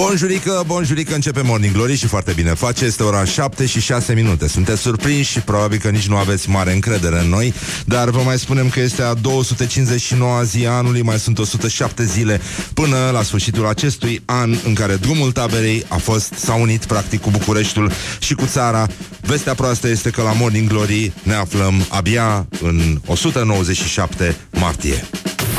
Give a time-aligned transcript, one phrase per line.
[0.00, 2.84] Bonjurică, bonjurică, începe Morning Glory și foarte bine face.
[2.84, 4.48] Este ora 7 și 6 minute.
[4.48, 7.54] Sunteți surprinși și probabil că nici nu aveți mare încredere în noi,
[7.86, 12.40] dar vă mai spunem că este a 259 zi a anului, mai sunt 107 zile
[12.74, 17.30] până la sfârșitul acestui an în care drumul taberei a fost, s-a unit practic cu
[17.30, 18.86] Bucureștiul și cu țara.
[19.20, 25.04] Vestea proastă este că la Morning Glory ne aflăm abia în 197 martie.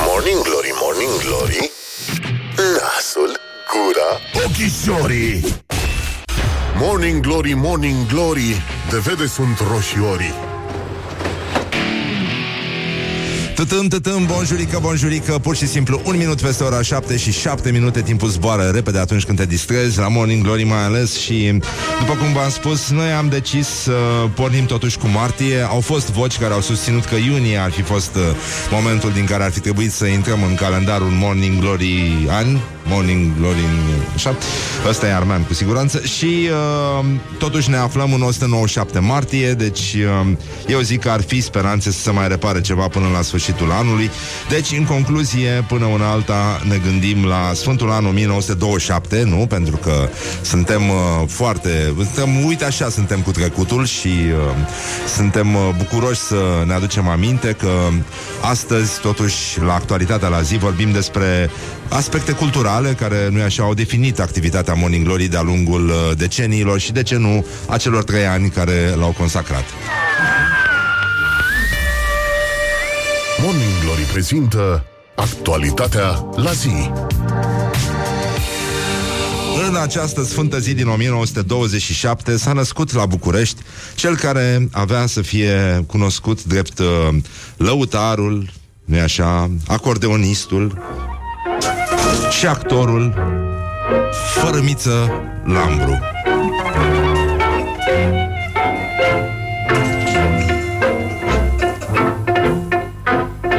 [0.08, 1.78] Morning Glory, Morning Glory.
[3.70, 5.46] Nasul, gura, Ochișorii
[6.80, 10.34] Morning Glory, Morning Glory De vede sunt roșiorii.
[13.55, 18.02] Tătâm, tătâm, bonjurică, bonjurică Pur și simplu un minut peste ora 7 și 7 minute
[18.02, 21.59] Timpul zboară repede atunci când te distrezi La Morning Glory mai ales Și
[22.00, 23.92] după cum v-am spus, noi am decis Să
[24.36, 25.62] pornim totuși cu martie.
[25.62, 28.22] Au fost voci care au susținut că iunie Ar fi fost uh,
[28.72, 32.58] momentul din care ar fi trebuit Să intrăm în calendarul Morning Glory an
[32.90, 33.66] Morning Glory
[34.16, 34.36] Așa,
[34.88, 36.02] ăsta e Arman cu siguranță.
[36.02, 36.50] Și
[37.00, 37.06] uh,
[37.38, 40.28] totuși ne aflăm în 197 martie Deci uh,
[40.68, 44.10] eu zic că ar fi speranțe Să se mai repare ceva până la sfârșitul anului.
[44.50, 49.45] Deci în concluzie Până una alta ne gândim la Sfântul an 1927 Nu?
[49.48, 50.10] Pentru că
[50.42, 54.56] suntem uh, foarte suntem, Uite așa suntem cu trecutul Și uh,
[55.16, 57.70] suntem uh, bucuroși să ne aducem aminte Că
[58.42, 61.50] astăzi totuși la actualitatea la zi Vorbim despre
[61.90, 66.92] aspecte culturale care, nu așa, au definit activitatea Morning Glory de-a lungul uh, deceniilor și,
[66.92, 69.64] de ce nu, a celor trei ani care l-au consacrat.
[73.42, 74.84] Morning Glory prezintă
[75.16, 76.92] Actualitatea la zi
[79.67, 83.62] În această sfântă zi din 1927 s-a născut la București
[83.95, 86.88] cel care avea să fie cunoscut drept uh,
[87.58, 88.50] lăutarul,
[88.86, 90.82] nu așa, acordeonistul
[92.30, 93.14] și actorul
[94.33, 95.11] Fărâmiță
[95.43, 95.99] Lambru.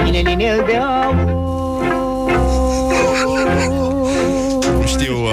[0.06, 0.78] Inel de
[4.80, 5.30] Nu știu uh,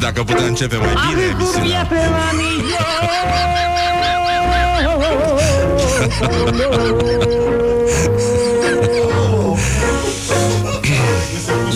[0.00, 1.86] dacă putem începe mai bine emisiunea.
[1.86, 2.28] pe la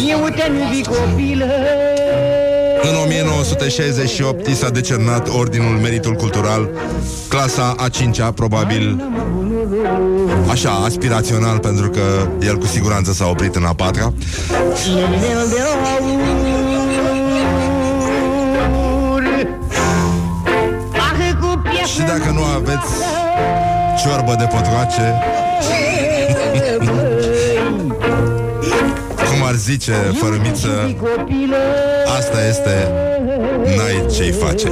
[0.07, 1.47] Eu te-am iubit copilă.
[2.83, 6.69] În 1968 și s-a decernat Ordinul Meritul Cultural,
[7.29, 9.05] clasa a 5-a, probabil.
[10.51, 14.13] Așa, aspirațional, pentru că el cu siguranță s-a oprit în a patra.
[14.87, 15.77] Inel de aur
[20.93, 22.93] Ah, cu piatră Și dacă nu aveți
[24.03, 25.15] ciorbă de potroace,
[29.49, 30.97] ar zice Fărâmiță,
[32.19, 32.89] asta este,
[33.77, 34.69] n-ai ce-i face.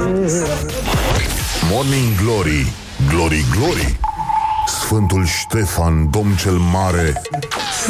[1.71, 2.71] Morning Glory
[3.09, 3.97] Glory, Glory
[4.67, 7.21] Sfântul Ștefan, domn cel mare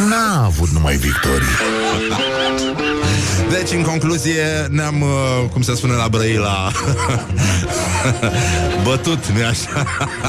[0.10, 1.56] N-a avut numai victorii
[3.52, 6.72] Deci, în concluzie, ne-am, uh, cum se spune la Brăila,
[8.88, 9.86] bătut, nu așa?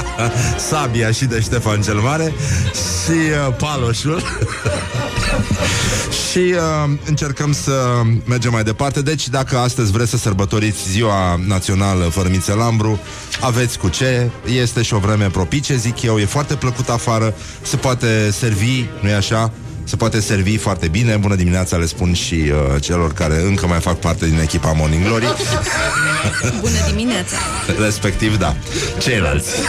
[0.68, 2.32] Sabia și de Ștefan cel Mare
[2.72, 4.22] și uh, paloșul.
[6.30, 7.72] și uh, încercăm să
[8.24, 9.02] mergem mai departe.
[9.02, 13.00] Deci, dacă astăzi vreți să sărbătoriți ziua națională Fărmiță Lambru,
[13.40, 14.30] aveți cu ce.
[14.60, 16.18] Este și o vreme propice, zic eu.
[16.18, 17.34] E foarte plăcut afară.
[17.62, 19.52] Se poate servi, nu-i așa?
[19.88, 21.16] Se poate servi foarte bine.
[21.16, 25.04] Bună dimineața, le spun și uh, celor care încă mai fac parte din echipa Morning
[25.04, 25.25] Glory.
[26.60, 27.37] Bună dimineața!
[27.81, 28.56] Respectiv, da.
[28.98, 29.50] Ceilalți.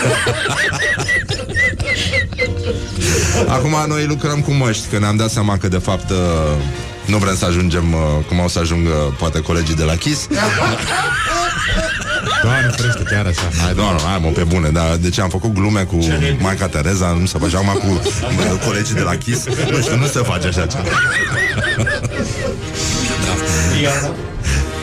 [3.48, 6.18] Acum noi lucrăm cu măști, că ne-am dat seama că de fapt uh,
[7.06, 10.28] nu vrem să ajungem uh, cum au să ajungă poate colegii de la Kiss.
[12.44, 13.64] Doamne, frește, chiar așa.
[13.64, 15.98] Hai, doamne, hai mă, pe bune, dar de ce am făcut glume cu
[16.40, 19.46] Maica Tereza, nu se face acum cu uh, colegii de la Kiss?
[19.72, 20.84] Nu știu, nu se face așa ceva.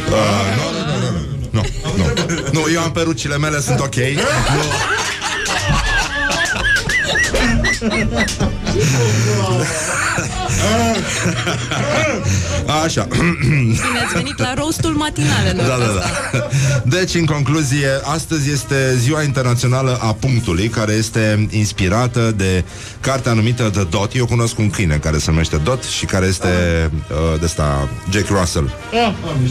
[0.09, 2.05] Uh, nu, nu, nu, nu, nu,
[2.53, 2.61] nu.
[2.61, 3.95] Nu, eu am perucile mele, sunt ok.
[3.95, 4.23] Nu.
[12.85, 13.09] Așa.
[13.41, 15.67] Bine ați venit la rostul matinalelor.
[15.67, 16.11] Da, da, asta.
[16.33, 16.49] da.
[16.85, 22.65] Deci, în concluzie, astăzi este Ziua Internațională a Punctului, care este inspirată de
[23.01, 24.15] cartea numită The Dot.
[24.15, 26.49] Eu cunosc un câine care se numește Dot și care este
[27.11, 28.75] uh, de ăsta, Jack Russell.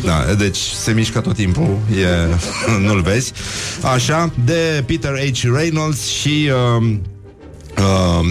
[0.04, 2.36] Da, deci se mișcă tot timpul, e,
[2.88, 3.32] nu-l vezi.
[3.94, 5.42] Așa, de Peter H.
[5.56, 6.50] Reynolds și...
[6.50, 6.84] Uh, Uh,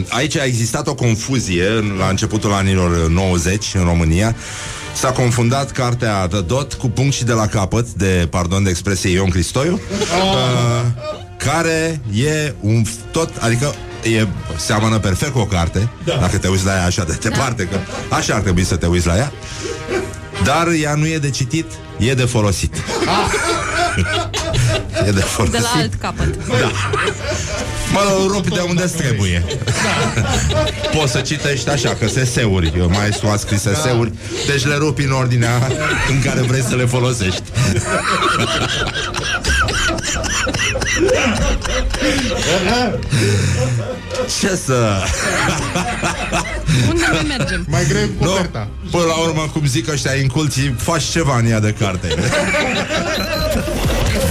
[0.09, 4.35] aici a existat o confuzie în- la începutul anilor 90 în România.
[4.95, 9.11] S-a confundat cartea The Dot cu punct și de la capăt de, pardon de expresie,
[9.11, 10.91] Ion Cristoiu, uh,
[11.37, 13.75] care e un f- tot, adică
[14.19, 14.27] e,
[14.57, 16.17] seamănă perfect cu o carte, da.
[16.21, 17.77] dacă te uiți la ea așa de departe, că
[18.15, 19.33] așa ar trebui să te uiți la ea,
[20.43, 21.67] dar ea nu e de citit,
[21.99, 22.75] e de folosit.
[25.07, 25.57] e de folosit.
[25.57, 26.47] De la alt capăt.
[26.47, 26.71] Da.
[27.93, 29.45] Mă rupi de unde trebuie.
[30.97, 32.73] Poți să citești așa, că seseuri.
[32.79, 34.13] Eu maestru a scris seseuri,
[34.47, 35.71] deci le rupi în ordinea
[36.09, 37.43] în care vrei să le folosești.
[44.41, 45.03] Ce să...
[46.89, 47.65] Unde mai mergem?
[47.69, 48.69] Mai greu cu Nu, coperta.
[48.91, 52.09] până la urmă, cum zic ăștia inculții, faci ceva în ea de carte.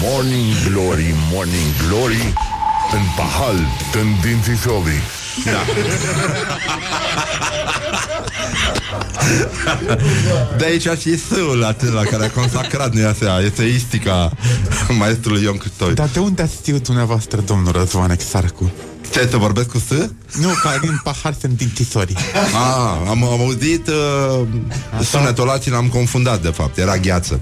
[0.01, 2.33] Morning Glory, Morning Glory
[2.91, 3.56] În pahal,
[3.91, 4.56] tândinții
[5.41, 5.83] fiorii
[10.57, 14.31] De aici și sâul atât la care a consacrat nuiasea eseistica
[14.97, 15.94] maestrului Ion Cristoiu.
[15.94, 18.71] Dar de unde ați știut dumneavoastră, domnul Răzvan Exarcu?
[19.12, 20.09] Ce, te vorbesc cu sâ?
[20.39, 22.18] Nu, ca din pahar sunt dintisorii.
[22.33, 24.47] Ah, am, am auzit uh,
[25.03, 26.77] sunetul ăla și l-am confundat, de fapt.
[26.77, 27.39] Era gheață.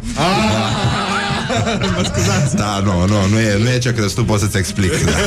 [1.98, 2.56] Mă scuzați.
[2.56, 5.04] Da, nu, nu, nu e, nu e ce crezi tu, pot să-ți explic.
[5.04, 5.12] Da.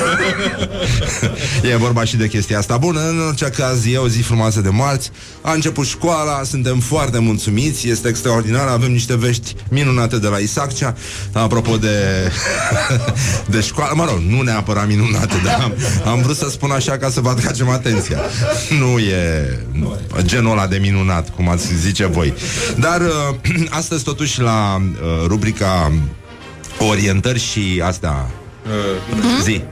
[1.72, 2.76] e vorba și de chestia asta.
[2.76, 5.10] Bun, în orice caz, e o zi frumoasă de marți.
[5.42, 10.94] A început școala, suntem foarte mulțumiți, este extraordinar, avem niște vești minunate de la Isaccea.
[11.32, 12.30] Apropo de,
[13.46, 15.74] de școală, mă rog, nu neapărat minunate, dar am,
[16.12, 18.18] am vrut să spun așa ca să vă atragem atenția.
[18.80, 19.58] Nu e
[20.20, 22.34] genul ăla de minunat, cum ați zice voi.
[22.78, 25.92] Dar uh, astăzi, totuși, la uh, rubrica
[26.78, 28.30] orientări și astea
[29.42, 29.62] zi,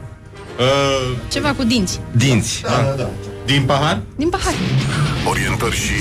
[0.58, 2.00] Uh, Ceva cu dinți.
[2.16, 2.60] dinți.
[2.62, 3.08] Da?
[3.44, 4.00] din pahar?
[4.16, 4.54] Din pahar.
[5.28, 5.92] Orientări și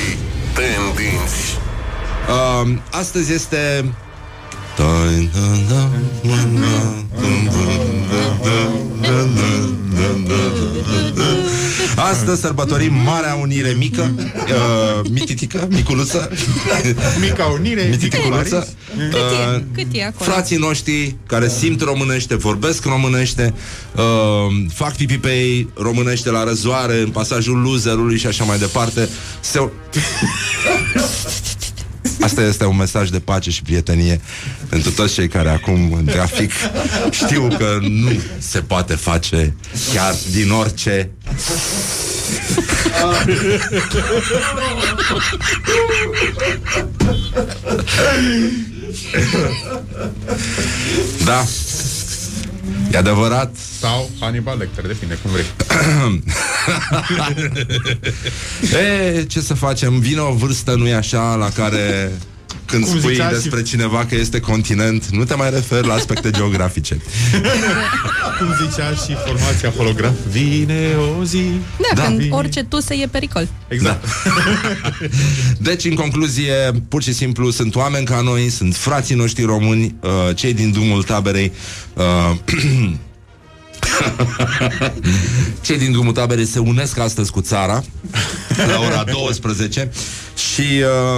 [0.54, 1.60] tendinți
[2.30, 3.94] Uh, astăzi este
[11.96, 16.30] Astăzi sărbătorim Marea Unire Mică uh, Mititică, Miculuță
[17.22, 18.68] Mica unire, Mititicuță
[19.10, 19.64] Cât e?
[19.74, 20.32] Cât e acolo?
[20.32, 23.54] Frații noștri care simt românește, vorbesc românește,
[23.96, 24.04] uh,
[24.74, 29.10] fac pipi pe ei românește la răzoare, în pasajul loserului și așa mai departe.
[29.40, 29.60] Se...
[32.22, 34.22] Asta este un mesaj de pace și prietenie
[34.70, 36.52] pentru toți cei care acum în trafic
[37.12, 39.56] știu că nu se poate face
[39.94, 41.10] chiar din orice.
[51.26, 51.46] Da.
[52.92, 53.56] E adevărat.
[53.80, 55.46] Sau Hannibal Lecter, depinde cum vrei.
[59.18, 60.00] E, ce să facem?
[60.00, 62.12] Vine o vârstă, nu-i așa, la care
[62.72, 65.94] când Cum spui zicea și- despre cineva că este continent, nu te mai referi la
[65.94, 66.98] aspecte geografice.
[68.40, 70.90] Cum zicea și formația holograf, vine
[71.20, 71.44] o zi.
[71.78, 72.02] Da, Da.
[72.04, 73.48] când orice tuse e pericol.
[73.68, 74.06] Exact.
[75.58, 76.54] Deci, în concluzie,
[76.88, 81.04] pur și simplu sunt oameni ca noi, sunt frații noștri români, uh, cei din drumul
[81.04, 81.52] taberei.
[81.94, 82.36] Uh,
[85.62, 87.84] cei din drumul taberei se unesc astăzi cu țara
[88.68, 89.92] la ora 12
[90.42, 90.62] și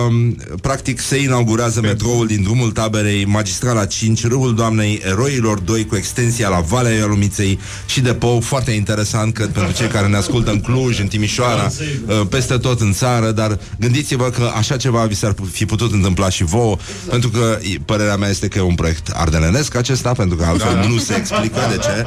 [0.07, 5.95] uh, practic se inaugurează metroul din drumul taberei magistrala 5, râul doamnei eroilor 2 cu
[5.95, 10.59] extensia la Valea Ialumiței și depou, foarte interesant cred pentru cei care ne ascultă în
[10.61, 11.71] Cluj, în Timișoara,
[12.07, 16.29] uh, peste tot în țară, dar gândiți-vă că așa ceva vi s-ar fi putut întâmpla
[16.29, 16.77] și vouă,
[17.09, 20.87] pentru că i- părerea mea este că e un proiect ardelenesc acesta, pentru că altfel
[20.89, 22.05] nu se explică de ce.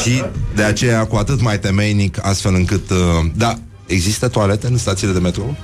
[0.00, 0.22] Și
[0.54, 2.96] de aceea cu atât mai temeinic, astfel încât, uh,
[3.36, 5.56] da, există toalete în stațiile de metrou?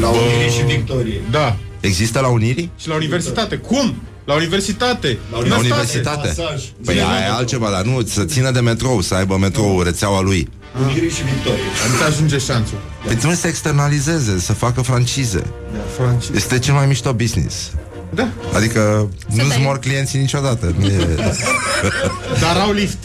[0.00, 1.20] La Unirii și Victorie.
[1.30, 1.56] Da.
[1.80, 2.70] Există la Unirii?
[2.78, 3.56] Și la universitate.
[3.56, 4.02] Cum?
[4.24, 5.18] La universitate.
[5.30, 5.54] La state.
[5.58, 6.28] universitate?
[6.36, 6.62] Pasaj.
[6.84, 10.48] Păi aia e altceva, dar nu, să țină de metrou, să aibă metrou, rețeaua lui.
[10.82, 11.62] Unirii și Victorie.
[11.88, 12.78] Adică ajunge șanțul.
[13.04, 15.42] Păi trebuie să externalizeze, să facă francize.
[15.96, 16.24] Franci.
[16.34, 17.70] Este cel mai mișto business.
[18.14, 18.28] Da.
[18.54, 20.74] Adică nu-ți dai- mor clienții niciodată.
[20.78, 21.06] Nu e...
[22.42, 22.98] Dar au lift.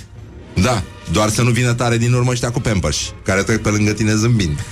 [0.53, 0.83] Da.
[1.11, 4.15] Doar să nu vină tare din urmă ăștia cu pampers Care trec pe lângă tine
[4.15, 4.59] zâmbind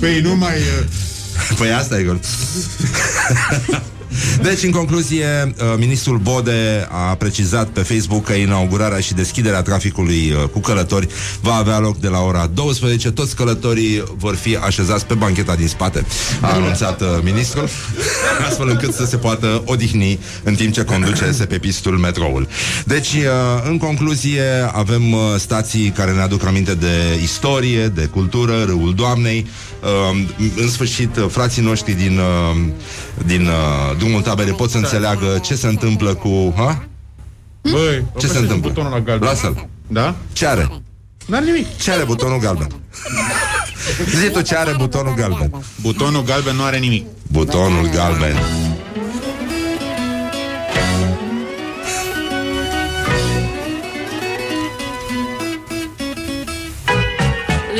[0.00, 0.56] Păi nu mai...
[0.56, 0.86] uh,
[1.58, 2.20] Păi asta e gol.
[4.42, 10.30] Deci, în concluzie, uh, ministrul Bode a precizat pe Facebook că inaugurarea și deschiderea traficului
[10.30, 11.08] uh, cu călători
[11.40, 13.10] va avea loc de la ora 12.
[13.10, 16.04] Toți călătorii vor fi așezați pe bancheta din spate,
[16.40, 17.68] a anunțat uh, ministrul,
[18.48, 22.48] astfel încât să se poată odihni în timp ce conduce pe pistul metroul.
[22.84, 23.22] Deci, uh,
[23.68, 29.46] în concluzie, avem uh, stații care ne aduc aminte de istorie, de cultură, Râul Doamnei,
[29.82, 30.24] Uh,
[30.56, 32.56] în sfârșit, uh, frații noștri din, uh,
[33.26, 36.52] din uh, drumul tabere pot să înțeleagă ce se întâmplă cu...
[36.56, 36.84] Ha?
[37.70, 38.68] Băi, Ce se întâmplă?
[38.68, 39.28] Butonul la galben.
[39.28, 39.68] Lasă-l.
[39.86, 40.14] Da?
[40.32, 40.68] Ce are?
[41.26, 41.76] N-are nimic.
[41.76, 42.66] Ce are butonul galben?
[44.20, 45.64] Zi tu ce are butonul galben.
[45.80, 47.06] Butonul galben nu are nimic.
[47.28, 48.34] Butonul galben.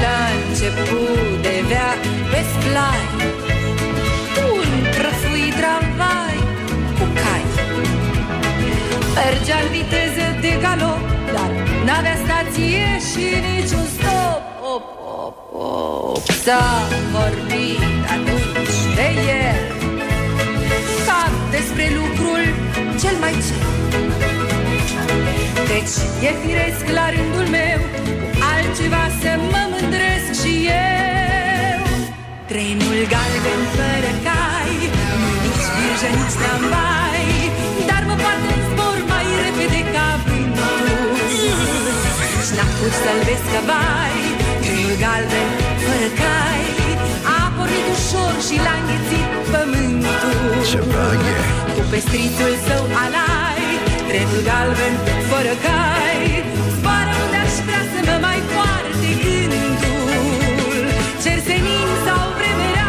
[0.00, 1.94] La început de vea
[2.30, 2.40] pe
[9.14, 11.02] Mergea în viteză de galop
[11.34, 11.50] Dar
[11.86, 14.42] n-avea stație și niciun stop.
[14.74, 14.84] Op,
[15.24, 16.24] op, op.
[16.44, 16.66] S-a
[17.16, 17.82] vorbit
[18.14, 19.08] atunci de
[19.42, 19.60] el.
[21.06, 22.42] Ca despre lucrul
[23.00, 23.62] cel mai cer
[25.72, 25.96] deci
[26.28, 27.80] e firesc la rândul meu
[28.32, 31.80] Cu altceva să mă mândresc și eu.
[32.50, 34.76] Trenul galben fără cai
[35.42, 37.31] Nici birjă, nici tramvai
[39.62, 41.16] mai repede ca vântul
[42.44, 44.16] Și n-am pus să-l vezi că vai
[44.62, 45.50] Trenul galben
[45.84, 46.64] fără cai.
[47.36, 50.50] A pornit ușor și l-a înghețit pământul.
[50.70, 51.36] Ceva e.
[51.74, 53.64] cu pestrițul său alai
[54.08, 54.94] Trenul galben,
[55.30, 56.22] fără cai.
[56.76, 60.86] Zboară unde aș vrea să mă mai poarte gândul.
[61.22, 62.81] Cer senin sau vremerea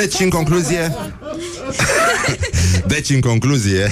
[0.00, 0.94] Deci, în concluzie...
[2.86, 3.90] Deci, în concluzie...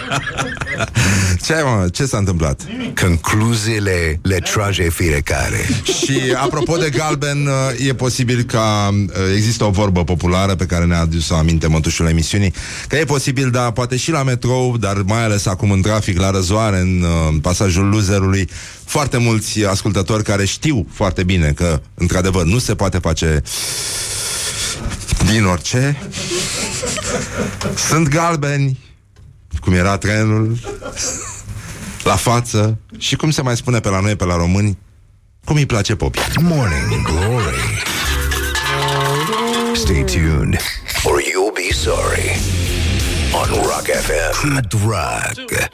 [1.46, 2.60] ce, mă, ce s-a întâmplat?
[3.00, 5.68] Concluziile le trage fiecare.
[5.84, 7.48] Și apropo de galben,
[7.86, 8.94] e posibil ca
[9.34, 12.52] există o vorbă populară pe care ne-a adus-o aminte mătușul emisiunii,
[12.88, 16.30] că e posibil, da, poate și la metrou, dar mai ales acum în trafic, la
[16.30, 18.48] răzoare, în uh, pasajul loserului,
[18.84, 23.42] foarte mulți ascultători care știu foarte bine că, într-adevăr, nu se poate face
[25.32, 25.98] din orice.
[27.76, 28.78] Sunt galbeni,
[29.60, 30.58] cum era trenul,
[32.02, 34.78] la față și cum se mai spune pe la noi, pe la români,
[35.44, 36.18] cum îi place popi.
[36.40, 37.82] Morning Glory.
[39.74, 40.56] Stay tuned
[41.04, 42.40] or you'll be sorry.
[43.32, 44.60] On Rock FM.
[44.68, 45.70] Drag.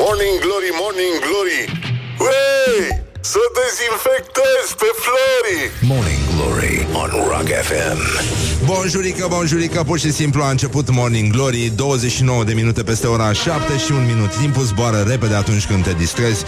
[0.00, 7.98] Morning Glory, Morning Glory Wey, să dezinfectezi pe Flori Morning Glory on Rock FM.
[8.64, 13.78] Bonjurică, bonjurică, pur și simplu a început Morning Glory 29 de minute peste ora 7
[13.78, 16.44] și un minut Timpul zboară repede atunci când te distrezi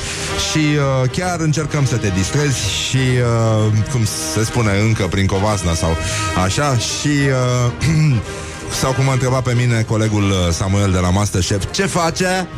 [0.51, 4.05] Și uh, chiar încercăm să te distrezi Și, uh, cum
[4.35, 5.97] se spune, încă prin covasna sau
[6.45, 7.09] așa Și...
[7.09, 8.15] Uh,
[8.81, 12.49] sau cum a întrebat pe mine colegul uh, Samuel de la Masterchef Ce face?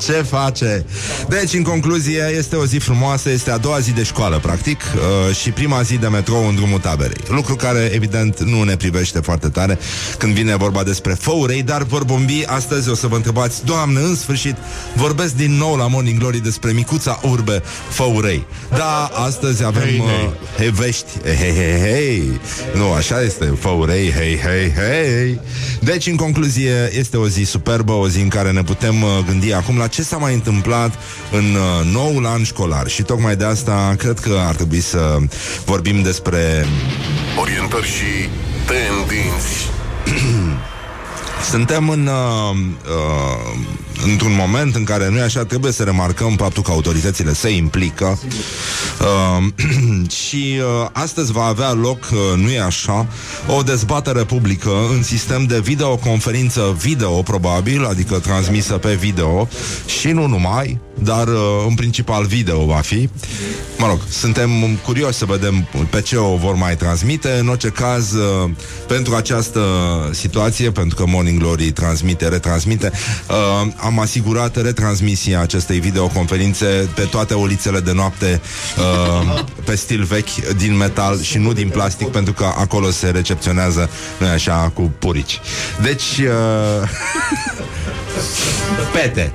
[0.06, 0.84] Ce face?
[1.28, 4.80] Deci, în concluzie, este o zi frumoasă, este a doua zi de școală, practic,
[5.28, 7.20] uh, și prima zi de metrou în drumul taberei.
[7.28, 9.78] Lucru care, evident, nu ne privește foarte tare
[10.18, 14.16] când vine vorba despre făurei, dar vor bombi astăzi, o să vă întrebați, Doamne, în
[14.16, 14.56] sfârșit,
[14.94, 18.46] vorbesc din nou la Morning Glory despre micuța urbe făurei.
[18.76, 20.30] Da, astăzi avem Hei, uh, hei.
[20.56, 22.40] hei, vești, hei, hei, hei.
[22.74, 25.40] Nu, așa este, făurei, hei, hei, hei.
[25.80, 29.52] Deci, în concluzie, este o zi superbă, o zi în care ne putem uh, gândi
[29.52, 30.98] acum la ce s-a mai întâmplat
[31.32, 32.88] în uh, noul an școlar.
[32.88, 35.18] Și tocmai de asta cred că ar trebui să
[35.64, 36.66] vorbim despre
[37.40, 38.28] Orientări și
[38.66, 39.70] tendinți
[41.50, 42.56] Suntem în, uh,
[42.86, 43.58] uh,
[44.04, 48.18] într-un moment în care nu așa, trebuie să remarcăm faptul că autoritățile se implică
[49.00, 49.46] uh,
[50.26, 53.06] și uh, astăzi va avea loc, uh, nu e așa,
[53.56, 59.48] o dezbatere publică în sistem de videoconferință video, probabil, adică transmisă pe video
[60.00, 63.08] și nu numai, dar uh, în principal video va fi
[63.78, 64.50] Mă rog, suntem
[64.84, 67.30] curioși să vedem pe ce o vor mai transmite.
[67.40, 68.50] În orice caz, uh,
[68.86, 69.60] pentru această
[70.12, 72.92] situație, pentru că Morning Glory transmite, retransmite,
[73.28, 78.40] uh, am asigurat retransmisia acestei videoconferințe pe toate ulițele de noapte
[78.78, 83.90] uh, pe stil vechi din metal și nu din plastic, pentru că acolo se recepționează,
[84.18, 85.40] nu așa, cu purici.
[85.82, 86.18] Deci...
[86.18, 86.88] Uh,
[88.92, 89.32] pete.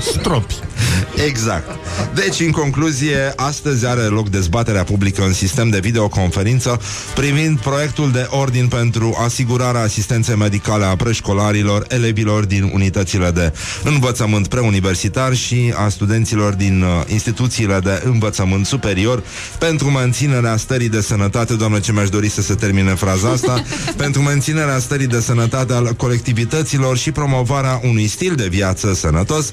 [0.12, 0.67] Stropi.
[1.28, 1.78] Exact.
[2.14, 6.80] Deci, în concluzie, astăzi are loc dezbaterea publică în sistem de videoconferință
[7.14, 13.52] privind proiectul de ordin pentru asigurarea asistenței medicale a preșcolarilor, elevilor din unitățile de
[13.84, 19.22] învățământ preuniversitar și a studenților din uh, instituțiile de învățământ superior
[19.58, 23.62] pentru menținerea stării de sănătate, doamne ce mi-aș dori să se termine fraza asta,
[23.96, 29.52] pentru menținerea stării de sănătate al colectivităților și promovarea unui stil de viață sănătos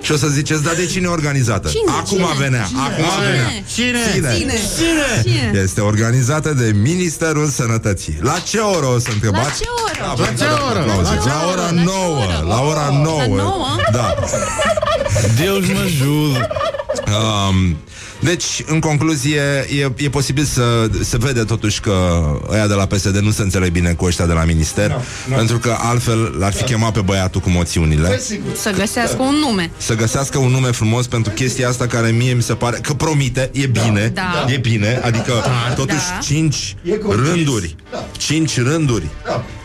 [0.00, 1.68] și o să ziceți, dar de cine e organizată?
[1.68, 1.90] Cine?
[1.98, 2.34] Acum Cine?
[2.38, 2.80] venea, Cine?
[2.80, 3.30] acum Cine?
[3.30, 3.62] venea.
[3.74, 3.98] Cine?
[4.38, 5.22] Cine?
[5.24, 5.60] Cine?
[5.62, 8.18] Este organizată de Ministerul Sănătății.
[8.20, 9.44] La ce oră o să întrebați?
[9.46, 10.14] La ce oră?
[10.16, 10.78] Da, La ce oră?
[10.80, 11.14] aplauze.
[11.14, 11.74] La ce La ora oră?
[11.74, 12.16] La ce 9.
[12.16, 12.44] oră?
[12.48, 13.18] La ora Oh, 9.
[13.20, 13.66] la nouă?
[13.92, 14.14] Da.
[15.38, 16.48] Deus mă ajută.
[17.06, 17.76] Um,
[18.20, 19.40] deci, în concluzie,
[19.80, 21.92] e, e posibil să se vede totuși că
[22.50, 24.96] ăia de la PSD nu se înțeleg bine cu ăștia de la minister, no,
[25.28, 25.36] no.
[25.36, 28.20] pentru că altfel l-ar fi chemat pe băiatul cu moțiunile.
[28.54, 29.70] Să găsească un nume.
[29.76, 33.50] Să găsească un nume frumos pentru chestia asta care mie mi se pare că promite,
[33.52, 34.44] e bine, Da.
[34.48, 35.32] e bine, adică
[35.76, 36.18] totuși Da.
[36.22, 37.28] cinci E convins.
[37.28, 37.76] rânduri,
[38.18, 39.06] cinci rânduri.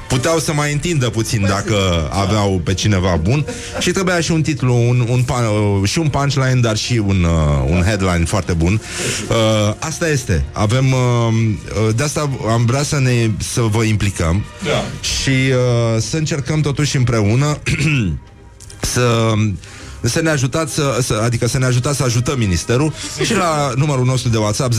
[0.08, 1.76] Puteau să mai întindă puțin dacă
[2.12, 3.46] aveau pe cineva bun
[3.80, 7.24] Și trebuia și un titlu un, un, pan- uh, Și un punchline, dar și un,
[7.24, 8.82] uh, un headline foarte bun
[9.30, 11.00] uh, Asta este Avem uh,
[11.88, 14.84] uh, De asta am vrea să ne Să vă implicăm Da.
[15.02, 17.58] Și uh, să încercăm totuși împreună
[18.94, 19.34] Să
[20.02, 22.94] să ne ajutați să, să, adică să ne ajutați să ajutăm ministerul
[23.24, 24.78] și la numărul nostru de WhatsApp 0729001122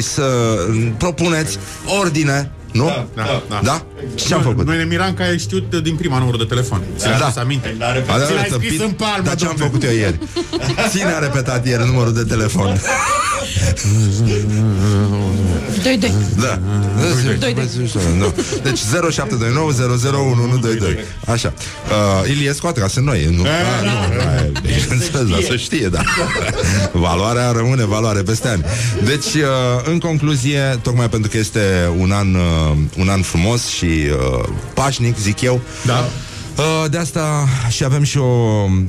[0.00, 0.58] să
[0.98, 1.58] propuneți
[2.00, 2.84] ordine, nu?
[2.84, 3.60] Da, da, da.
[3.64, 3.84] da?
[4.14, 4.66] Și ce am făcut?
[4.66, 6.82] Noi ne miram că ai știut uh, din prima număr de telefon.
[6.96, 7.24] Ți l-ai Da.
[7.24, 7.76] adus aminte?
[7.78, 8.14] L-a repetat.
[8.16, 8.80] A, da, Ți l-ai da, scris tăpit?
[8.80, 9.70] în palmă, Dar ce am domnule.
[9.70, 10.18] făcut eu ieri?
[10.88, 12.80] Ține a repetat ieri numărul de telefon.
[15.82, 16.12] 2 2.
[16.40, 16.58] Da.
[17.40, 17.68] Doi, doi.
[18.18, 18.34] Nu.
[18.62, 18.82] Deci 0729001122.
[21.26, 21.52] Așa.
[22.22, 23.28] Uh, Iliescu a tras în noi.
[23.36, 23.42] Nu?
[23.42, 23.48] Ah,
[23.82, 23.90] nu.
[24.30, 26.00] Aia, bineînțeles, da, să știe, da.
[26.92, 28.64] Valoarea rămâne valoare peste ani.
[29.04, 29.40] Deci, uh,
[29.84, 32.40] în concluzie, tocmai pentru că este un an, uh,
[32.98, 36.04] un an frumos și uh, pașnic, zic eu, Da.
[36.58, 38.24] Uh, De asta și avem și o,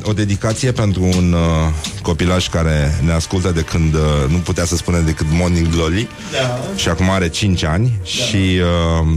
[0.03, 1.39] o dedicație pentru un uh,
[2.01, 3.99] copilaj care ne ascultă de când uh,
[4.29, 6.59] nu putea să spune decât Morning Glory Da.
[6.75, 8.35] și acum are 5 ani și
[9.01, 9.07] uh,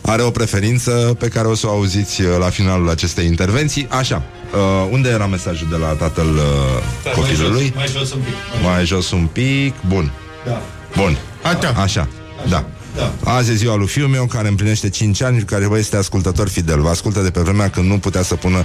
[0.00, 3.86] are o preferință pe care o să o auziți uh, la finalul acestei intervenții.
[3.90, 4.22] Așa,
[4.54, 7.72] uh, unde era mesajul de la tatăl uh, copilului?
[7.76, 8.34] Mai jos un pic.
[8.62, 10.12] Mai jos un pic, bun,
[10.46, 10.62] Da.
[10.96, 11.70] bun, Atea.
[11.76, 12.08] așa,
[12.48, 12.64] da.
[12.96, 13.14] Da.
[13.24, 16.48] Azi e ziua lui fiul meu care împlinește 5 ani și care vă este ascultător
[16.48, 16.80] fidel.
[16.80, 18.64] Vă ascultă de pe vremea când nu putea să pună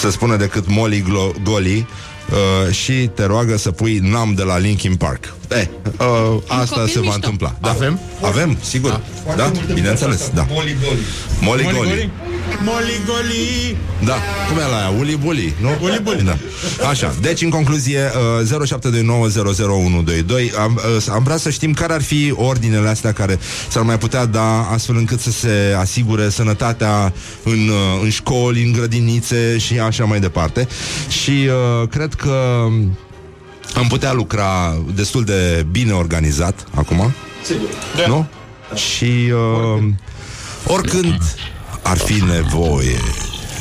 [0.00, 1.86] să spună decât Molly Glo- Goli
[2.30, 5.34] uh, și te roagă să pui Nam de la Linkin Park.
[5.48, 5.66] Eh,
[5.98, 7.14] uh, asta copil se va mișto.
[7.14, 7.54] întâmpla.
[7.60, 7.68] Da.
[7.70, 8.00] Avem?
[8.22, 9.00] Avem, sigur.
[9.36, 10.46] Da, bineînțeles, da.
[10.50, 11.00] Moli goli.
[11.40, 11.88] Molly Moli Goli.
[11.88, 12.10] goli.
[12.64, 13.76] Moli goli.
[14.04, 14.16] Da,
[14.48, 14.92] cum e la aia?
[14.98, 15.68] Uli buli, nu?
[15.82, 16.22] Uli buli.
[16.22, 16.36] Da.
[16.88, 22.32] Așa, deci în concluzie uh, 0729001122 am, uh, am vrea să știm care ar fi
[22.36, 28.00] ordinele astea care s-ar mai putea da astfel încât să se asigure sănătatea în, uh,
[28.02, 30.68] în școli, în grădinițe și așa mai departe.
[31.08, 32.66] Și uh, cred că
[33.78, 37.12] am putea lucra destul de bine organizat acum,
[37.44, 37.68] Sigur.
[38.06, 38.26] nu?
[38.74, 39.84] Și uh,
[40.66, 41.36] oricând
[41.82, 42.98] ar fi nevoie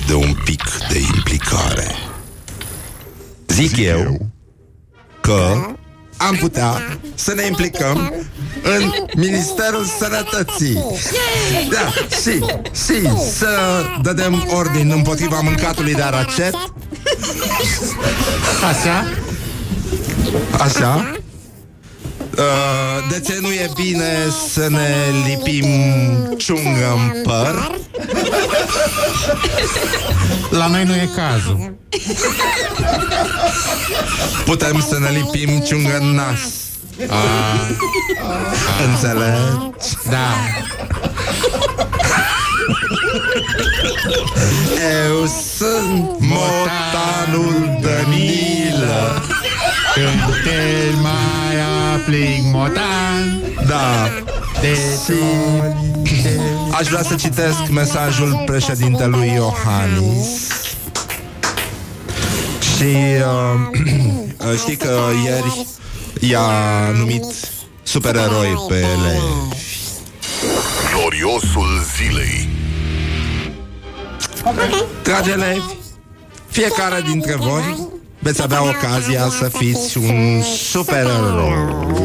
[0.08, 1.96] de un pic de implicare.
[3.48, 4.30] Zic eu
[5.22, 5.66] că
[6.18, 8.14] am putea să ne implicăm
[8.64, 10.84] în Ministerul Sănătății.
[11.70, 11.90] Da,
[12.22, 12.40] și,
[12.86, 16.54] și să dădem ordin împotriva mâncatului de aracet.
[18.70, 19.06] Așa?
[20.60, 21.12] Așa.
[22.38, 24.96] Uh, de ce nu e bine să ne
[25.28, 25.66] lipim
[26.38, 27.72] ciungă în păr?
[30.50, 31.76] La noi nu e cazul.
[34.46, 36.40] Putem să ne lipim ciungă în nas.
[38.90, 39.98] Înțelegi?
[40.10, 40.34] Da.
[45.10, 45.26] Eu
[45.58, 49.27] sunt motanul Danilă
[49.98, 51.56] Când te mai
[51.94, 54.10] aplic motan Da.
[54.62, 54.78] de
[56.72, 60.52] Aș vrea să citesc mesajul președintelui Iohannis.
[62.60, 63.80] Și uh,
[64.52, 65.68] uh, știi că ieri
[66.20, 66.50] i-a
[66.98, 67.26] numit
[67.84, 69.20] supereroi pe ele.
[70.94, 72.50] Gloriosul zilei.
[75.04, 75.76] Dragi elevi,
[76.48, 81.96] fiecare dintre voi veți avea ocazia să fiți un supererou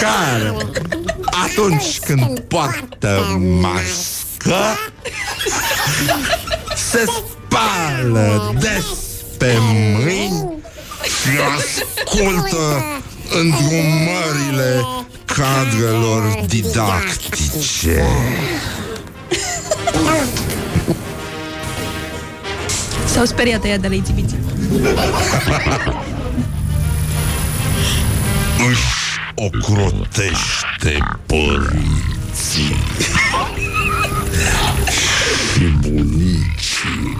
[0.00, 0.54] care
[1.44, 4.64] atunci când poartă mască
[6.76, 8.84] se spală des
[9.38, 10.54] pe mâini
[11.02, 12.84] și ascultă
[13.30, 14.86] îndrumările
[15.24, 18.04] cadrelor didactice.
[23.04, 23.94] S-au speriat ea de la
[24.62, 24.94] exibiție.
[28.70, 32.76] Își ocrotește părinții
[35.52, 37.16] și bunicii.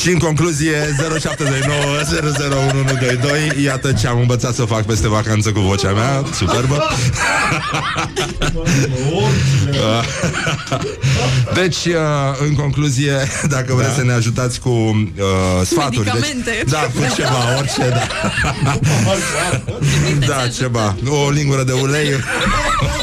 [0.00, 5.90] Și în concluzie 0729 001122 Iată ce am învățat să fac peste vacanță cu vocea
[5.92, 6.24] mea.
[6.34, 6.82] Superbă.
[11.54, 11.94] Deci, uh,
[12.48, 13.12] în concluzie
[13.48, 14.94] Dacă vreți să ne ajutați cu uh,
[15.64, 16.50] sfaturi Medicamente.
[16.50, 18.06] deci, Da, cu ceva, orice da.
[20.26, 20.96] da, ceva.
[21.08, 22.08] O lingură de ulei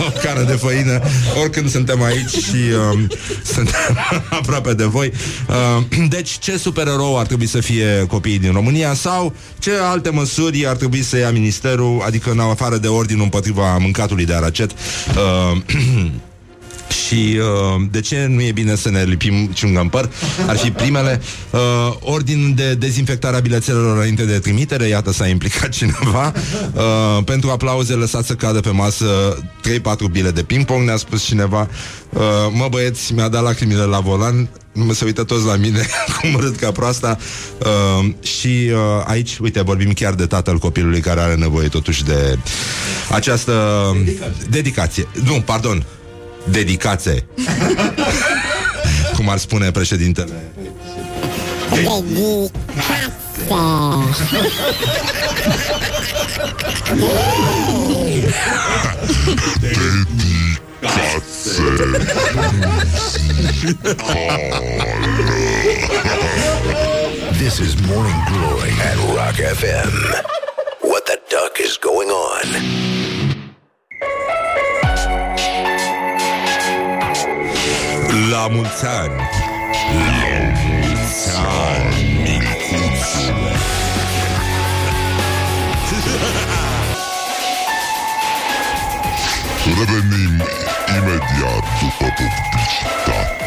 [0.08, 1.02] O cară de făină.
[1.40, 2.56] Oricând suntem aici și
[2.94, 3.00] uh,
[3.54, 3.98] Suntem
[4.40, 5.12] aproape de voi.
[5.78, 10.68] Uh, Deci, ce supererou ar trebui să fie copiii din România Sau ce alte măsuri
[10.68, 15.62] ar trebui să ia ministerul Adică în afară de ordinul împotriva mâncatului de aracet uh,
[17.06, 20.10] și uh, de ce nu e bine să ne lipim ciungă în păr?
[20.48, 21.22] Ar fi primele.
[21.50, 21.60] Uh,
[22.00, 26.34] ordin de dezinfectare a bilețelor înainte de trimitere, iată s-a implicat cineva.
[26.74, 29.38] Uh, pentru aplauze lăsați să cadă pe masă
[30.08, 31.70] 3-4 bile de ping-pong, ne-a spus cineva.
[32.10, 32.22] Uh,
[32.52, 34.48] mă băieți, mi-a dat lacrimile la volan, nu
[34.94, 35.86] se uită toți la mine
[36.22, 37.18] cum râd ca proasta
[37.60, 42.38] uh, și uh, aici, uite, vorbim chiar de tatăl copilului care are nevoie totuși de
[43.12, 43.54] această
[43.98, 44.48] dedicație.
[44.50, 45.08] dedicație.
[45.24, 45.86] Nu, pardon,
[46.50, 47.26] dedicație.
[49.16, 50.52] Cum ar spune președintele.
[67.40, 69.94] This is Morning Glory at Rock FM.
[70.82, 72.46] What the duck is going on?
[78.32, 79.16] La mulți ani!
[79.16, 81.30] La mulți
[81.74, 83.56] ani, micuțule!
[89.66, 90.55] Revenim
[91.06, 93.44] imediat după publicitate.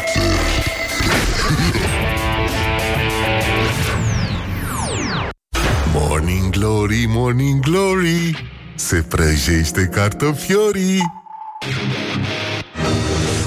[5.99, 11.01] Morning Glory, Morning Glory Se prăjește cartofiorii.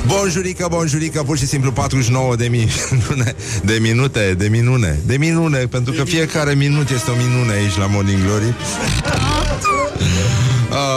[0.07, 5.92] Bonjurică, bonjurică, pur și simplu 49 de minune, de minute, de minune, de minune, pentru
[5.92, 8.55] că fiecare minut este o minune aici la Morning Glory.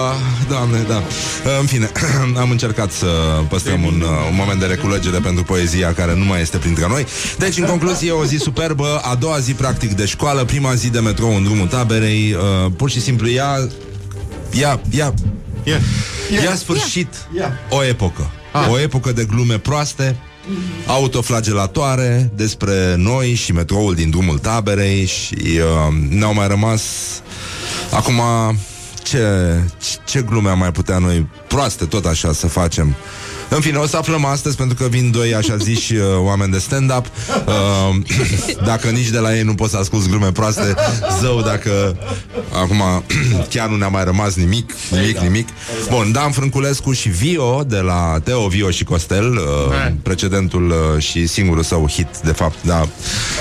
[0.06, 0.96] Uh, doamne, da.
[0.96, 1.92] Uh, în fine,
[2.44, 3.06] am încercat să
[3.50, 7.06] păstrăm un, uh, un moment de reculegere pentru poezia care nu mai este printre noi.
[7.38, 11.00] Deci, în concluzie, o zi superbă, a doua zi practic de școală, prima zi de
[11.00, 13.68] metrou în drumul taberei, uh, pur și simplu ea,
[14.60, 15.14] ea, ea,
[15.64, 15.82] Yeah.
[16.44, 17.08] ea sfârșit
[17.70, 18.32] o epocă.
[18.70, 20.18] O epocă de glume proaste,
[20.88, 26.84] autoflagelatoare despre noi și metroul din drumul taberei și uh, ne-au mai rămas
[27.92, 28.22] acum
[29.06, 32.96] ce, ce- ce glume am mai putea noi proaste tot așa să facem.
[33.50, 36.58] În fine, o să aflăm astăzi pentru că vin doi așa ziși uh, oameni de
[36.58, 37.06] stand-up.
[37.46, 37.96] Uh,
[38.70, 40.76] dacă nici de la ei nu poți să asculti glume proaste,
[41.22, 41.98] zău dacă
[42.54, 42.82] acum
[43.54, 45.48] chiar nu ne-a mai rămas nimic, nimic, nimic.
[45.90, 51.28] Bun, Dan Frânculescu și Vio de la Teo, Vio și Costel, uh, precedentul uh, și
[51.28, 52.88] singurul său hit, de fapt, da,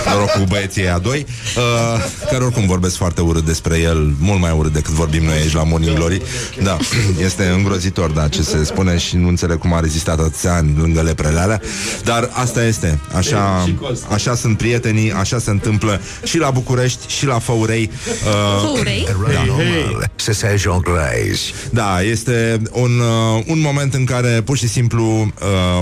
[0.06, 4.54] noroc cu băieții a doi, uh, care oricum vorbesc foarte urât despre el, mult mai
[4.56, 6.22] urât decât vorbim noi aici la Morning Glory.
[6.62, 6.76] Da,
[7.26, 11.02] este îngrozitor, da, ce se spune și nu înțeleg cum are rezistat atâția ani lângă
[11.02, 11.60] leprele alea,
[12.04, 12.98] dar asta este.
[13.16, 13.68] Așa,
[14.10, 17.90] așa sunt prietenii, așa se întâmplă și la București, și la Făurei.
[18.06, 19.08] Uh, Făurei?
[19.22, 20.10] Paranormal.
[20.16, 21.40] C'est ça, Jean Grace.
[21.70, 25.28] Da, este un, uh, un moment în care pur și simplu uh,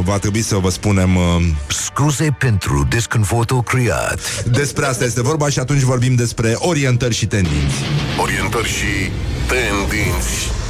[0.05, 1.22] va trebui să vă spunem uh,
[1.66, 4.44] Scuze pentru disconfortul creat.
[4.44, 7.75] despre asta este vorba și atunci vorbim despre orientări și tendinți.
[8.20, 9.11] Orientări și
[9.48, 10.62] tendinți.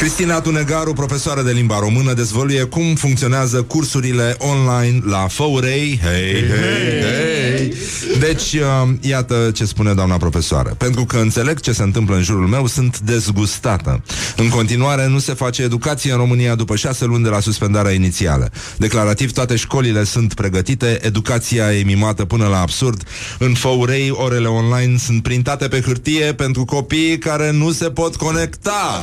[0.00, 6.00] Cristina Tunegaru, profesoară de limba română, dezvăluie cum funcționează cursurile online la Făurei.
[6.02, 7.74] Hei, hei, hei!
[8.18, 10.74] Deci, uh, iată ce spune doamna profesoară.
[10.78, 14.02] Pentru că înțeleg ce se întâmplă în jurul meu, sunt dezgustată.
[14.36, 18.50] În continuare, nu se face educație în România după șase luni de la suspendarea inițială.
[18.76, 23.02] Declarativ, toate școlile sunt pregătite, educația e mimată până la absurd.
[23.38, 29.00] În Făurei, orele online sunt printate pe hârtie pentru copiii care nu se pot conecta.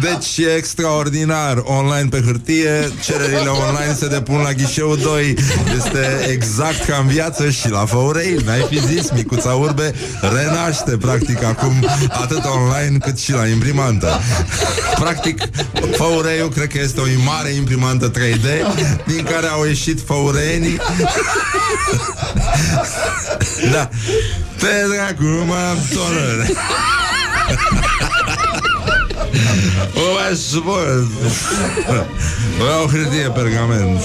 [0.00, 1.62] Deci e extraordinar.
[1.64, 5.34] Online pe hârtie Cererile online se depun la ghișeu 2
[5.76, 11.44] Este exact ca în viață Și la Făurei, n-ai fi zis Micuța Urbe renaște practic
[11.44, 14.20] Acum atât online cât și la imprimantă.
[14.98, 15.42] Practic
[15.96, 18.46] Făureiul cred că este o mare imprimantă 3D
[19.06, 20.80] Din care au ieșit făureenii.
[23.72, 23.88] Da.
[24.58, 26.50] Pe dracu, mă tolere
[29.94, 31.08] o mai spun
[32.58, 34.00] Vreau hârtie, pergament.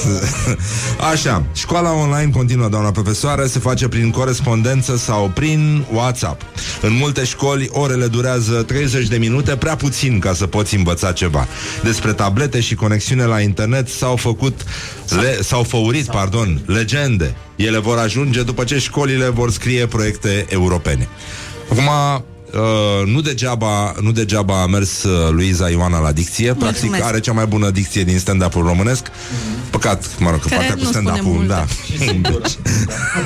[1.12, 6.42] Așa, școala online continuă, doamna profesoară Se face prin corespondență sau prin WhatsApp.
[6.82, 11.48] În multe școli orele durează 30 de minute Prea puțin ca să poți învăța ceva.
[11.84, 14.62] Despre tablete și conexiune la internet S-au făcut
[15.10, 17.36] le, S-au făurit, pardon, legende.
[17.56, 21.08] Ele vor ajunge după ce școlile vor scrie proiecte europene.
[21.72, 21.90] Acum,
[22.54, 27.04] Uh, nu, degeaba, nu degeaba a mers uh, Luiza Ioana la dicție Practic Mulțumesc.
[27.04, 29.08] are cea mai bună dicție din stand-up-ul românesc
[29.70, 31.54] Păcat, mă rog, că Care partea cu nu spune stand-up-ul multe.
[31.54, 31.66] Da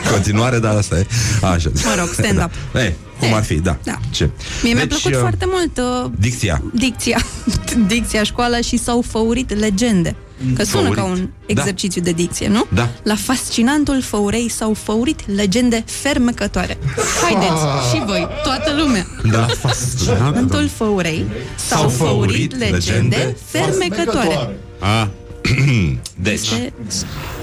[0.12, 1.06] Continuare, dar asta e
[1.42, 1.70] Așa.
[1.86, 2.52] Mă rog, stand-up.
[2.72, 2.84] Da.
[2.84, 4.00] Ei, cum ar fi, da, Da.
[4.10, 4.30] Ce?
[4.64, 7.18] Mie mi-a Deci, plăcut uh, foarte mult uh, Dicția dicția.
[7.88, 10.16] dicția școală și s-au făurit legende.
[10.56, 10.96] Că sună Făurit.
[10.96, 12.66] ca un exercițiu de dicție, nu?
[12.74, 12.90] Da.
[13.04, 16.78] La fascinantul făurei s-au făurit legende fermecătoare.
[17.22, 19.06] Haideți, și voi, toată lumea.
[19.32, 24.58] Da, Fascinantul făurei s-au făurit legende fermecătoare.
[24.80, 25.10] A,
[26.16, 26.74] Deci, Ce-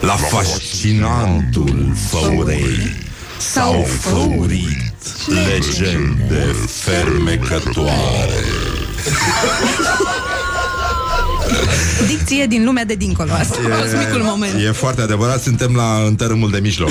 [0.01, 2.95] la fascinantul făurei
[3.39, 4.93] S-au făurit
[5.27, 8.43] legende fermecătoare
[12.17, 13.33] Dicție din lumea de dincolo.
[13.33, 14.53] Asta a fost micul moment.
[14.67, 16.91] E foarte adevărat, suntem la întărâmul de mijloc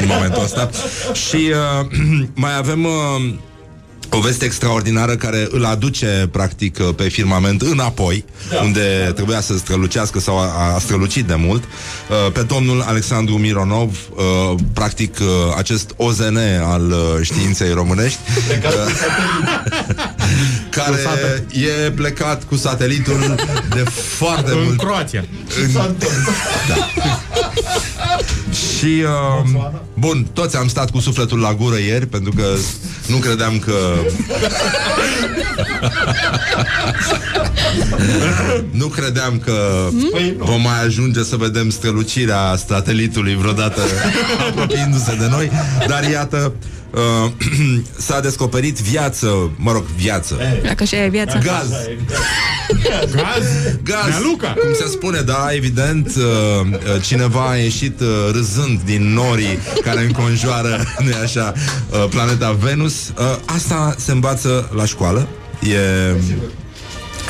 [0.00, 0.70] În momentul ăsta
[1.28, 1.86] Și uh,
[2.44, 3.34] mai avem uh,
[4.10, 8.60] o veste extraordinară care îl aduce practic uh, pe firmament înapoi da.
[8.60, 13.98] Unde trebuia să strălucească sau a, a strălucit de mult uh, Pe domnul Alexandru Mironov
[14.10, 18.18] uh, Practic uh, acest OZN al uh, științei românești
[18.50, 18.56] uh,
[20.76, 23.34] Care e plecat cu satelitul
[23.74, 23.84] de
[24.16, 25.24] foarte în mult Croația.
[28.58, 32.44] Și, uh, bun, toți am stat cu sufletul la gură ieri Pentru că
[33.06, 33.72] nu credeam că
[38.70, 39.88] Nu credeam că
[40.38, 43.80] Vom mai ajunge să vedem strălucirea satelitului Vreodată
[44.48, 45.50] apropiindu-se de noi.
[45.86, 46.77] Dar iată uh,
[48.06, 50.36] S-a descoperit viață Mă rog, viață.
[50.62, 51.38] Dacă așa e viața.
[51.38, 51.68] Gaz?
[53.12, 53.44] Gaz?
[53.82, 54.48] Gaz, Nealuca.
[54.48, 56.22] cum se spune, da, evident uh,
[56.72, 61.52] uh, Cineva a ieșit uh, râzând din norii Care înconjoară, nu așa
[61.90, 63.12] uh, Planeta Venus.
[63.18, 65.28] Uh, Asta se învață la școală.
[65.62, 66.14] E,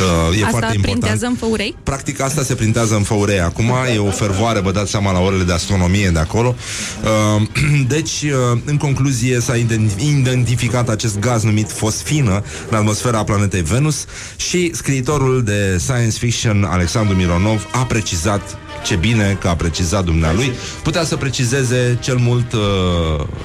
[0.00, 1.76] uh, e Asta foarte important printează în făurei?
[1.82, 5.44] Practic asta se printează în Făurei Acum e o fervoare, vă dați seama la orele
[5.44, 6.54] de astronomie de acolo
[7.02, 7.42] Uh,
[7.94, 14.04] Deci, uh, în concluzie S-a ident- identificat acest gaz numit fosfină În atmosfera planetei Venus
[14.36, 20.52] Și scriitorul de science fiction Alexandru Mironov a precizat ce bine că a precizat dumnealui
[20.82, 22.60] Putea să precizeze cel mult uh,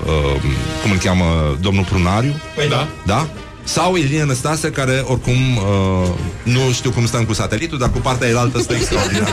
[0.05, 0.41] uh,
[0.81, 2.87] Cum îl cheamă Domnul Prunariu Păi da.
[3.05, 3.27] da?
[3.63, 6.09] Sau Ilie Năstase, care oricum uh,
[6.43, 9.29] nu știu cum stăm cu satelitul, dar cu partea elaltă stă extraordinar.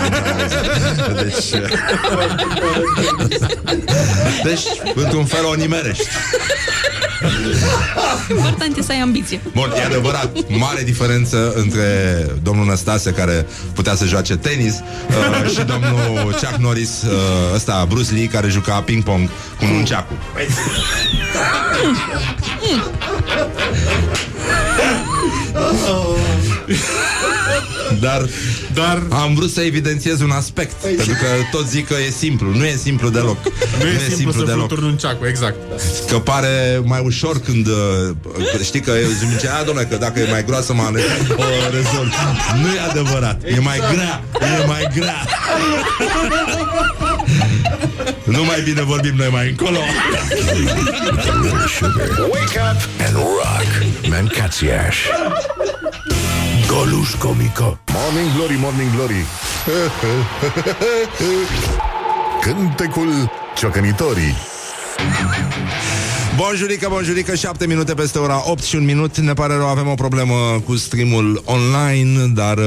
[1.23, 1.51] deci,
[4.45, 4.63] deci,
[4.95, 6.07] într-un fel o nimerești.
[8.29, 9.41] Important e să ai ambiție.
[9.55, 11.83] Bun, e adevărat, mare diferență între
[12.43, 18.13] domnul Năstase, care putea să joace tenis, uh, și domnul Chuck Norris, uh, ăsta, Bruce
[18.13, 20.17] Lee, care juca ping-pong cu nunceacul.
[28.01, 28.29] Dar,
[28.75, 32.51] Dar am vrut să evidențiez un aspect Pentru că tot zic că e simplu.
[32.51, 33.37] Nu e simplu deloc.
[33.79, 34.67] Nu e, simplu, simplu să deloc.
[34.67, 35.57] fluturni un ceacu, exact.
[36.09, 37.75] Că pare mai ușor când uh,
[38.63, 41.01] Știi că eu zice A, domnule, că dacă e mai groasă mă ale,
[41.37, 42.13] o rezolv.
[42.63, 43.43] Nu e adevărat.
[43.45, 44.23] E mai grea.
[44.63, 45.27] E mai grea
[48.25, 49.79] Nu mai bine vorbim noi mai încolo
[52.31, 54.09] Wake up and rock.
[54.09, 54.97] Mancațiaș.
[56.67, 57.81] Goluș comică.
[57.93, 59.25] Morning Glory, Morning Glory
[62.41, 64.37] Cântecul ciocănitorii
[66.37, 69.19] Bonjurică, bonjurică, 7 minute peste ora 8 și un minut.
[69.19, 72.65] Ne pare rău, avem o problemă cu streamul online Dar uh,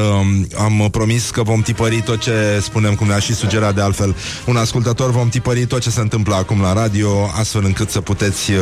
[0.57, 4.55] am promis că vom tipări tot ce spunem Cum ne-a și sugerat de altfel un
[4.55, 5.11] ascultător.
[5.11, 8.59] Vom tipări tot ce se întâmplă acum la radio Astfel încât să puteți uh,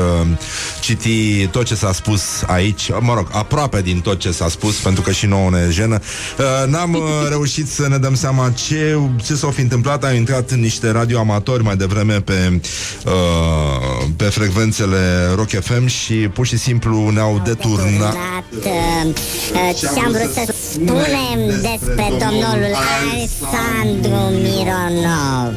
[0.82, 2.90] citi tot ce s-a spus aici.
[3.00, 6.00] Mă rog, aproape din tot ce s-a spus Pentru că și nouă ne jenă.
[6.38, 10.04] Uh, N-am uh, reușit să ne dăm seama ce, ce s-a fi întâmplat.
[10.04, 12.62] Am intrat în niște radioamatori mai devreme pe,
[13.06, 14.91] uh, pe frecvențele
[15.36, 18.16] Rock FM și pur și simplu ne-au deturnat
[18.56, 22.62] uh, ce am vrut să spunem despre domnul
[23.02, 25.54] Alexandru Mironov.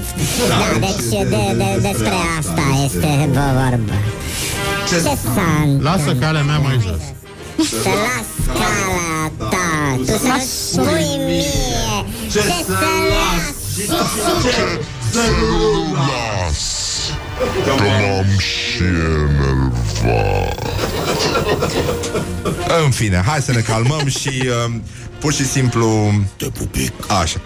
[0.48, 3.98] Da, deci de, de, despre asta este vorba.
[4.88, 5.18] Ce s-a
[5.80, 6.18] Lasă întâmplat?
[6.18, 7.02] calea mea mai jos.
[7.68, 12.72] Să las calea ta Tu să spui mie Ce să
[13.10, 13.54] las
[17.64, 19.84] Că m-am și enervat
[22.84, 24.74] În fine, hai să ne calmăm și uh,
[25.18, 26.12] pur și simplu...
[26.36, 26.92] Te pupic.
[27.20, 27.40] Așa.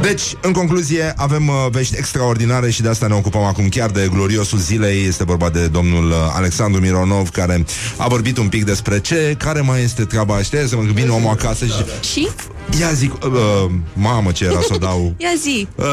[0.00, 4.08] Deci, în concluzie, avem uh, vești extraordinare și de asta ne ocupăm acum chiar de
[4.12, 5.04] gloriosul zilei.
[5.06, 7.64] Este vorba de domnul uh, Alexandru Mironov, care
[7.96, 10.42] a vorbit un pic despre ce, care mai este treaba.
[10.42, 11.84] Știi, să mă vine omul acasă și...
[12.12, 12.28] Și?
[12.76, 15.14] Ia zic, uh, uh, mamă ce era să o dau...
[15.16, 15.68] Ia zi.
[15.74, 15.86] Uh,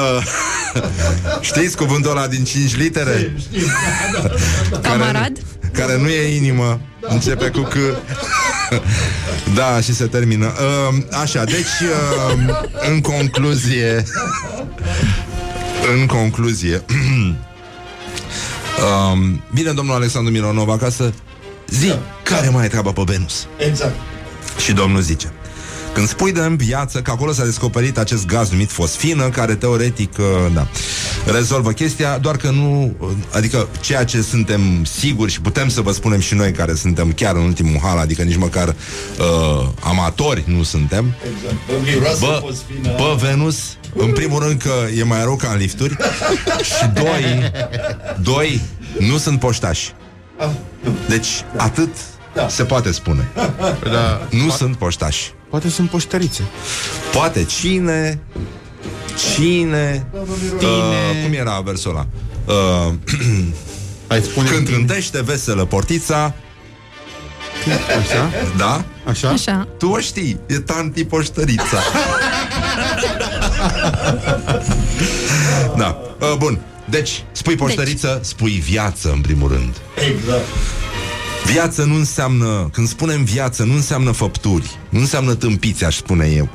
[1.49, 3.35] știți cuvântul ăla din 5 litere?
[4.81, 5.31] Camarad?
[5.71, 7.73] Care, care nu e inimă, începe cu C.
[9.53, 10.45] Da, și se termină.
[10.45, 12.55] Uh, așa, deci, uh,
[12.89, 14.03] în concluzie,
[15.99, 16.75] în concluzie,
[18.85, 19.17] uh,
[19.49, 21.13] vine domnul Alexandru Mironov acasă,
[21.69, 23.47] zi, care mai e treaba pe Venus?
[23.57, 23.95] Exact.
[24.57, 25.31] Și domnul zice
[25.95, 30.17] când spui de în viață că acolo s-a descoperit acest gaz numit fosfină, care teoretic,
[30.17, 30.67] uh, da,
[31.31, 35.91] rezolvă chestia, doar că nu, uh, adică ceea ce suntem siguri și putem să vă
[35.91, 40.63] spunem și noi care suntem chiar în ultimul hal, adică nici măcar uh, amatori nu
[40.63, 41.55] suntem, Exact.
[41.67, 42.95] Bă, miroase Bă, fosfină.
[42.97, 43.57] bă, Venus,
[43.95, 45.97] în primul rând că e mai rău ca în lifturi
[46.77, 47.51] Și doi,
[48.21, 48.61] doi,
[48.99, 49.93] nu sunt poștași
[51.07, 51.27] Deci
[51.57, 51.89] atât
[52.49, 53.31] se poate spune.
[53.91, 55.33] Da, Nu sunt poștași.
[55.49, 56.43] poate sunt poștărițe.
[57.13, 58.19] Poate cine
[59.35, 60.19] Cine uh,
[61.23, 62.07] Cum era versul ăla?
[62.45, 62.93] Uh,
[64.07, 66.33] Hai, spune Când trântește veselă portița.
[67.99, 68.31] Așa?
[68.57, 68.83] Da?
[69.07, 69.29] Așa?
[69.29, 69.67] Așa.
[69.77, 71.77] Tu o știi, e tanti poștărița.
[75.77, 76.59] Da, uh, bun.
[76.89, 79.75] Deci, spui poștăriță, spui viață în primul rând.
[80.09, 80.45] Exact.
[81.51, 86.49] Viață nu înseamnă, când spunem viață, nu înseamnă făpturi, nu înseamnă tâmpiți, aș spune eu.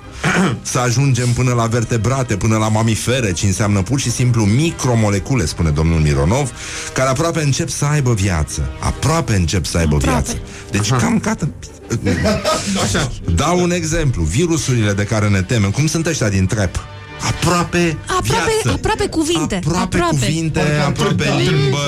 [0.62, 5.70] Să ajungem până la vertebrate, până la mamifere, ci înseamnă pur și simplu micromolecule, spune
[5.70, 6.50] domnul Mironov,
[6.94, 8.70] care aproape încep să aibă viață.
[8.80, 10.22] Aproape încep să aibă Aproape.
[10.22, 10.40] viață.
[10.70, 11.48] Deci cam cată...
[12.84, 13.12] Așa.
[13.34, 14.22] Dau un exemplu.
[14.22, 16.76] Virusurile de care ne temem, cum sunt ăștia din trep?
[17.20, 18.78] Aproape, Aproape, viață.
[18.78, 19.54] aproape cuvinte.
[19.54, 20.16] Aproape, Aproape.
[20.26, 21.78] cuvinte, aproape limbă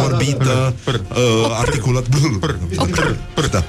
[0.00, 2.04] vorbită, uh, articulat.
[3.50, 3.64] Da.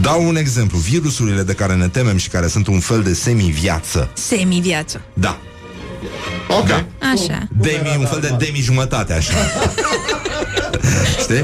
[0.00, 0.78] Dau un exemplu.
[0.78, 4.10] Virusurile de care ne temem și care sunt un fel de semi-viață.
[4.12, 5.00] Semi-viață.
[5.14, 5.38] Da.
[6.48, 6.66] Ok.
[6.66, 6.86] Da.
[7.12, 7.48] Așa.
[7.60, 9.32] Demi, un fel de demi-jumătate, așa.
[11.20, 11.40] Știi?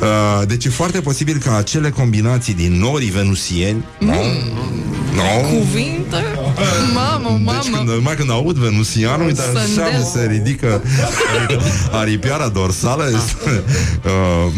[0.00, 4.06] Uh, deci e foarte posibil ca acele combinații din norii venusieni mm.
[4.06, 4.14] no,
[5.16, 6.24] no, Cuvinte?
[6.94, 7.52] Mamă, mamă.
[7.62, 9.98] deci când, numai când aud venusianul, uite așa Sândel.
[9.98, 10.82] mi se ridică
[12.00, 13.10] aripioara dorsală.
[13.14, 13.62] Este,
[14.04, 14.52] uh,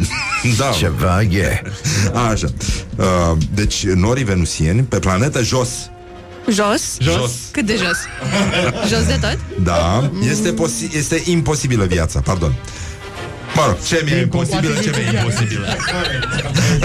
[0.58, 0.70] da.
[0.78, 1.62] Ceva e.
[2.30, 2.46] Așa.
[2.96, 5.68] Uh, deci norii venusieni pe planetă jos.
[6.50, 6.82] Jos?
[7.00, 7.30] Jos.
[7.50, 7.96] Cât de jos?
[8.90, 9.38] Jos de tot?
[9.62, 12.54] Da, este, posi- este imposibilă viața, pardon.
[13.60, 15.64] Mă rog, ce mi-e imposibil, ce mi-e imposibil.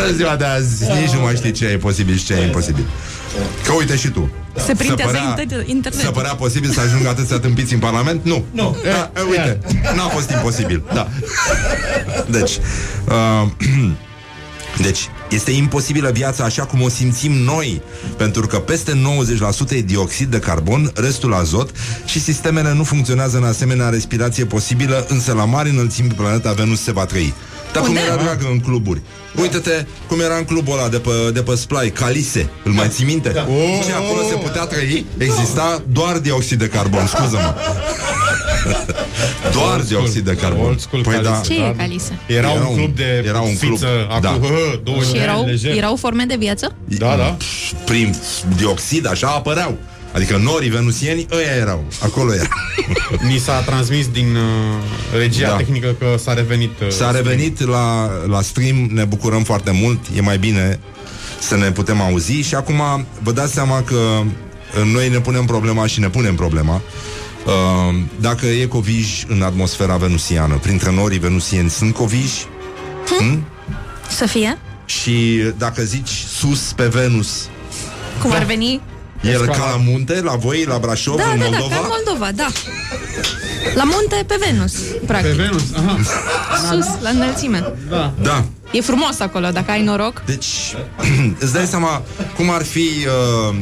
[0.07, 2.85] În ziua de azi nici nu mai știi ce e posibil și ce e imposibil.
[3.65, 4.29] Că uite și tu.
[4.65, 6.01] Se printează Să părea- inter- internet.
[6.05, 8.23] Să părea posibil să ajungă atâția tâmpiți în Parlament?
[8.25, 8.43] Nu.
[8.51, 8.75] Nu.
[8.83, 9.59] Da, e, uite,
[9.95, 10.83] n-a fost imposibil.
[10.93, 11.07] Da.
[12.27, 12.51] Deci,
[13.07, 13.47] uh,
[14.81, 17.81] Deci este imposibilă viața așa cum o simțim noi,
[18.17, 19.01] pentru că peste
[19.67, 21.69] 90% e dioxid de carbon, restul azot
[22.05, 26.81] și sistemele nu funcționează în asemenea respirație posibilă, însă la mari înălțimi pe planeta Venus
[26.81, 27.33] se va trăi.
[27.73, 28.05] Dar cum Unde?
[28.05, 29.01] era dragă în cluburi.
[29.41, 33.05] Uite-te cum era în clubul ăla de pe, de pe Splai, Calise, îl mai ții
[33.05, 33.29] minte?
[33.29, 33.41] Da.
[33.83, 37.55] Și acolo se putea trăi, exista doar dioxid de carbon, scuză-mă.
[39.51, 40.65] Doar dioxid de carbon.
[40.65, 41.53] Old school Păi da, Calise.
[41.53, 42.19] Ce e Calise?
[42.25, 43.87] Era, Era un un- club de era un club, fiță,
[44.21, 44.29] da.
[44.29, 45.77] acum, hă, 20 Și de ani, erau, lejer.
[45.77, 46.75] erau forme de viață?
[46.85, 47.37] Da, da.
[47.85, 48.15] prin
[48.57, 49.77] dioxid, așa apăreau.
[50.11, 51.83] Adică norii venusieni, ăia erau.
[52.03, 52.47] Acolo era.
[53.29, 55.55] Ni s-a transmis din uh, regia Da.
[55.55, 56.79] tehnică că s-a revenit.
[56.81, 60.79] Uh, S-a revenit la, la stream, ne bucurăm foarte mult, e mai bine
[61.39, 62.81] să ne putem auzi și acum
[63.23, 66.81] vă dați seama că uh, noi ne punem problema și ne punem problema
[67.45, 70.57] uh, dacă e covij în atmosfera venusiană.
[70.61, 72.45] Printre norii venusieni sunt coviji
[73.19, 73.45] hm?
[74.09, 74.57] Să fie?
[74.85, 77.47] și dacă zici sus pe Venus,
[78.21, 78.81] Cum ar veni?
[79.21, 81.75] el ca la munte, la voi, la Brașov, Da, în da, da, Moldova?
[81.75, 82.47] ca în Moldova, da.
[83.75, 85.31] La munte, pe Venus, Pe practic.
[85.31, 85.97] Venus, aha.
[86.71, 87.73] Sus, la înălțime.
[87.89, 88.13] Da.
[88.21, 88.45] Da.
[88.71, 90.21] E frumos acolo, dacă ai noroc.
[90.25, 90.47] Deci,
[91.43, 92.01] îți dai seama
[92.35, 92.89] cum ar fi
[93.49, 93.55] uh,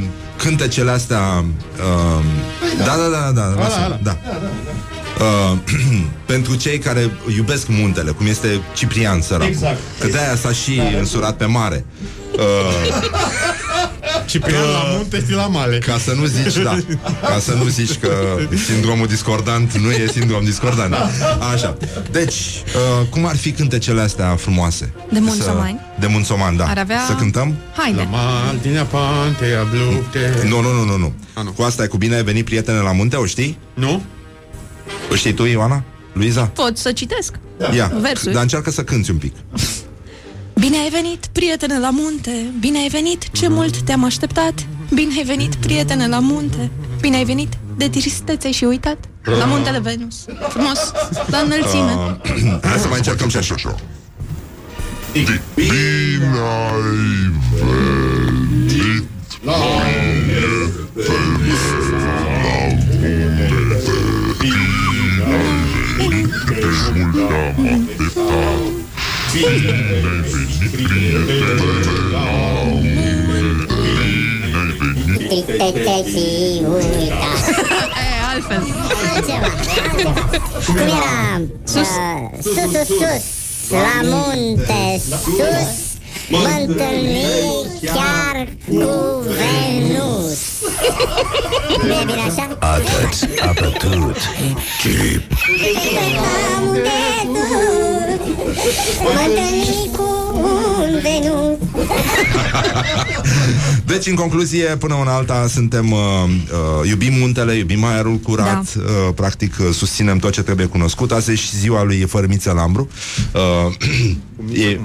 [0.44, 1.46] cântecele astea
[1.78, 2.24] uh,
[2.78, 4.00] Da, da, da, da, lasă, ala.
[4.04, 4.18] da.
[5.20, 5.58] Uh,
[6.34, 9.48] pentru cei care iubesc muntele, cum este Ciprian săracul.
[9.48, 9.78] Exact.
[10.00, 11.86] Că de-aia s-a și însurat pe mare.
[12.32, 12.40] Uh,
[14.34, 15.78] Ciprian la munte și la male.
[15.78, 16.78] ca să nu zici, da,
[17.22, 20.96] ca să nu zici că sindromul discordant nu e sindrom discordant.
[21.54, 21.78] Așa.
[22.12, 24.94] Deci, uh, cum ar fi cântecele astea frumoase?
[25.12, 25.80] De Munțomani?
[25.80, 26.66] Să- De Munțomani, da.
[26.66, 27.00] Ar avea...
[27.08, 27.56] Să cântăm?
[27.76, 28.08] La Haide.
[28.12, 30.44] Martinea Pantea Blupte.
[30.48, 31.14] Nu, nu, nu, nu, nu.
[31.34, 31.52] A, nu.
[31.52, 33.58] Cu asta e cu bine ai venit prietene la munte, o știi?
[33.74, 34.04] Nu?
[35.12, 35.84] O știi tu, Ioana?
[36.14, 36.44] Luiza?
[36.46, 37.34] Pot să citesc.
[37.76, 38.34] Ia, Versuri.
[38.34, 39.34] dar încearcă să cânti un pic.
[40.64, 42.54] Bine ai venit, prietene, la munte.
[42.60, 44.54] Bine ai venit, ce mult te-am așteptat.
[44.94, 46.72] Bine ai venit, prietene, la munte.
[47.02, 50.26] Bine ai venit, de tristețe și uitat La muntele Venus.
[50.50, 50.92] Frumos,
[51.26, 51.92] la înălțime.
[51.92, 52.16] Uh,
[52.70, 53.76] hai să mai încercăm și așa.
[55.12, 56.18] Bine ai
[58.82, 59.04] venit
[59.44, 59.64] La mult am
[67.86, 68.83] așteptat
[69.34, 72.26] Bine ai venit, prietene la
[72.64, 77.42] munte Bine ai venit Tristețe și uitat.
[78.02, 78.62] e, altfel
[79.16, 79.48] Altceva,
[79.86, 80.28] altceva.
[80.66, 81.42] Cum era?
[81.64, 81.88] Sus.
[81.88, 83.24] Uh, sus, sus, sus.
[83.70, 85.93] La munte, sus.
[86.30, 87.24] Mă întâlni
[87.82, 90.40] chiar cu Venus.
[91.84, 92.58] Nu e bine așa?
[92.60, 94.18] Atât a bătut
[94.82, 95.32] chip.
[95.94, 96.90] La munte,
[97.24, 99.00] sus.
[99.02, 100.04] Mă întâlni cu
[100.36, 101.58] un Venus.
[103.86, 108.82] Deci, în concluzie, până una alta, suntem, uh, uh, iubim muntele, iubim aerul curat, Da.
[108.82, 111.12] uh, practic uh, susținem tot ce trebuie cunoscut.
[111.12, 112.88] Asta e și ziua lui Fărmiță Lambru.
[113.34, 113.74] Uh,
[114.68, 114.80] e...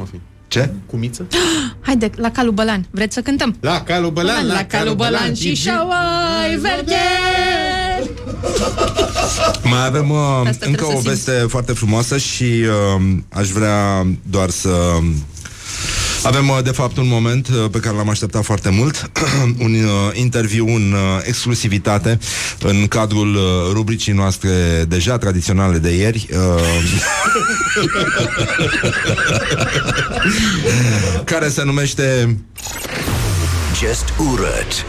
[0.49, 0.71] cum o fi?
[0.71, 0.71] Ce?
[0.87, 1.27] Cumiță?
[1.87, 3.57] Haide, la Calu Bălan, vreți să cântăm?
[3.61, 8.11] La calul bălan, la Calu Bălan și șauai vergheri
[9.63, 14.07] Mai avem uh, Asta încă trebuie o să veste foarte frumoasă și uh, aș vrea
[14.31, 14.71] doar să...
[16.23, 19.11] Avem, uh, de fapt, un moment uh, pe care l-am așteptat foarte mult,
[19.65, 22.19] un uh, interviu în uh, exclusivitate
[22.61, 23.43] în cadrul uh,
[23.73, 26.39] rubricii noastre deja tradiționale de ieri, uh,
[31.33, 32.39] care se numește
[33.81, 34.85] Just urât.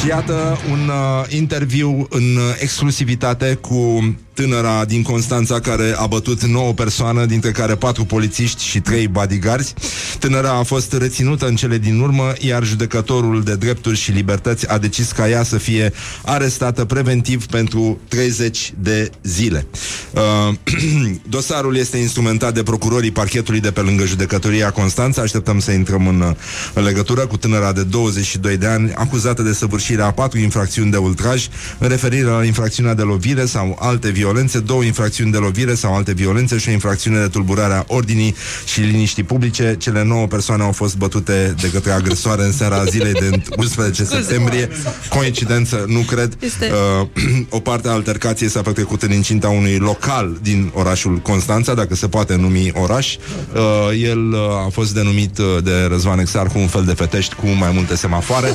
[0.00, 6.42] Și iată un uh, interviu în uh, exclusivitate cu tânăra din Constanța care a bătut
[6.44, 9.74] 9 persoane, dintre care 4 polițiști și 3 bodyguards.
[10.18, 14.78] Tânăra a fost reținută în cele din urmă, iar judecătorul de drepturi și libertăți a
[14.78, 15.92] decis ca ea să fie
[16.24, 19.66] arestată preventiv pentru 30 de zile.
[20.10, 20.54] Uh,
[21.36, 25.22] dosarul este instrumentat de procurorii parchetului de pe lângă judecătoria Constanța.
[25.22, 26.30] Așteptăm să intrăm în, uh,
[26.74, 30.96] în legătură cu tânăra de 22 de ani, acuzată de săvârșirea a patru infracțiuni de
[30.96, 34.26] ultraj, în referire la infracțiunea de lovire sau alte violențe,
[34.64, 38.34] două infracțiuni de lovire sau alte violențe și o infracțiune de tulburare a ordinii
[38.66, 39.76] și liniștii publice.
[39.78, 44.68] Cele nouă persoane au fost bătute de către agresoare în seara zilei de 11 septembrie.
[45.08, 46.36] Coincidență, nu cred.
[46.40, 47.06] Este- Uh,
[47.58, 52.08] o parte a altercației s-a petrecut în incinta unui local din orașul Constanța, dacă se
[52.08, 53.14] poate numi oraș.
[53.14, 53.60] Uh,
[54.02, 57.70] el uh, a fost denumit uh, de Răzvan Exarhu un fel de fetești cu mai
[57.74, 58.54] multe semafoare.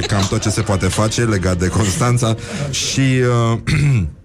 [0.00, 2.36] E cam tot ce se poate face legat de Constanța
[2.70, 3.00] și
[3.52, 3.58] uh,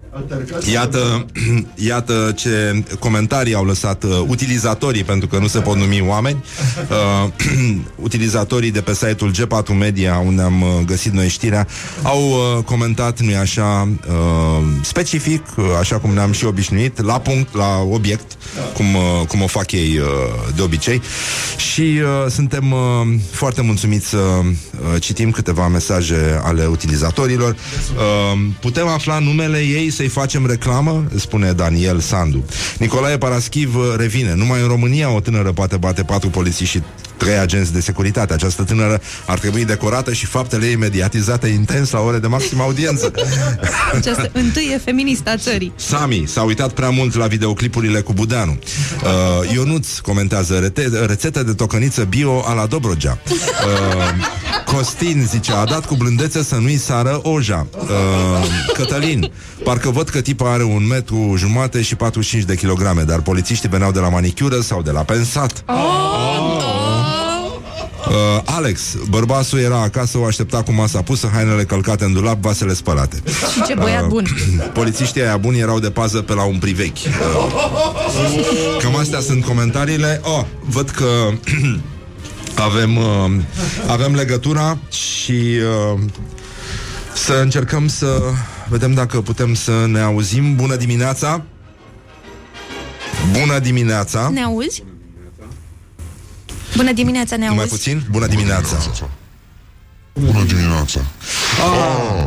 [0.72, 1.26] Iată,
[1.90, 6.44] iată ce comentarii au lăsat uh, utilizatorii, pentru că nu se pot numi oameni,
[6.90, 7.30] uh,
[8.08, 11.66] utilizatorii de pe site-ul G4 Media, unde am uh, găsit noi știrea,
[12.02, 17.54] au uh, comentat, nu-i așa, uh, specific, uh, așa cum ne-am și obișnuit, la punct,
[17.54, 18.36] la obiect,
[18.74, 20.06] cum, uh, cum o fac ei uh,
[20.56, 21.02] de obicei.
[21.56, 22.78] Și uh, suntem uh,
[23.30, 27.56] foarte mulțumiți să uh, citim câteva mesaje ale utilizatorilor.
[27.96, 31.04] Uh, putem afla numele ei să-i facem reclamă?
[31.16, 32.44] Spune Daniel Sandu.
[32.78, 34.34] Nicolae Paraschiv uh, revine.
[34.34, 36.82] Numai în România o tânără poate bate patru polițiști și
[37.16, 38.32] trei agenți de securitate.
[38.32, 43.10] Această tânără ar trebui decorată și faptele ei mediatizate intens la ore de maximă audiență.
[43.98, 45.72] Această întâie feministă a țării.
[45.76, 48.58] Sami s-a uitat prea mult la videoclipurile cu Budeanu.
[49.02, 53.18] Uh, Ionuț comentează rete- rețete de tocăniță bio a la Dobrogea.
[53.28, 57.66] Uh, Costin zice, a dat cu blândețe să nu-i sară oja.
[57.78, 57.88] Uh,
[58.72, 59.32] Cătălin,
[59.64, 63.90] parcă văd că tipa are un metru jumate și 45 de kilograme, dar polițiștii veneau
[63.90, 65.64] de la manicură sau de la pensat.
[68.08, 72.74] Uh, Alex, bărbasul era acasă, o aștepta cu masa pusă, hainele călcate în dulap, vasele
[72.74, 73.22] spălate.
[73.52, 74.24] Și ce băiat bun.
[74.74, 76.98] Polițiștii aia buni erau de pază pe la un privechi.
[76.98, 77.12] Uh,
[78.82, 80.20] Cam astea sunt comentariile.
[80.24, 81.06] Oh, văd că
[82.56, 83.30] avem, uh,
[83.86, 85.32] avem legătura și
[85.92, 86.00] uh,
[87.14, 88.20] să încercăm să
[88.68, 90.54] vedem dacă putem să ne auzim.
[90.56, 91.42] Bună dimineața!
[93.40, 94.28] Bună dimineața!
[94.32, 94.82] Ne auzi?
[96.76, 97.68] Bună dimineața, ne Mai auzi?
[97.68, 98.02] puțin?
[98.10, 98.76] Bună dimineața!
[100.12, 101.00] Bună dimineața!
[101.64, 102.26] Ah.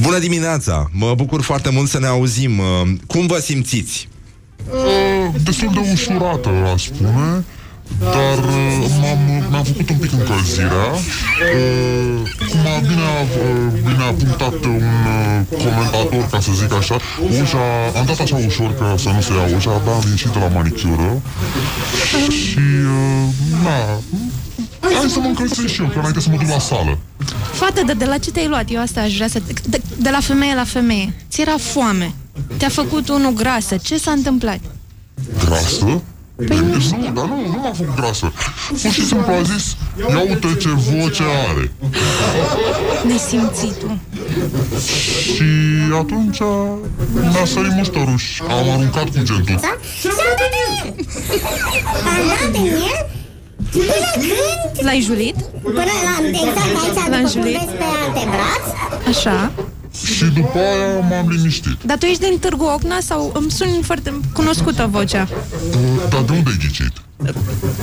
[0.00, 0.90] Bună dimineața!
[0.92, 2.58] Mă bucur foarte mult să ne auzim.
[2.58, 2.66] Uh,
[3.06, 4.08] Cum vă simțiți?
[4.70, 7.44] Uh, destul de ușurată, aș spune,
[8.00, 9.20] dar uh, m-am,
[9.50, 10.88] mi-am făcut un pic încălzirea.
[10.92, 12.20] Uh,
[12.50, 14.82] cum a bine, a, uh, bine a punctat un
[15.14, 16.96] uh, comentator, ca să zic așa,
[17.40, 17.64] ușa,
[17.98, 20.48] am dat așa ușor că să nu se ia ușa, abia am ieșit de la
[20.48, 21.22] manicură
[22.28, 23.26] și, uh,
[23.64, 23.78] na,
[24.80, 26.98] hai să mă încălzesc și eu, că înainte să mă duc la sală.
[27.52, 28.64] Fată, de, de la ce te-ai luat?
[28.70, 29.42] Eu asta aș vrea să...
[29.68, 31.14] De, de la femeie la femeie.
[31.30, 32.14] Ți era foame.
[32.56, 33.76] Te-a făcut unul grasă.
[33.76, 34.60] Ce s-a întâmplat?
[35.44, 36.02] Grasă?
[36.46, 38.32] Păi nu, dar nu, nu m-a făcut grasă.
[38.82, 39.76] Pur și simplu a zis,
[40.08, 41.72] ia uite ce voce are.
[43.06, 43.98] Nesimțitul.
[45.34, 45.42] Și
[45.98, 46.38] atunci
[47.32, 49.54] mi-a sărit muștorul și am aruncat cu gentul.
[49.54, 49.60] Am
[52.26, 53.06] dat în el
[53.72, 54.84] Până când?
[54.84, 55.36] L-ai julit?
[55.62, 57.58] Până la, exact aici, L-am după cum julit?
[57.58, 58.64] vezi pe antebraț
[59.08, 59.52] Așa.
[60.04, 61.82] Și după aia m-am liniștit.
[61.84, 65.28] Dar tu ești din Târgu Ocna sau îmi suni foarte cunoscută vocea?
[66.10, 66.92] Dar de unde ai ghicit?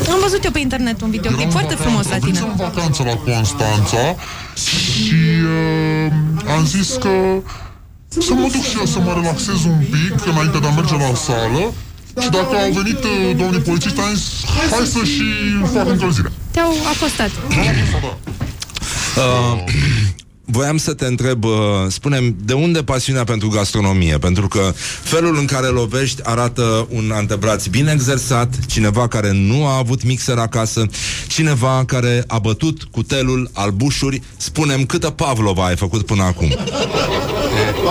[0.09, 2.39] Am văzut eu pe internet un videoclip foarte frumos la tine.
[2.39, 4.15] Am în vacanță la Constanța
[4.55, 5.23] și
[6.05, 6.11] uh,
[6.55, 7.09] am zis că
[8.07, 11.13] să mă duc și eu să mă relaxez un pic înainte de a merge la
[11.15, 11.73] sală
[12.21, 15.23] și dacă au venit uh, domnii polițiști, am zis, hai să și
[15.73, 16.31] fac încălzirea.
[16.51, 17.31] Te-au acostat.
[19.17, 19.63] Uh,
[20.45, 21.51] voiam să te întreb, uh,
[21.87, 24.17] spunem, de unde pasiunea pentru gastronomie?
[24.17, 24.73] Pentru că
[25.03, 30.37] felul în care lovești arată un antebraț bine exersat, cineva care nu a avut mixer
[30.37, 30.85] acasă,
[31.27, 34.21] cineva care a bătut cutelul al bușuri.
[34.37, 36.55] Spunem, câtă Pavlova ai făcut până acum?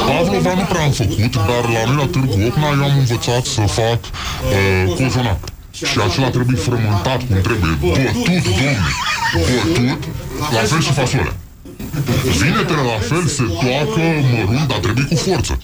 [0.06, 3.60] Pavlova nu prea am făcut, dar la noi la Târgu Ocna eu am învățat să
[3.60, 5.38] fac uh, cozonac.
[5.70, 8.78] Și acela trebuie frământat cum trebuie, bătut, domne,
[9.34, 10.04] bătut,
[10.52, 11.36] la fel și fasole.
[12.38, 14.00] Vinetele la fel se toacă
[14.32, 15.58] mărunt, dar trebuie cu forță.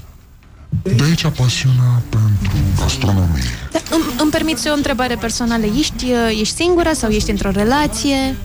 [0.82, 3.42] De aici pasiunea pentru gastronomie.
[3.72, 5.64] Da, îmi, îmi permiți o întrebare personală.
[5.78, 8.36] Ești, uh, ești singură sau ești într-o relație?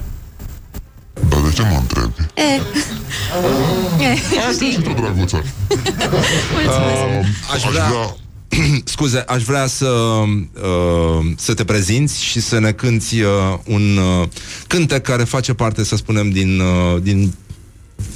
[1.30, 2.14] Dar de ce mă întrebi?
[2.34, 2.42] E.
[4.04, 4.40] e.
[4.50, 5.44] Asta și tot, drăguță.
[6.54, 7.28] Mulțumesc.
[7.54, 8.16] Aș vrea...
[8.84, 13.30] Scuze, aș vrea să uh, să te prezinți și să ne cânti uh,
[13.66, 14.28] un uh,
[14.68, 17.34] cântec care face parte, să spunem, din, uh, din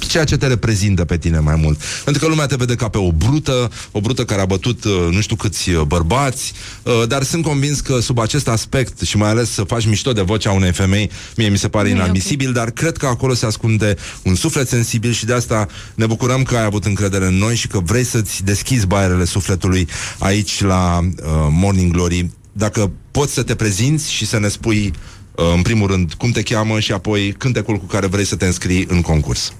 [0.06, 1.80] ceea ce te reprezintă pe tine mai mult.
[2.04, 5.08] Pentru că lumea te vede ca pe o brută, o brută care a bătut uh,
[5.10, 9.28] nu știu câți uh, bărbați, uh, dar sunt convins că sub acest aspect și mai
[9.28, 12.52] ales să faci mișto de vocea unei femei, mie mi se pare Nu e inadmisibil,
[12.52, 16.56] dar cred că acolo se ascunde un suflet sensibil și de asta ne bucurăm că
[16.56, 19.88] ai avut încredere în noi și că vrei să-ți deschizi baierele sufletului
[20.18, 22.30] aici la uh, Morning Glory.
[22.52, 24.92] Dacă poți să te prezinți și să ne spui
[25.34, 28.46] uh, în primul rând cum te cheamă și apoi cântecul cu care vrei să te
[28.46, 29.52] înscrii în concurs.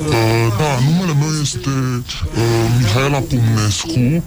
[0.00, 2.42] Uh, da, numele meu este uh,
[2.78, 4.22] Mihaela Pumnescu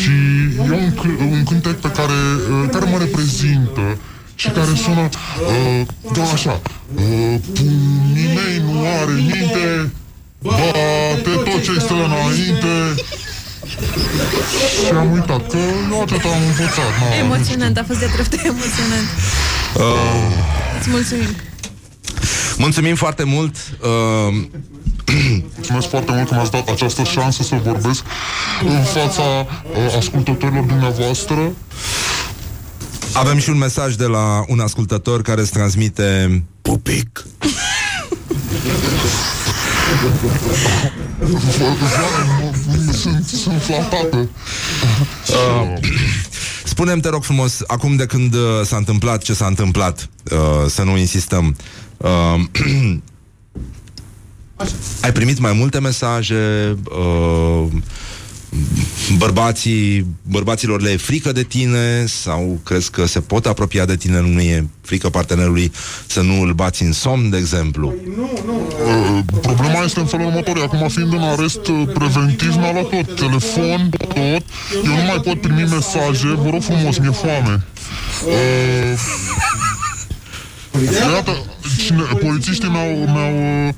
[0.00, 0.10] și
[0.56, 2.12] e un, c- un cântec pe care,
[2.50, 3.98] uh, care mă reprezintă
[4.34, 6.60] și care sună uh, da așa
[6.94, 9.90] uh, Pumnii mei nu are minte
[10.42, 12.74] Bate tot ce stă înainte
[14.86, 15.56] Și am uitat că
[15.90, 16.90] eu atât am învățat.
[17.00, 19.08] n-am- Emoționant, a fost de dreptul emoționant.
[19.74, 20.36] Uh,
[20.78, 21.28] Îți mulțumim.
[22.60, 23.56] Mulțumim foarte mult.
[23.82, 24.44] Uh,
[25.54, 28.04] Mulțumesc foarte mult că mi-ați dat această șansă să vorbesc
[28.64, 31.52] în fața uh, ascultătorilor dumneavoastră.
[33.12, 37.24] avem și un mesaj de la un ascultător care îți transmite Pupic.
[42.92, 44.28] Sunt, sunt flatată.
[46.64, 50.38] Spunem te rog frumos, acum de când uh, s-a întâmplat ce s-a întâmplat, uh,
[50.68, 51.56] să nu insistăm.
[52.00, 52.40] Uh,
[55.02, 57.66] ai primit mai multe mesaje, uh,
[59.16, 64.20] bărbații, bărbaților le e frică de tine sau crezi că se pot apropia de tine,
[64.20, 65.72] nu e frică partenerului
[66.06, 67.94] să nu îl bați în somn, de exemplu?
[68.86, 70.56] Uh, Problema este în felul următor.
[70.56, 73.14] Eu Acum fiind în arest uh, preventiv, mi-a luat tot.
[73.16, 74.44] Telefon, tot.
[74.84, 76.26] Eu nu mai pot primi mesaje.
[76.26, 77.64] Vă rog frumos, mi-e foame.
[78.26, 79.00] Uh,
[81.12, 81.44] Iată,
[81.78, 83.74] cine, polițiștii mi-au, mi-au uh,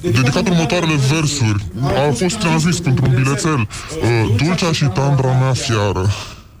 [0.00, 1.66] dedicat următoarele versuri.
[1.82, 3.58] A fost transmis pentru un bilețel.
[3.58, 6.10] Uh, Dulcea și tandra mea fiară.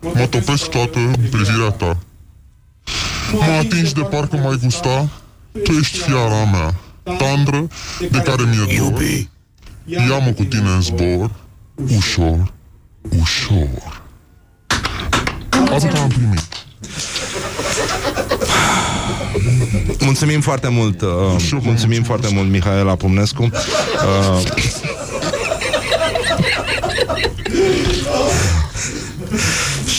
[0.00, 1.96] Mă topesc toată în privirea ta.
[3.32, 5.08] Mă atingi de parcă mai gusta.
[5.64, 6.74] Tu ești fiara mea.
[7.18, 7.68] Tandră,
[8.10, 8.90] de care mi-e dor.
[8.90, 9.28] Iubi.
[9.84, 11.30] Ia-mă cu tine în zbor.
[11.96, 12.52] Ușor,
[13.20, 14.02] ușor.
[15.50, 16.55] Atât am primit.
[20.00, 23.42] Mulțumim foarte mult, uh, mulțumim foarte mult, Mihaela Pumnescu.
[23.42, 23.50] Uh,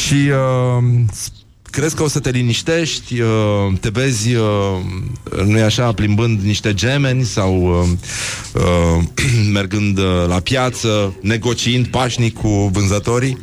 [0.08, 0.84] și uh,
[1.64, 3.28] crezi că o să te liniștești, uh,
[3.80, 4.44] te vezi, uh,
[5.46, 7.88] nu-i așa, plimbând niște gemeni sau uh,
[8.54, 9.04] uh,
[9.58, 13.38] mergând uh, la piață, negociind pașnic cu vânzătorii?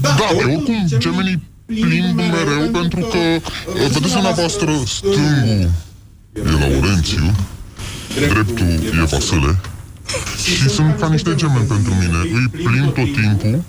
[0.00, 1.42] Da, oricum, gemenii
[1.80, 5.70] plimb mereu pentru că, uh, vedeți dumneavoastră, stângul
[6.32, 7.34] e Laurențiu,
[8.14, 9.56] dreptul e Vasile
[10.44, 12.18] și sunt ca niște gemeni pentru mine.
[12.18, 13.64] Îi plimb tot timpul.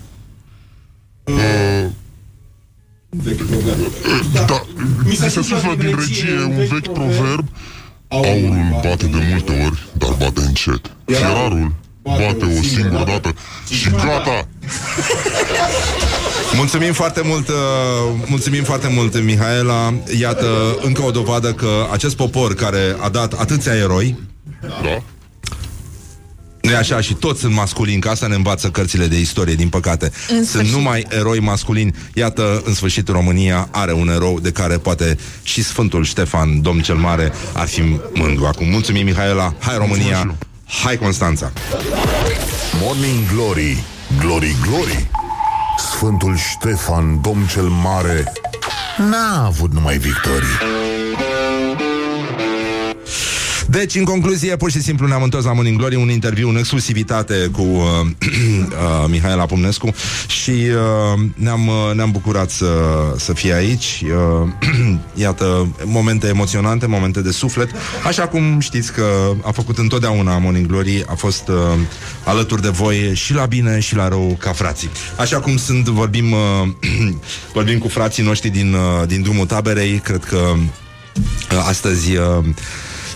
[1.23, 1.85] Uh,
[4.47, 4.65] da,
[5.03, 7.47] mi se suflă din regie un vechi proverb
[8.13, 10.91] Aurul bate de multe ori, dar bate încet.
[11.05, 13.33] Fierarul bate o singură dată
[13.69, 14.47] și gata!
[16.55, 17.55] Mulțumim foarte mult, uh,
[18.25, 19.93] mulțumim foarte mult, Mihaela.
[20.19, 24.17] Iată, încă o dovadă că acest popor care a dat atâția eroi,
[24.61, 25.03] Da?
[26.61, 29.69] nu e așa, și toți sunt masculini, că asta ne învață cărțile de istorie, din
[29.69, 30.05] păcate.
[30.29, 30.73] În sunt sfârșit.
[30.73, 31.93] numai eroi masculini.
[32.13, 36.95] Iată, în sfârșit, România are un erou de care poate și Sfântul Ștefan, domn cel
[36.95, 37.81] Mare, ar fi
[38.13, 38.69] mândru acum.
[38.69, 39.53] Mulțumim, Mihaela.
[39.59, 40.35] Hai, România!
[40.83, 41.51] Hai, Constanța!
[42.81, 43.83] Morning Glory.
[44.19, 45.09] Glory, glory.
[45.77, 48.31] Sfântul Ștefan, domn cel mare,
[48.97, 50.57] n-a avut numai victorii.
[53.73, 57.49] Deci, în concluzie, pur și simplu ne-am întors la Morning Glory, un interviu în exclusivitate
[57.51, 57.81] cu uh,
[58.27, 59.93] uh, Mihaela Pumnescu
[60.27, 62.67] și uh, ne-am, uh, ne-am bucurat să,
[63.17, 64.03] să fie aici.
[64.03, 64.49] Uh,
[65.25, 67.69] iată, momente emoționante, momente de suflet.
[68.05, 69.05] Așa cum știți că
[69.41, 71.55] a făcut întotdeauna Morning Glory, a fost uh,
[72.23, 74.89] alături de voi și la bine și la rău ca frații.
[75.17, 76.39] Așa cum sunt, vorbim, uh,
[77.53, 80.53] vorbim cu frații noștri din, uh, din drumul taberei, cred că
[81.51, 82.11] uh, astăzi...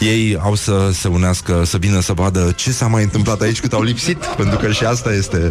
[0.01, 3.59] Uh, ei au să se unească, să vină să vadă ce s-a mai întâmplat aici
[3.59, 5.49] cât au lipsit, pentru că și asta este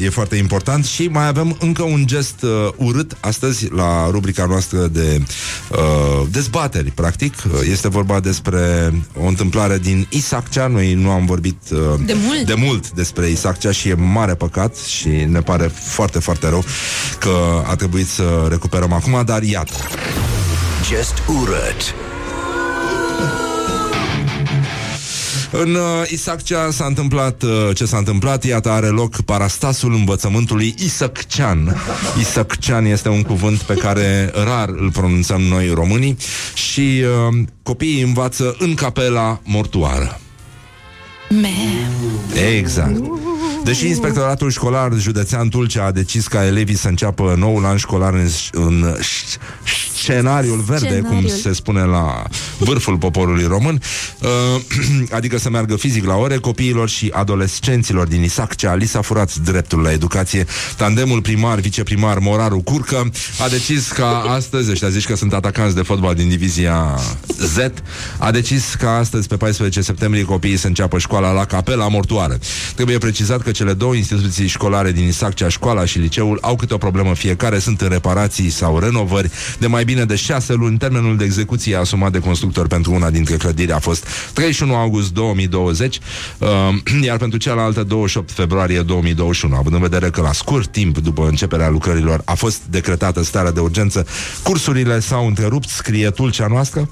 [0.00, 0.84] e, e foarte important.
[0.84, 5.22] Și mai avem încă un gest uh, urât astăzi la rubrica noastră de
[5.70, 7.34] uh, dezbateri, practic.
[7.46, 8.92] Uh, Este vorba despre
[9.22, 10.66] o întâmplare din Isaccea.
[10.66, 12.46] Noi nu am vorbit uh, De mult.
[12.46, 16.64] de mult despre Isaccea și e mare păcat și ne pare foarte, foarte rău
[17.18, 19.72] că a trebuit să recuperăm acum, dar iată.
[20.90, 21.94] Just urât.
[25.50, 31.76] În uh, Isaccea s-a întâmplat uh, ce s-a întâmplat, iată are loc parastasul învățământului Isaccean.
[32.20, 36.16] Isaccean este un cuvânt pe care rar îl pronunțăm noi românii
[36.54, 40.20] și uh, copiii învață în capela mortoară.
[41.30, 41.48] Me.
[42.56, 43.00] Exact.
[43.64, 48.28] Deși Inspectoratul Școlar Județean Tulcea a decis ca elevii să înceapă noul an școlar în,
[48.52, 48.96] în
[49.94, 51.20] scenariul verde, Scenariul.
[51.20, 52.22] cum se spune la
[52.58, 53.82] vârful poporului român,
[54.20, 54.28] uh,
[55.18, 59.80] adică să meargă fizic la ore, copiilor și adolescenților din Isaccea li s-a furat dreptul
[59.80, 60.46] la educație.
[60.76, 63.10] Tandemul primar-viceprimar Moraru Curcă
[63.44, 66.98] a decis ca astăzi, ăștia zici că sunt atacanți de fotbal din divizia
[67.38, 67.56] Z,
[68.18, 72.38] a decis ca astăzi, pe 14 septembrie, copiii să înceapă școala la capela mortoară.
[72.74, 76.74] Trebuie precizat că că cele două instituții școlare din Isaccea, școala și liceul, au câte
[76.74, 77.14] o problemă.
[77.14, 79.30] Fiecare, sunt în reparații sau renovări.
[79.58, 83.36] De mai bine de șase luni, termenul de execuție asumat de constructor pentru una dintre
[83.36, 85.98] clădiri a fost 31 august 2020,
[86.38, 86.48] uh,
[87.06, 91.68] iar pentru cealaltă 28 februarie 2021, având în vedere că la scurt timp după începerea
[91.68, 94.06] lucrărilor a fost decretată starea de urgență,
[94.42, 96.88] cursurile s-au întrerupt, scrie tulcea noastră,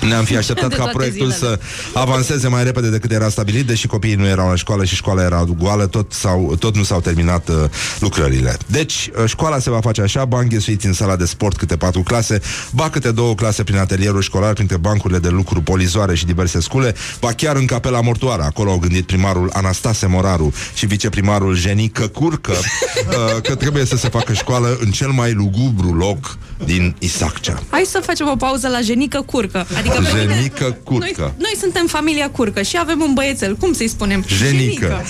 [0.00, 1.58] ne-am fi așteptat De ca toate proiectul zilele.
[1.92, 5.22] să avanseze mai repede decât era stabilit, deși copiii nu erau la școală și școala
[5.22, 7.54] era goală, tot, sau, tot nu s-au terminat uh,
[8.00, 8.56] lucrările.
[8.66, 12.02] Deci, uh, școala se va face așa, bani ghesuiți în sala de sport câte patru
[12.02, 16.60] clase, ba câte două clase prin atelierul școlar, printre bancurile de lucru, polizoare și diverse
[16.60, 18.42] scule, ba chiar în capela mortoară.
[18.42, 24.08] Acolo au gândit primarul Anastase Moraru și viceprimarul Jenică Curcă uh, că trebuie să se
[24.08, 27.62] facă școală în cel mai lugubru loc din Isaccea.
[27.70, 29.66] Hai să facem o pauză la Jenică Curcă.
[29.78, 31.20] Adică pe mine- Jenică Curcă.
[31.20, 33.56] Noi, noi suntem familia Curcă și avem un băiețel.
[33.56, 34.24] Cum să-i spunem?
[34.26, 35.02] Jenică.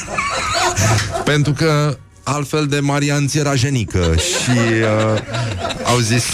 [1.24, 5.20] Pentru că altfel de Marian ți era jenică și uh,
[5.84, 6.24] au zis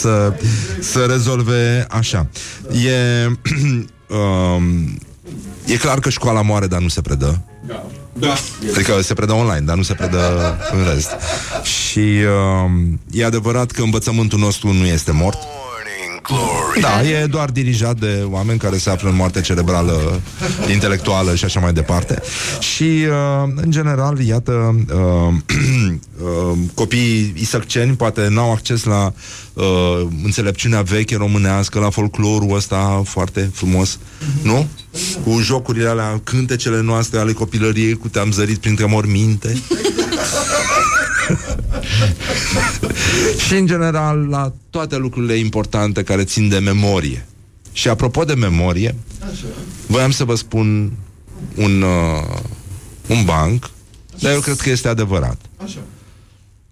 [0.00, 0.32] să,
[0.80, 2.26] să rezolve așa.
[2.86, 3.26] E,
[4.16, 4.98] um,
[5.66, 7.42] e clar că școala moare, dar nu se predă.
[8.20, 8.34] Da.
[8.74, 11.10] Adică se predă online, dar nu se predă în rest.
[11.62, 12.70] Și uh,
[13.10, 15.38] e adevărat că învățământul nostru nu este mort.
[16.80, 20.20] Da, e doar dirijat de oameni care se află în moarte cerebrală,
[20.72, 22.22] intelectuală și așa mai departe.
[22.58, 25.34] Și, uh, în general, iată, uh,
[26.22, 29.12] uh, copiii isăcceni poate n-au acces la
[29.52, 33.98] uh, înțelepciunea veche românească, la folclorul ăsta foarte frumos,
[34.42, 34.66] nu?
[35.24, 39.56] Cu jocurile alea, cântecele noastre ale copilăriei, cu te-am zărit printre morminte.
[43.46, 47.26] și, în general, la toate lucrurile importante care țin de memorie.
[47.72, 48.94] Și apropo de memorie,
[49.86, 50.92] voiam să vă spun
[51.54, 52.38] un, uh,
[53.06, 53.70] un banc,
[54.20, 55.40] dar eu cred că este adevărat.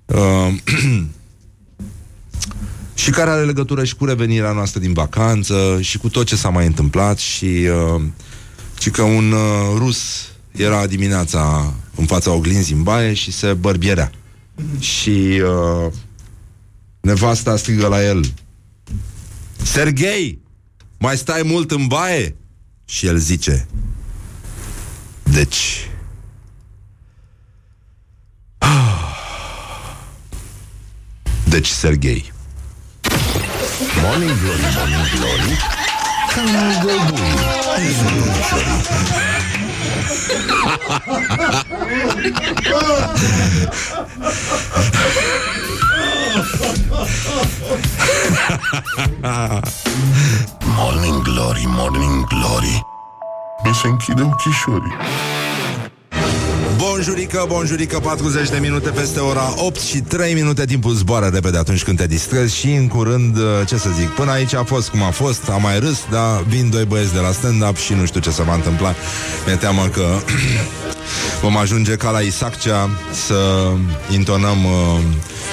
[0.07, 0.55] Uh,
[2.95, 6.49] și care are legătură și cu revenirea noastră din vacanță și cu tot ce s-a
[6.49, 7.45] mai întâmplat și,
[7.95, 8.03] uh,
[8.81, 9.41] și că un uh,
[9.77, 14.11] rus era dimineața în fața oglinzii în baie și se bărbierea.
[14.79, 15.93] Și uh,
[17.09, 18.25] nevasta strigă la el.
[19.63, 20.39] Sergei,
[20.99, 22.37] mai stai mult în baie?
[22.85, 23.67] Și el zice
[25.23, 25.91] Deci.
[31.45, 32.33] Deci Sergei
[34.03, 35.57] Morning Glory, Morning Glory.
[36.35, 37.37] Calmul gălbui
[50.77, 52.87] Morning Glory, Morning Glory
[53.65, 54.93] Mi se închide ochișorii.
[56.79, 61.85] Bonjurică, bonjurică, 40 de minute peste ora 8 și 3 minute Timpul zboară repede atunci
[61.85, 65.03] când te distrezi Și în curând, uh, ce să zic Până aici a fost cum
[65.03, 68.21] a fost, am mai râs Dar vin doi băieți de la stand-up Și nu știu
[68.21, 68.95] ce se va întâmpla.
[69.47, 70.07] Mi-e teamă că
[71.43, 72.91] Vom ajunge ca la Isaccea
[73.27, 73.71] Să
[74.13, 75.01] intonăm uh,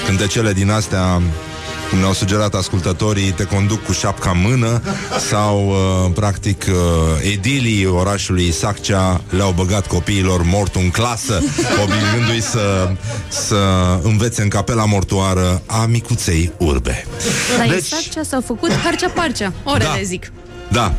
[0.06, 1.22] Cântecele din astea
[1.90, 4.82] cum ne-au sugerat ascultătorii, te conduc cu șapca în mână
[5.30, 6.76] sau, uh, practic, uh,
[7.32, 11.42] edilii orașului Saccea le-au băgat copiilor mortul în clasă,
[11.84, 12.92] obligându-i să,
[13.28, 13.58] să
[14.04, 17.06] învețe în capela mortoară a micuței urbe.
[17.58, 18.10] Dar Deci- deci...
[18.10, 19.54] ce s-au făcut harcea-parcea.
[19.64, 20.00] Orele, Da.
[20.04, 20.32] zic.
[20.72, 20.94] Da,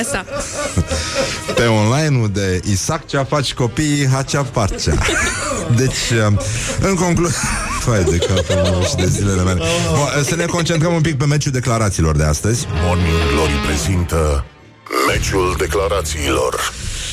[0.00, 0.24] Asta.
[1.56, 4.94] pe online-ul de Isaccea faci copiii hacea parcea.
[5.76, 6.38] Deci, uh,
[6.80, 7.38] în concluzie...
[7.88, 9.60] Fai de capul meu și de zilele mele.
[9.88, 12.66] Bun, să ne concentrăm un pic pe meciul declarațiilor de astăzi.
[12.84, 14.44] Morning Glory prezintă
[15.08, 16.72] Meciul declarațiilor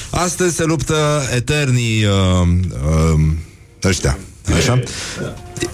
[0.09, 2.47] Astăzi se luptă eternii uh,
[3.13, 3.19] uh,
[3.83, 4.17] ăștia,
[4.53, 4.79] așa?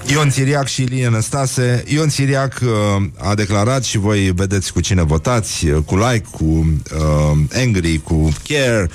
[0.06, 1.84] Ion Țiriac și Ilie Năstase.
[1.88, 6.44] Ion Țiriac uh, a declarat și voi vedeți cu cine votați uh, Cu like, cu
[6.44, 8.90] uh, angry, cu care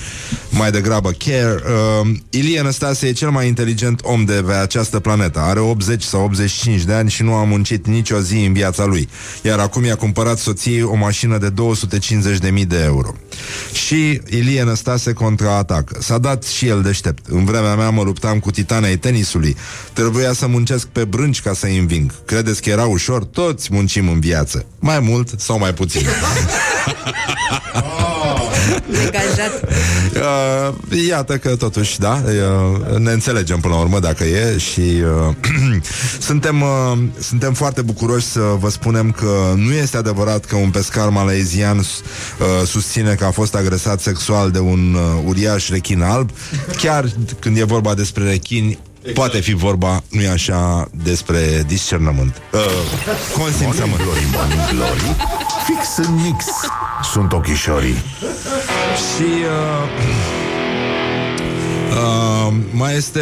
[0.50, 1.54] Mai degrabă care.
[2.02, 5.38] Uh, Ilie Năstase e cel mai inteligent om de pe această planetă.
[5.38, 9.08] Are 80 sau 85 de ani și nu a muncit nicio zi în viața lui.
[9.42, 11.52] Iar acum i-a cumpărat soției o mașină de
[12.50, 13.14] 250.000 de euro
[13.72, 17.26] Și Ilie Năstase contraatacă S-a dat și el deștept.
[17.26, 19.56] În vremea mea mă luptam cu titanei tenisului.
[19.92, 22.12] Trebuia să muncesc pe brânci ca să-i înving.
[22.24, 23.24] Credeți că era ușor?
[23.24, 24.66] Toți muncim în viață.
[24.78, 26.06] Mai mult sau mai puțin
[28.90, 29.68] Degajat.
[30.14, 35.34] Uh, iată că totuși, da, uh, ne înțelegem până la urmă dacă e și uh,
[36.28, 41.08] suntem, uh, suntem foarte bucuroși să vă spunem că nu este adevărat că un pescar
[41.08, 41.84] malaizian uh,
[42.66, 46.30] susține că a fost agresat sexual de un uh, uriaș rechin alb.
[46.76, 47.04] Chiar
[47.38, 48.78] când e vorba despre rechini,
[49.14, 52.42] Poate fi vorba, nu e așa, despre discernământ.
[52.52, 52.60] Uh,
[53.38, 54.02] consimțământ.
[54.02, 55.16] Glory, morning glory
[55.66, 56.44] Fix în mix
[57.12, 57.94] Sunt ochișorii
[58.96, 59.88] Și uh,
[61.90, 63.20] uh, mai este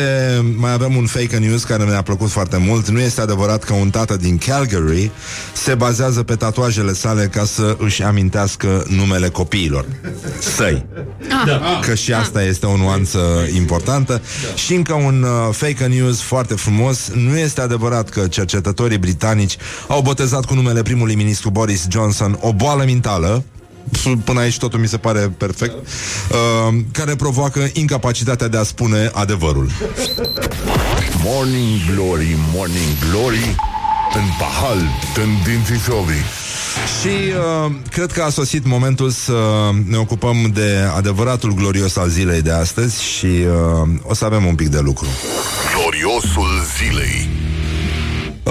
[0.56, 2.88] mai avem un fake news care mi-a plăcut foarte mult.
[2.88, 5.10] Nu este adevărat că un tată din Calgary
[5.52, 9.84] se bazează pe tatuajele sale ca să își amintească numele copiilor
[10.56, 10.86] săi.
[11.86, 13.18] Că și asta este o nuanță
[13.56, 14.22] importantă.
[14.54, 17.10] Și încă un uh, fake news foarte frumos.
[17.14, 19.56] Nu este adevărat că cercetătorii britanici
[19.88, 23.44] au botezat cu numele primului ministru Boris Johnson o boală mentală
[24.24, 29.70] Până aici totul mi se pare perfect uh, Care provoacă incapacitatea de a spune adevărul.
[31.24, 33.56] Morning glory, morning glory
[34.14, 34.78] În pahal,
[35.16, 36.24] în dințișorii
[37.00, 42.42] Și uh, cred că a sosit momentul să ne ocupăm de adevăratul glorios al zilei
[42.42, 45.06] de astăzi Și uh, o să avem un pic de lucru.
[45.74, 47.28] Gloriosul zilei.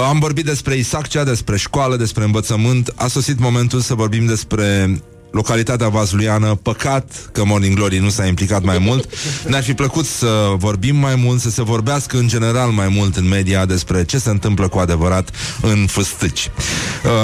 [0.09, 2.93] Am vorbit despre Isaccea, despre școală, despre învățământ.
[2.95, 4.99] A sosit momentul să vorbim despre
[5.34, 9.09] localitatea Vazluiană Păcat că Morning Glory nu s-a implicat mai mult
[9.47, 13.27] Ne-ar fi plăcut să vorbim mai mult Să se vorbească în general mai mult în
[13.27, 15.29] media Despre ce se întâmplă cu adevărat
[15.61, 16.51] în fâstâci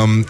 [0.04, 0.26] um,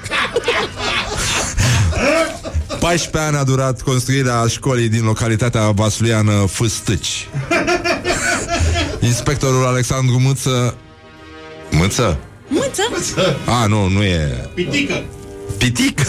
[2.79, 7.27] 14 ani a durat construirea școlii din localitatea Vasluiană Fâstâci
[8.99, 10.75] Inspectorul Alexandru Mâță
[11.71, 12.17] Mâță?
[12.47, 13.37] Mâță?
[13.45, 15.03] A, nu, nu e Pitică.
[15.59, 16.01] Pitic?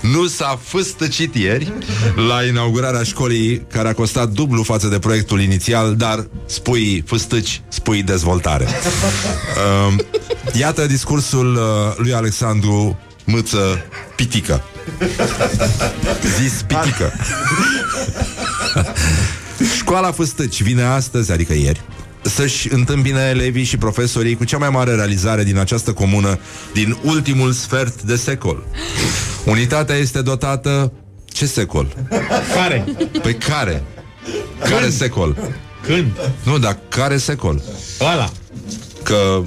[0.00, 1.72] nu s-a fâstăcit ieri
[2.28, 8.02] la inaugurarea școlii care a costat dublu față de proiectul inițial, dar spui fâstăci, spui
[8.02, 8.68] dezvoltare.
[9.88, 10.00] Um,
[10.52, 11.62] iată discursul uh,
[11.96, 13.84] lui Alexandru Mâță
[14.16, 14.62] Pitică.
[16.38, 17.12] Zis Pitică.
[19.76, 21.82] Școala Fâstăci vine astăzi, adică ieri,
[22.28, 26.38] să-și întâmpine elevii și profesorii cu cea mai mare realizare din această comună
[26.72, 28.64] din ultimul sfert de secol.
[29.44, 30.92] Unitatea este dotată
[31.26, 31.96] ce secol?
[32.54, 32.84] Care?
[33.22, 33.82] Pe care?
[34.70, 35.36] Care secol?
[35.82, 36.12] Când?
[36.42, 37.62] Nu, dar care secol?
[38.00, 38.30] Ăla.
[39.02, 39.42] Că...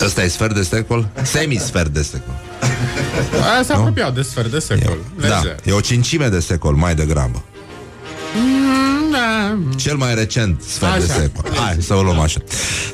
[0.00, 1.08] Ăsta e sfert de secol?
[1.22, 2.34] Semisfert de secol.
[3.52, 4.98] Aia se apropiau de sfert de secol.
[5.20, 5.56] Da, Lejer.
[5.64, 7.42] e o cincime de secol, mai degrabă.
[8.36, 8.91] Mm, da.
[9.76, 11.20] Cel mai recent sfert de Așa.
[11.20, 11.50] secol.
[11.54, 12.40] Hai să o luăm așa.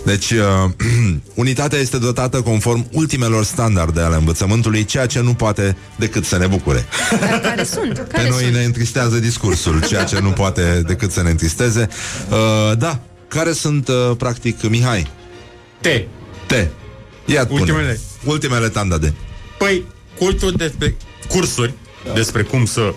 [0.04, 0.70] Deci, uh,
[1.34, 6.46] unitatea este dotată conform ultimelor standarde ale învățământului, ceea ce nu poate decât să ne
[6.46, 6.86] bucure.
[7.20, 7.94] Dar care sunt?
[8.08, 8.54] Care Pe noi sunt?
[8.54, 11.88] ne întristează discursul, ceea ce nu poate decât să ne întristeze.
[12.30, 15.10] Uh, da, care sunt, uh, practic, Mihai?
[15.80, 16.04] Te.
[16.46, 16.66] Te.
[17.24, 17.60] Ia pune.
[17.60, 18.00] Ultimele.
[18.24, 19.14] Ultimele standarde.
[19.58, 19.84] Păi,
[20.18, 20.96] cultul despre
[21.28, 21.74] cursuri
[22.14, 22.94] despre cum să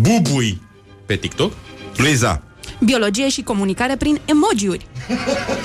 [0.00, 0.60] bubui
[1.06, 1.52] pe TikTok.
[1.96, 2.42] Luiza.
[2.84, 4.86] Biologie și comunicare prin emojiuri.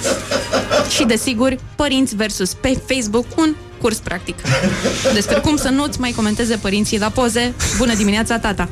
[0.95, 4.35] și, desigur, părinți versus pe Facebook, un curs practic.
[5.13, 7.53] Despre cum să nu-ți mai comenteze părinții la poze.
[7.77, 8.69] Bună dimineața, tata!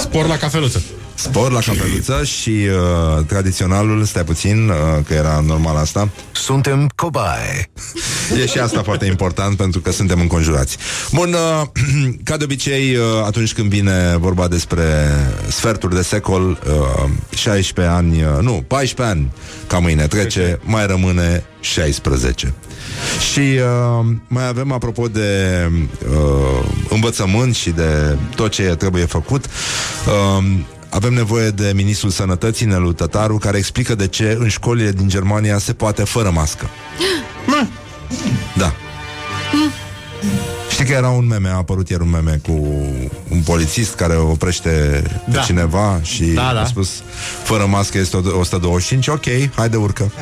[0.00, 0.82] Spor la cafeluță.
[1.14, 4.74] Spor la capeluță și uh, tradiționalul, stai puțin, uh,
[5.06, 6.08] că era normal asta.
[6.32, 7.70] Suntem cobaie
[8.42, 10.76] E și asta foarte important pentru că suntem înconjurați.
[11.12, 11.66] Bun, uh,
[12.24, 14.84] ca de obicei, uh, atunci când vine vorba despre
[15.48, 19.32] sferturi de secol, uh, 16 ani, uh, nu, 14 ani,
[19.66, 22.54] ca mâine trece, mai rămâne 16.
[23.32, 25.70] Și uh, mai avem, apropo de
[26.10, 29.44] uh, învățământ și de tot ce trebuie făcut,
[30.06, 30.44] uh,
[30.94, 35.58] avem nevoie de Ministrul Sănătății, Nelu Tătaru, care explică de ce în școlile din Germania
[35.58, 36.66] se poate fără mască.
[38.56, 38.72] Da.
[40.70, 42.52] Știi că era un meme, a apărut ieri un meme cu
[43.28, 45.40] un polițist care oprește pe Da.
[45.40, 46.60] cineva și Da, da.
[46.60, 46.90] a spus
[47.42, 49.24] fără mască este 125, ok,
[49.54, 50.12] haide urcă.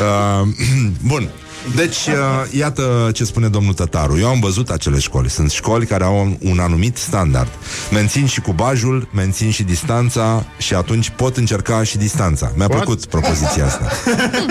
[0.00, 0.48] uh,
[1.10, 1.28] bun.
[1.74, 2.14] Deci, uh,
[2.58, 4.18] iată ce spune domnul Tătaru.
[4.18, 5.30] Eu am văzut acele școli.
[5.30, 7.48] Sunt școli care au un, un anumit standard.
[7.92, 12.52] Mențin și cubajul, mențin și distanța și atunci pot încerca și distanța.
[12.54, 12.76] Mi-a What?
[12.76, 13.90] plăcut propoziția asta.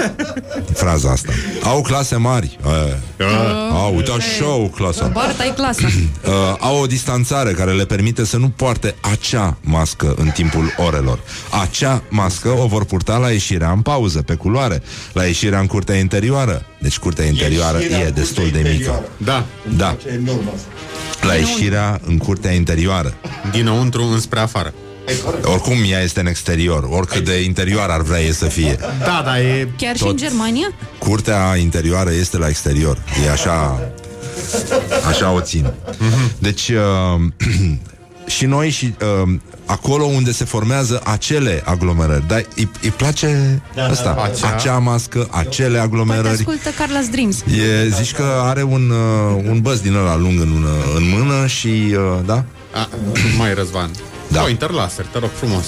[0.73, 1.31] Fraza asta.
[1.63, 2.59] Au clase mari.
[2.65, 3.25] Uh,
[3.71, 5.09] au, uite așa o clasă.
[5.13, 5.87] Barta e clasa.
[6.25, 11.19] Uh, au o distanțare care le permite să nu poarte acea mască în timpul orelor.
[11.61, 15.95] Acea mască o vor purta la ieșirea în pauză, pe culoare, la ieșirea în curtea
[15.95, 16.65] interioară.
[16.85, 18.73] Deci curtea interioară Ieșirea e în destul curtea de mică.
[18.73, 19.09] interioară.
[19.17, 19.45] Da,
[19.77, 20.67] Da, Ce enorm asta.
[21.27, 23.13] la ieșirea în curtea interioară.
[23.51, 24.73] dinăuntru înspre afară.
[25.07, 25.45] E corect.
[25.45, 28.77] Oricum ea este în exterior, oricât de interior ar vrea ei să fie.
[28.99, 29.67] Da, da, e...
[29.77, 30.11] Chiar și Tot.
[30.11, 30.67] în Germania?
[30.97, 32.97] Curtea interioară este la exterior.
[33.25, 33.79] E așa...
[35.07, 35.71] Așa o țin.
[36.37, 36.69] Deci...
[36.69, 37.21] Uh,
[38.25, 39.33] și noi și uh,
[39.65, 42.27] acolo unde se formează acele aglomerări.
[42.27, 44.53] Dar îi, îi place Da, asta, da, acea.
[44.55, 46.27] acea mască, acele Poate aglomerări.
[46.27, 47.41] ascultă Carla's Dreams.
[47.41, 51.47] E, zici că are un, uh, un băz din ăla lung în, uh, în mână
[51.47, 52.43] și, uh, da?
[52.73, 52.89] A,
[53.37, 53.89] mai Răzvan.
[54.35, 54.41] Da.
[54.41, 54.47] Da.
[54.47, 55.65] Pointer laser, te rog frumos.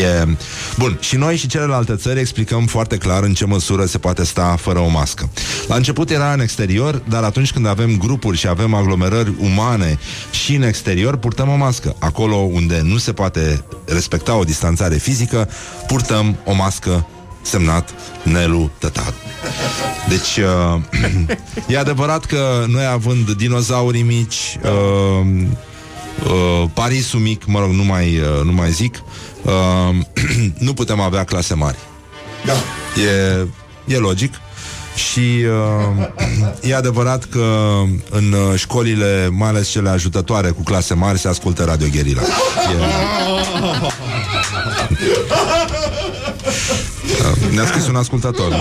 [0.00, 0.36] E...
[0.78, 4.56] Bun, și noi și celelalte țări explicăm foarte clar în ce măsură se poate sta
[4.60, 5.30] fără o mască.
[5.66, 9.98] La început era în exterior, dar atunci când avem grupuri și avem aglomerări umane
[10.30, 11.96] și în exterior, purtăm o mască.
[11.98, 15.48] Acolo unde nu se poate respecta o distanțare fizică,
[15.86, 17.06] purtăm o mască
[17.42, 19.14] semnat Nelu Tătaru.
[20.08, 20.80] Deci, uh,
[21.74, 25.46] e adevărat că noi având dinozaurii mici, uh,
[26.24, 29.02] uh, Parisul mic, mă rog, nu mai, uh, nu mai zic,
[29.42, 29.94] uh,
[30.66, 31.76] nu putem avea clase mari.
[32.44, 32.52] Da.
[33.02, 33.46] E,
[33.94, 34.34] e logic.
[34.94, 36.06] Și uh,
[36.70, 41.64] e adevărat că în uh, școlile, mai ales cele ajutătoare cu clase mari, se ascultă
[41.64, 42.22] Radio Gherila.
[42.22, 42.26] E...
[47.24, 48.52] Uh, Ne-a scris un ascultător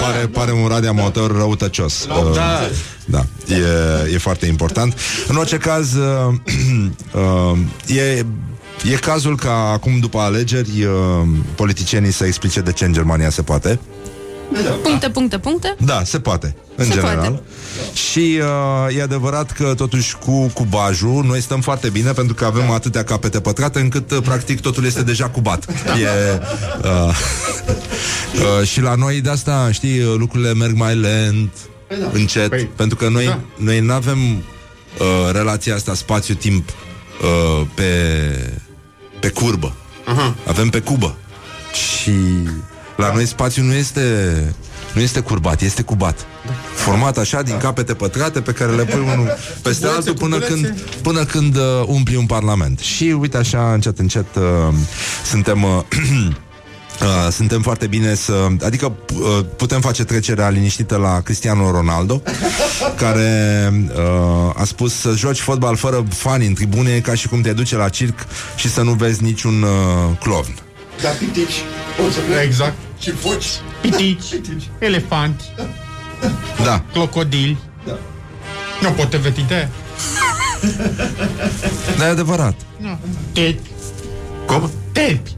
[0.00, 2.60] pare, pare un radioamator răutăcios Uh, Da.
[3.04, 3.24] da,
[3.54, 4.94] e, e foarte important.
[5.28, 6.34] În orice caz, uh,
[7.92, 8.26] uh, e,
[8.92, 10.90] e cazul ca acum, după alegeri, uh,
[11.54, 13.80] politicienii să explice de ce în Germania se poate.
[14.82, 15.74] Puncte, puncte, puncte.
[15.78, 17.16] Da, se poate, în Se general.
[17.16, 17.42] poate.
[17.92, 18.40] Și
[18.88, 22.70] uh, e adevărat că totuși cu, cu bajul noi stăm foarte bine pentru că avem
[22.70, 25.64] atâtea capete pătrate încât uh, practic totul este deja cubat.
[25.70, 26.06] E,
[26.84, 27.16] uh,
[28.60, 31.50] uh, și la noi de asta, știi, uh, lucrurile merg mai lent,
[32.12, 33.40] încet, Păi, pentru că noi, da.
[33.56, 37.90] noi nu avem uh, relația asta spațiu-timp uh, pe,
[39.20, 39.74] pe curbă.
[40.04, 40.34] Aha.
[40.46, 41.16] Avem pe cubă.
[41.72, 42.12] Și
[43.02, 44.00] la noi spațiul nu este
[44.94, 46.26] nu este curbat, este cubat.
[46.74, 50.62] Format așa din capete pătrate pe care le pui unul peste Cubulețe, altul până cubulețe.
[50.62, 52.78] când, până când uh, umpli un parlament.
[52.78, 54.74] Și uite așa, încet, încet uh,
[55.24, 55.62] suntem...
[55.62, 55.80] Uh,
[57.00, 58.46] Uh, suntem foarte bine să...
[58.64, 62.22] Adică uh, putem face trecerea liniștită la Cristiano Ronaldo
[63.02, 67.40] Care uh, a spus să joci fotbal fără fani în tribune e Ca și cum
[67.40, 68.26] te duce la circ
[68.56, 69.68] și să nu vezi niciun uh,
[70.20, 70.54] clovn
[71.02, 71.64] Da, pitici.
[72.02, 72.44] Poți să vezi.
[72.44, 72.74] Exact.
[73.02, 73.46] Și foci.
[73.80, 74.40] Pitici,
[74.78, 75.44] elefanti,
[76.64, 77.58] Da, crocodili.
[77.86, 77.98] Da.
[78.80, 79.70] Nu pot te vedite.
[81.98, 82.54] dar e adevărat
[83.32, 83.70] Tepi.
[84.46, 84.70] Cum?
[84.92, 85.30] Tepi.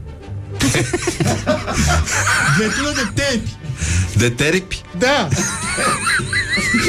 [2.57, 3.49] Vătulă de tepi.
[4.17, 4.81] De terpi?
[4.97, 5.27] Da.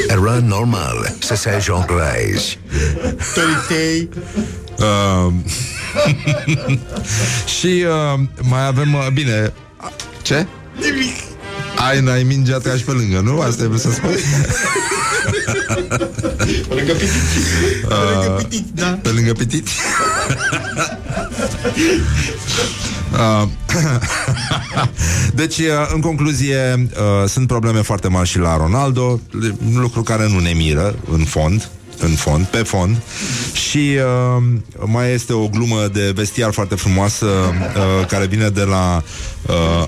[0.08, 2.58] Era normal să se jonglezi.
[3.34, 4.08] Tăritei.
[4.78, 5.32] Uh,
[7.58, 9.92] și uh, mai avem, uh, bine, a-
[10.80, 10.94] ce?
[11.88, 13.40] Ai, n-ai mingea tragi pe lângă, nu?
[13.40, 14.14] Asta e vrut să spui?
[16.68, 17.12] Lângă pitici.
[17.84, 18.98] Uh, Da.
[19.02, 19.68] pe lângă pitit?
[23.12, 23.48] Uh,
[25.34, 26.88] deci, uh, în concluzie,
[27.22, 29.20] uh, sunt probleme foarte mari și la Ronaldo,
[29.74, 31.68] lucru care nu ne miră, în fond,
[31.98, 32.96] în fond, pe fond.
[33.52, 34.42] Și uh,
[34.86, 39.02] mai este o glumă de vestiar foarte frumoasă uh, care vine de la
[39.46, 39.86] uh,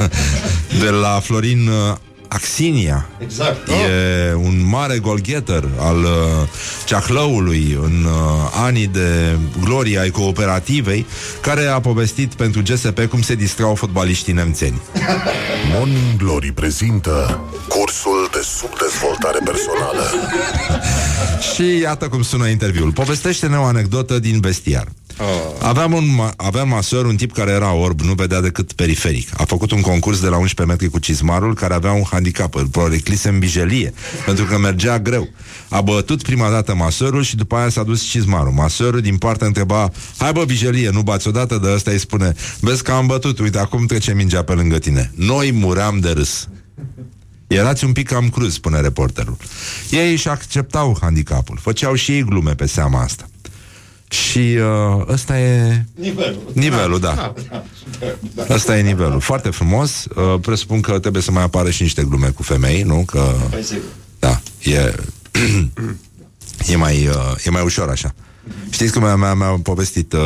[0.82, 1.96] de la Florin uh,
[2.28, 3.08] Axinia.
[3.18, 3.68] Exact.
[3.68, 6.48] E un mare golgheter al uh,
[6.84, 11.06] ceahlăului în uh, anii de glorie ai cooperativei,
[11.40, 14.80] care a povestit pentru GSP cum se distrau fotbaliștii nemțeni.
[15.74, 20.02] Morning Glory prezintă cursul de subdezvoltare personală.
[21.54, 22.92] Și iată cum sună interviul.
[22.92, 24.88] Povestește-ne o anecdotă din vestiar.
[25.62, 29.28] Aveam un ma- aveam masor, un tip care era orb, nu vedea decât periferic.
[29.36, 32.66] A făcut un concurs de la 11 metri cu cizmarul, care avea un handicap, îl
[32.66, 33.92] proreclise în bijelie,
[34.26, 35.28] pentru că mergea greu.
[35.68, 38.52] A bătut prima dată masorul și după aia s-a dus cizmarul.
[38.52, 42.82] Masorul din partea întreba, hai bă, bijelie, nu bați odată, de ăsta îi spune, vezi
[42.82, 45.12] că am bătut, uite, acum trece mingea pe lângă tine.
[45.14, 46.48] Noi muream de râs.
[47.48, 49.36] Erați un pic cam cruz, spune reporterul.
[49.90, 53.28] Ei își acceptau handicapul, făceau și ei glume pe seama asta.
[54.08, 56.50] Și uh, ăsta e Nivelul.
[56.52, 57.34] nivelul, da.
[58.48, 59.20] Ăsta e nivelul.
[59.20, 60.04] Foarte frumos.
[60.16, 63.02] Uh, presupun că trebuie să mai apară și niște glume cu femei, nu?
[63.06, 63.82] Că, Păi sigur.
[64.18, 64.94] da, e,
[66.72, 68.14] e, mai, uh, e mai ușor așa.
[68.70, 70.20] Știți cum mi-a, mi-a, mi-a povestit uh,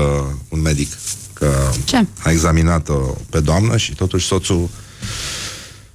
[0.49, 0.89] un medic
[1.33, 1.51] că
[1.85, 2.07] Ce?
[2.23, 2.99] a examinat-o
[3.31, 4.69] pe doamnă și totuși soțul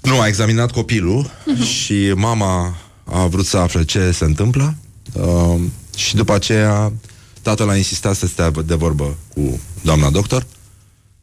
[0.08, 1.32] Nu, a examinat copilul
[1.80, 4.76] și mama a vrut să afle ce se întâmplă
[5.14, 5.60] uh,
[5.96, 6.94] și după aceea
[7.42, 10.46] tatăl a insistat să stea de vorbă cu doamna doctor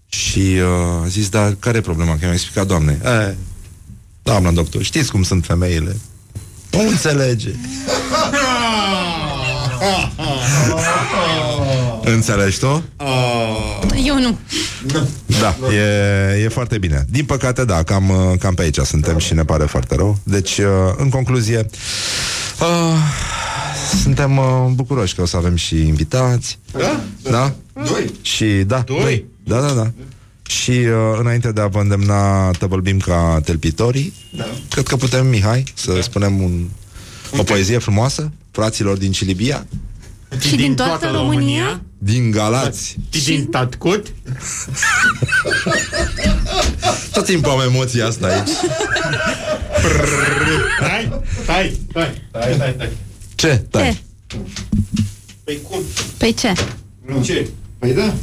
[0.08, 2.12] și uh, a zis, dar care e problema?
[2.12, 3.00] Că mi-a explicat doamne.
[3.04, 3.36] E,
[4.22, 5.96] doamna doctor, știți cum sunt femeile.
[6.70, 7.50] Nu înțelege.
[12.04, 12.82] Înțelegi tu?
[14.06, 14.38] Eu nu.
[15.40, 17.04] Da, e, e foarte bine.
[17.10, 20.18] Din păcate, da, cam, uh, cam pe aici suntem și ne pare foarte rău.
[20.22, 20.64] Deci, uh,
[20.96, 21.66] în concluzie,
[22.60, 22.96] uh,
[24.02, 24.44] suntem uh,
[24.74, 26.58] bucuroși că o să avem și invitați.
[26.72, 27.00] Da?
[27.22, 27.54] Da?
[27.74, 28.10] Doi.
[28.22, 29.24] Și da, Doi?
[29.44, 29.90] Da, da, da.
[30.48, 34.46] Și uh, înainte de a vă îndemna tăvălbim ca telpitorii, Da.
[34.70, 36.66] cred că putem, Mihai, să spunem un,
[37.36, 39.66] o poezie frumoasă fraților din Cilibia,
[40.40, 41.82] Și din toată România?
[41.98, 42.96] din Galați.
[43.24, 44.06] Din Tatcut
[47.12, 48.48] Tot timpul am emoția asta aici.
[50.78, 52.88] Stai, stai, stai, stai, stai, stai.
[53.34, 53.64] Ce?
[53.70, 53.80] Da.
[53.80, 53.96] Ce?
[55.44, 55.80] Păi cum?
[56.18, 56.52] Păi ce?
[57.06, 57.22] Nu.
[57.24, 57.48] Ce?
[57.78, 58.14] Păi da.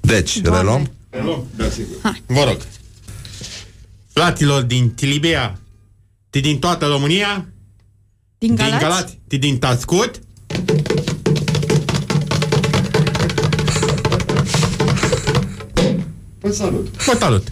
[0.00, 0.60] Deci, Doamne.
[0.60, 0.90] reluăm?
[1.10, 1.46] Reluăm.
[1.56, 2.20] Da, sigur.
[2.26, 2.56] Vă rog.
[4.12, 5.58] Fraților din Tilibia,
[6.30, 7.46] ti din toată România,
[8.38, 8.82] Din din Galați?
[8.82, 10.20] Galați, ti din Tascut,
[16.42, 17.04] Vă salut.
[17.04, 17.48] vă salut.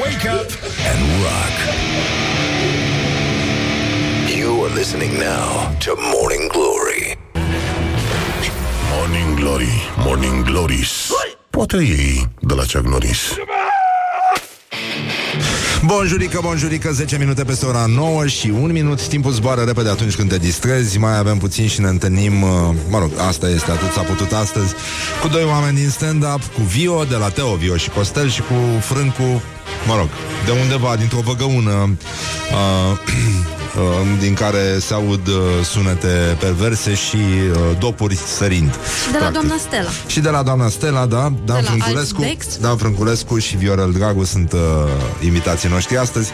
[0.00, 0.50] Wake up
[0.90, 1.56] and rock.
[4.38, 7.18] You are listening now to Morning Glory.
[8.94, 9.72] Morning Glory,
[10.04, 11.10] Morning Glories
[11.50, 13.34] Poate ei de la Chuck Norris
[15.84, 19.08] Bonjurică, bonjurică, 10 minute peste ora 9 și 1 minut.
[19.08, 20.98] Timpul zboară repede atunci când te distrezi.
[20.98, 22.48] Mai avem puțin și ne întâlnim uh,
[22.88, 24.74] Mă rog, asta este, atât s-a putut astăzi
[25.22, 28.54] Cu doi oameni din stand-up Cu Vio, de la Teo, Vio și Costel Și cu
[28.80, 29.42] Frâncu,
[29.86, 30.08] mă rog
[30.44, 31.88] De undeva, dintr-o văgăună uh,
[32.92, 32.98] uh,
[34.20, 38.78] Din care se aud uh, sunete perverse Și uh, dopuri sărind Și
[39.12, 39.32] de la practic.
[39.32, 39.88] doamna Stella.
[40.06, 42.56] Și de la doamna Stella, da, Dan la Frânculescu, Altdex.
[42.60, 44.58] Dan Frânculescu și Viorel Dragu sunt uh,
[45.24, 46.30] invitații noștri astăzi.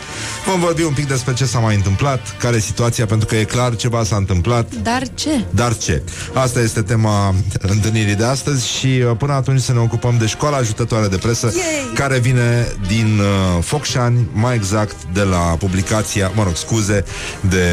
[0.47, 3.45] Vom vorbi un pic despre ce s-a mai întâmplat, care e situația, pentru că e
[3.45, 4.75] clar ceva s-a întâmplat.
[4.83, 5.45] Dar ce?
[5.51, 6.03] Dar ce?
[6.35, 10.57] Asta este tema întâlnirii de astăzi și uh, până atunci să ne ocupăm de școala
[10.57, 11.91] ajutătoare de presă Yay!
[11.95, 17.05] care vine din uh, Focșani, mai exact de la publicația, mă rog, scuze,
[17.41, 17.67] de,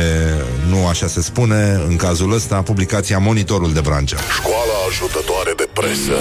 [0.69, 4.17] nu așa se spune, în cazul ăsta, publicația Monitorul de Vrancea.
[4.39, 6.13] Școala ajutătoare de presă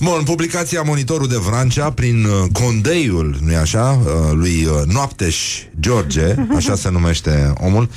[0.00, 5.36] Bun, publicația Monitorul de Vrancea prin uh, condeiul, nu-i așa, uh, lui uh, Noapteș
[5.80, 7.88] George, așa se numește omul,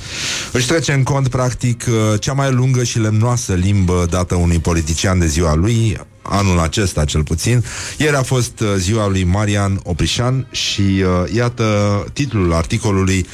[0.52, 5.18] își trece în cont, practic, uh, cea mai lungă și lemnoasă limbă dată unui politician
[5.18, 7.64] de ziua lui, anul acesta cel puțin.
[7.98, 13.26] Ieri a fost uh, ziua lui Marian Oprișan și uh, iată titlul articolului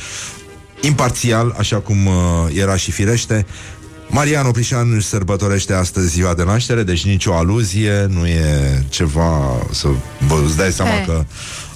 [0.81, 2.15] imparțial, așa cum uh,
[2.55, 3.47] era și firește,
[4.09, 9.89] Marian Oprișan își sărbătorește astăzi ziua de naștere, deci nicio aluzie, nu e ceva să
[10.27, 11.05] vă îți dai seama He.
[11.07, 11.25] că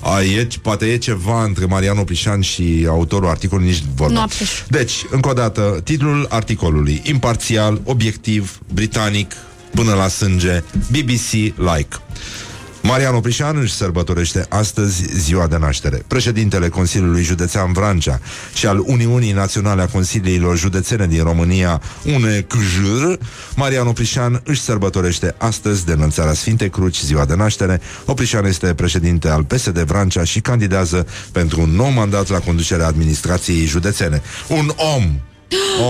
[0.00, 4.14] a, e, poate e ceva între Marian Oprișan și autorul articolului, nici vorba.
[4.14, 4.50] Noapteș.
[4.68, 9.32] Deci, încă o dată, titlul articolului, imparțial, obiectiv, britanic,
[9.75, 11.97] până la sânge, BBC-like.
[12.83, 16.03] Marian Oprișan își sărbătorește astăzi ziua de naștere.
[16.07, 18.21] Președintele Consiliului Județean Vrancea
[18.55, 22.77] și al Uniunii Naționale a Consiliilor Județene din România, UNECJ,
[23.57, 27.81] Marian Oprișan își sărbătorește astăzi de înălțarea Sfintei Cruci, ziua de naștere.
[28.05, 33.64] Oprișan este președinte al PSD Vrancea și candidează pentru un nou mandat la conducerea administrației
[33.64, 34.23] județene.
[34.49, 35.21] Un om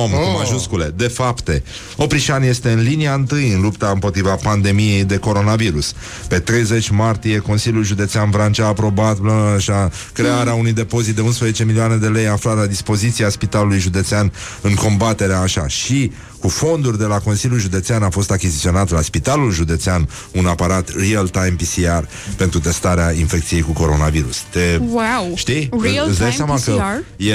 [0.02, 1.62] Om, cu majuscule, de fapte.
[1.96, 5.94] Oprișan este în linia întâi în lupta împotriva pandemiei de coronavirus.
[6.28, 11.64] Pe 30 martie, Consiliul Județean Vrancea a aprobat bla, așa, crearea unui depozit de 11
[11.64, 15.68] milioane de lei aflat la dispoziția Spitalului Județean în combaterea așa.
[15.68, 20.88] Și cu fonduri de la Consiliul Județean a fost achiziționat la Spitalul Județean un aparat
[20.96, 22.04] real-time PCR
[22.36, 24.36] pentru testarea infecției cu coronavirus.
[24.50, 25.32] Te, Wow.
[25.34, 25.68] Știi?
[25.82, 27.22] Real Îți dai time seama că PCR?
[27.24, 27.34] e,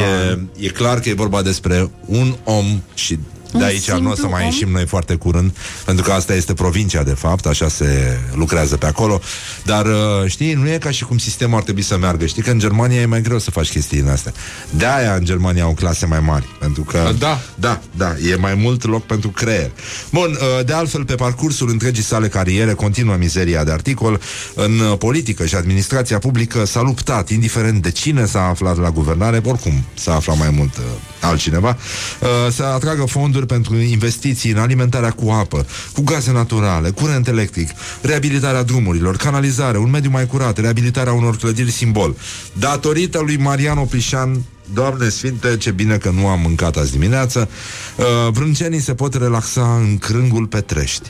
[0.00, 3.18] e, e clar că e vorba despre un om și
[3.50, 4.46] de Un aici nu o să simplu mai om?
[4.50, 8.86] ieșim noi foarte curând, pentru că asta este provincia, de fapt, așa se lucrează pe
[8.86, 9.20] acolo.
[9.64, 9.92] Dar, uh,
[10.26, 12.26] știi, nu e ca și cum sistemul ar trebui să meargă.
[12.26, 14.32] Știi că în Germania e mai greu să faci chestiile astea.
[14.70, 17.12] De-aia în Germania au clase mai mari, pentru că...
[17.18, 17.40] Da.
[17.54, 19.70] Da, da, e mai mult loc pentru creier.
[20.10, 24.20] Bun, uh, de altfel, pe parcursul întregii sale cariere continuă mizeria de articol.
[24.54, 29.40] În uh, politică și administrația publică s-a luptat, indiferent de cine s-a aflat la guvernare,
[29.44, 30.82] oricum s-a aflat mai mult uh,
[31.20, 31.76] altcineva,
[32.20, 37.28] uh, să atragă fonduri fonduri pentru investiții în alimentarea cu apă, cu gaze naturale, curent
[37.28, 37.70] electric,
[38.02, 42.16] reabilitarea drumurilor, canalizare, un mediu mai curat, reabilitarea unor clădiri simbol.
[42.52, 44.42] Datorită lui Marian Oprișan,
[44.74, 47.48] Doamne Sfinte, ce bine că nu am mâncat azi dimineață.
[47.96, 51.08] Uh, vrâncenii se pot relaxa în crângul Petrești.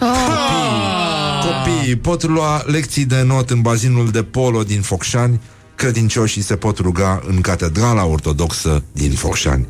[1.42, 5.40] Copiii pot lua lecții de not în bazinul de polo din Focșani,
[5.76, 9.66] credincioșii se pot ruga în Catedrala Ortodoxă din Focșani.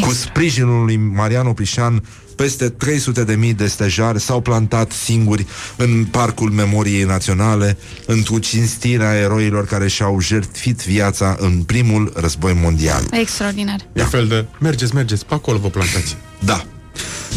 [0.00, 2.02] Cu sprijinul lui Marian Oprișan,
[2.36, 5.46] peste 300 de mii de stejari s-au plantat singuri
[5.76, 12.58] în Parcul Memoriei Naționale, într-o cinstire a eroilor care și-au jertfit viața în primul război
[12.62, 13.02] mondial.
[13.10, 13.80] Extraordinar.
[13.92, 16.16] E fel de, mergeți, mergeți, pe acolo vă plantați.
[16.38, 16.64] Da.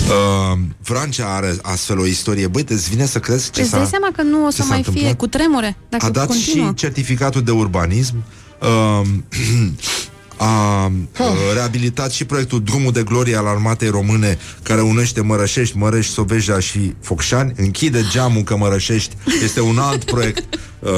[0.10, 2.48] Uh, Francia are astfel o istorie.
[2.48, 3.78] Băi, îți vine să crezi ce Îți s-a...
[3.78, 5.06] dai seama că nu o ce să s-a mai întâmplat?
[5.06, 6.68] fie cu tremure dacă a dat continuă.
[6.68, 8.16] și certificatul de urbanism
[8.62, 9.08] uh,
[10.42, 10.86] a
[11.20, 16.60] uh, reabilitat și proiectul Drumul de Glorie al Armatei Române care unește Mărășești, Mărești, Sobeja
[16.60, 17.54] și Focșani.
[17.56, 20.90] Închide geamul că Mărășești este un alt proiect uh,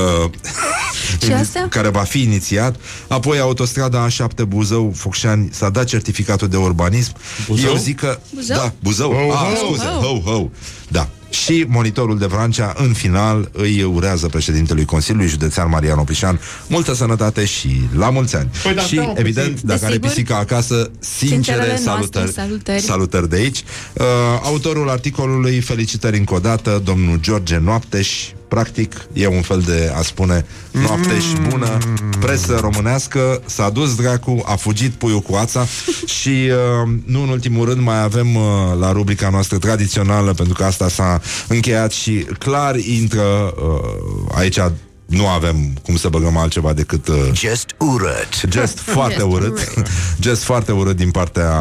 [1.25, 1.67] Și astea?
[1.69, 2.75] care va fi inițiat.
[3.07, 7.13] Apoi autostrada A7 Buzău, Focșani s-a dat certificatul de urbanism.
[7.47, 7.69] Buzău?
[7.69, 8.57] Eu zic că Buzău?
[8.57, 9.11] da, Buzău.
[9.11, 9.99] Ho, ah, ho, scuze, ho.
[10.07, 10.49] ho, ho.
[10.87, 11.09] Da.
[11.31, 17.45] Și monitorul de Vrancea, în final, îi urează președintelui Consiliului Județean Marian Oprișan multă sănătate
[17.45, 18.49] și la mulți ani.
[18.63, 19.67] Păi, dar și, stai un evident, puțin.
[19.67, 20.09] dacă are Desigur.
[20.09, 22.81] pisica acasă, sincere Sincerele noastre salutări, salutări.
[22.81, 23.63] salutări de aici.
[23.93, 24.05] Uh,
[24.43, 28.09] autorul articolului, felicitări încă o dată, domnul George Noapteș,
[28.53, 31.77] practic, e un fel de a spune Noapteș bună,
[32.19, 35.65] presă românească, s-a dus dracu, a fugit puiul cu ața
[36.19, 38.43] și uh, nu în ultimul rând mai avem uh,
[38.79, 44.59] la rubrica noastră tradițională, pentru că asta s-a încheiat și clar intră uh, aici
[45.05, 48.47] nu avem cum să băgăm altceva decât uh, Just urât.
[48.47, 49.87] Gest foarte Gest urât urât.
[50.19, 51.53] Gest foarte urât din partea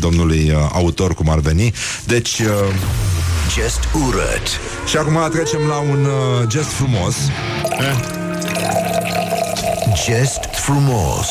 [0.00, 1.72] domnului uh, autor cum ar veni
[2.04, 2.74] Deci uh,
[3.54, 4.46] Just urât.
[4.88, 7.14] Și acum trecem la un uh, gest frumos.
[10.08, 11.26] Just frumos.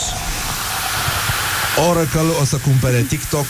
[1.90, 3.46] Oracle o să cumpere TikTok.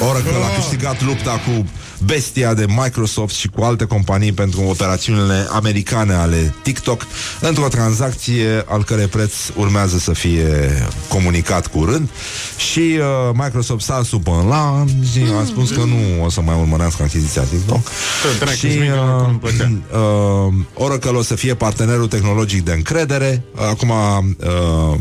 [0.00, 1.66] A- Oracle a câștigat lupta cu
[2.04, 7.06] bestia de Microsoft și cu alte companii pentru operațiunile americane ale TikTok
[7.40, 10.72] într-o tranzacție al cărei preț urmează să fie
[11.08, 12.08] comunicat curând.
[12.56, 17.42] Și uh, Microsoft s-a supărat și a spus că nu o să mai urmărească achiziția
[17.42, 17.82] TikTok.
[17.84, 17.90] Că
[18.38, 19.70] dracu, și îți vine că nu-mi uh, plăcea.
[19.92, 23.44] uh, Oracle o să fie partenerul tehnologic de încredere.
[23.70, 24.98] Acum uh,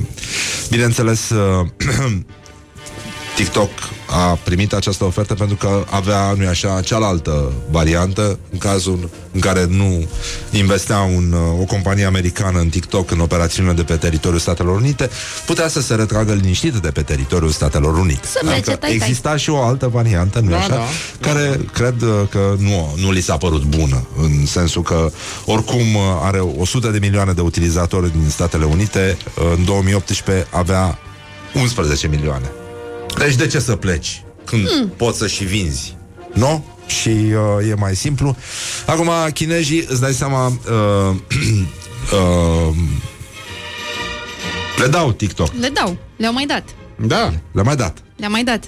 [0.69, 1.67] bineînțeles uh,
[3.35, 3.69] TikTok
[4.09, 9.65] a primit această ofertă pentru că avea, nu așa, cealaltă variantă în cazul în care
[9.69, 10.07] nu
[10.51, 15.09] investea un, uh, o companie americană în TikTok în operațiunile de pe teritoriul Statelor Unite,
[15.45, 18.27] putea să se retragă liniștită de pe teritoriul Statelor Unite.
[18.27, 18.93] Să plece, tai, tai.
[18.93, 20.83] exista și o altă variantă, nu Da, așa, da.
[21.19, 25.11] care cred uh, că nu, nu li s-a părut bună, în sensul că
[25.45, 30.99] oricum uh, are 100 de milioane de utilizatori din Statele Unite, uh, în 2018 avea
[31.53, 32.51] 11 milioane.
[33.17, 34.89] Deci de ce să pleci când mm.
[34.89, 35.97] poți să și vinzi?
[36.33, 36.65] Nu?
[36.85, 38.35] Și uh, e mai simplu.
[38.85, 41.15] Acum, chinezii, îți dai seama, uh,
[42.11, 42.75] uh,
[44.77, 45.51] le dau TikTok.
[45.59, 46.63] Le dau, le-au mai dat.
[46.95, 47.33] Da.
[47.51, 47.97] Le-a mai dat.
[48.15, 48.63] Le-a mai dat.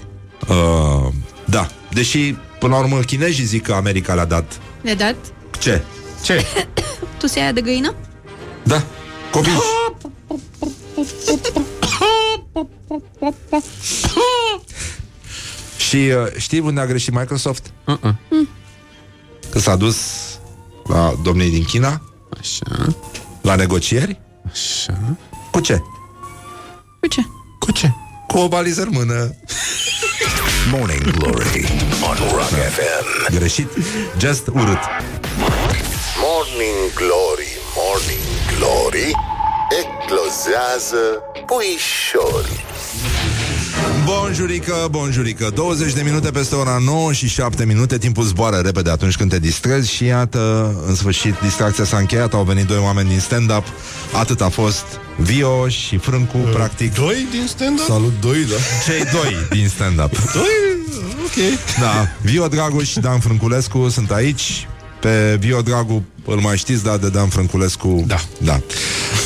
[0.48, 1.12] Uh,
[1.44, 1.68] da.
[1.92, 4.60] Deși, până la urmă, chinezii zic că America le-a dat.
[4.82, 5.16] Le-a dat.
[5.58, 5.82] Ce?
[6.22, 6.46] Ce?
[7.18, 7.94] Tu se aia de găină?
[8.62, 8.82] Da.
[9.30, 9.52] Copii.
[15.88, 17.72] Și uh, știi unde a greșit Microsoft?
[17.86, 18.14] Uh-uh.
[19.50, 19.96] Că s-a dus
[20.84, 22.02] la domnii din China
[22.40, 22.86] Așa,
[23.42, 24.20] la negocieri
[24.50, 24.98] așa.
[25.50, 25.82] cu ce?
[27.00, 27.20] Cu ce?
[27.58, 27.92] Cu ce?
[28.26, 29.34] Cu o baliză în mână.
[30.70, 31.64] Morning Glory
[32.08, 33.34] on Rock FM.
[33.34, 33.68] Greșit.
[34.18, 34.78] Just urât.
[36.24, 39.10] Morning Glory, Morning Glory
[39.82, 41.02] Eclozează
[41.46, 42.64] puișorii
[44.08, 49.16] Bonjurică, bonjurică 20 de minute peste ora 9 și 7 minute Timpul zboară repede atunci
[49.16, 53.20] când te distrezi Și iată, în sfârșit, distracția s-a încheiat Au venit doi oameni din
[53.20, 53.64] stand-up
[54.12, 54.84] Atât a fost
[55.16, 57.86] Vio și Frâncu, practic Doi din stand-up?
[57.86, 58.56] Salut, doi, da.
[58.92, 60.42] Cei doi din stand-up Doi?
[61.24, 61.58] Ok.
[61.80, 64.68] Da, Vio Dragu și Dan Frânculescu sunt aici
[65.00, 68.16] pe Vio Dragu îl mai știți, da, de Dan Frânculescu Da.
[68.38, 68.60] da.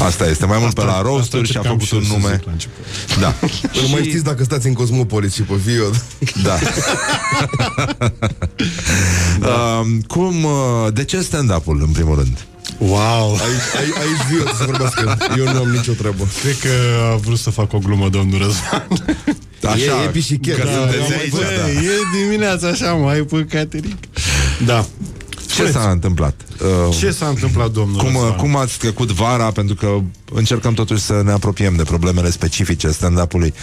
[0.05, 2.07] Asta este, mai mult pe la Asta roasturi și a încercam făcut și eu un
[2.07, 2.85] să nume zic la început.
[3.21, 3.35] Da
[3.83, 5.91] Îl mai știți dacă stați în Cosmopolis și pe Vio.
[6.43, 6.59] Da.
[9.41, 9.49] da.
[9.49, 12.47] Uh, cum, uh, de ce stand-up-ul, în primul rând?
[12.79, 13.31] Wow!
[13.31, 13.41] Aici,
[13.77, 15.19] aici, aici Vio să vorbească.
[15.39, 16.29] Eu nu am nicio treabă.
[16.43, 16.69] Cred că
[17.13, 18.87] a vrut să fac o glumă domnul Răzvan.
[19.73, 20.57] Așa, e, e pișichet.
[20.57, 21.71] că Da, sunteți da, aici, bă, da.
[21.71, 23.97] E dimineața așa, mai pe Cateric.
[24.67, 24.87] Da.
[25.55, 26.35] Ce s-a întâmplat?
[26.89, 28.37] Uh, Ce s-a întâmplat, domnul cum, Răzvan?
[28.37, 29.51] cum ați trecut vara?
[29.51, 29.99] Pentru că
[30.33, 33.55] încercăm totuși să ne apropiem de problemele specifice stand-up-ului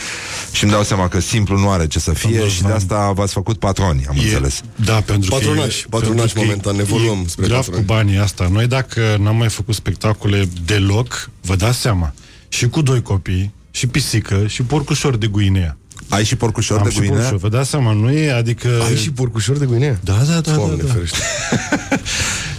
[0.52, 3.12] și îmi dau seama că simplu nu are ce să fie Domnul și de asta
[3.12, 4.62] v-ați făcut patroni, am E- înțeles.
[4.76, 5.86] Da, pentru Patronaș, că...
[5.86, 7.86] e- patronaș pentru că momentan, e- evoluăm e spre grav patronaș.
[7.86, 8.48] cu banii asta.
[8.52, 12.14] Noi dacă n-am mai făcut spectacole deloc, vă dați seama,
[12.50, 15.78] și cu doi copii, și pisică, și porcușor de Guinea.
[16.10, 17.16] Ai și porcușor Am de și Guinea?
[17.16, 18.70] porcușor, vă dați seama, nu e, adică...
[18.88, 20.00] Ai și porcușor de Guinea?
[20.04, 20.94] Da, da, da, Doamne da, da.
[20.94, 21.18] ferește.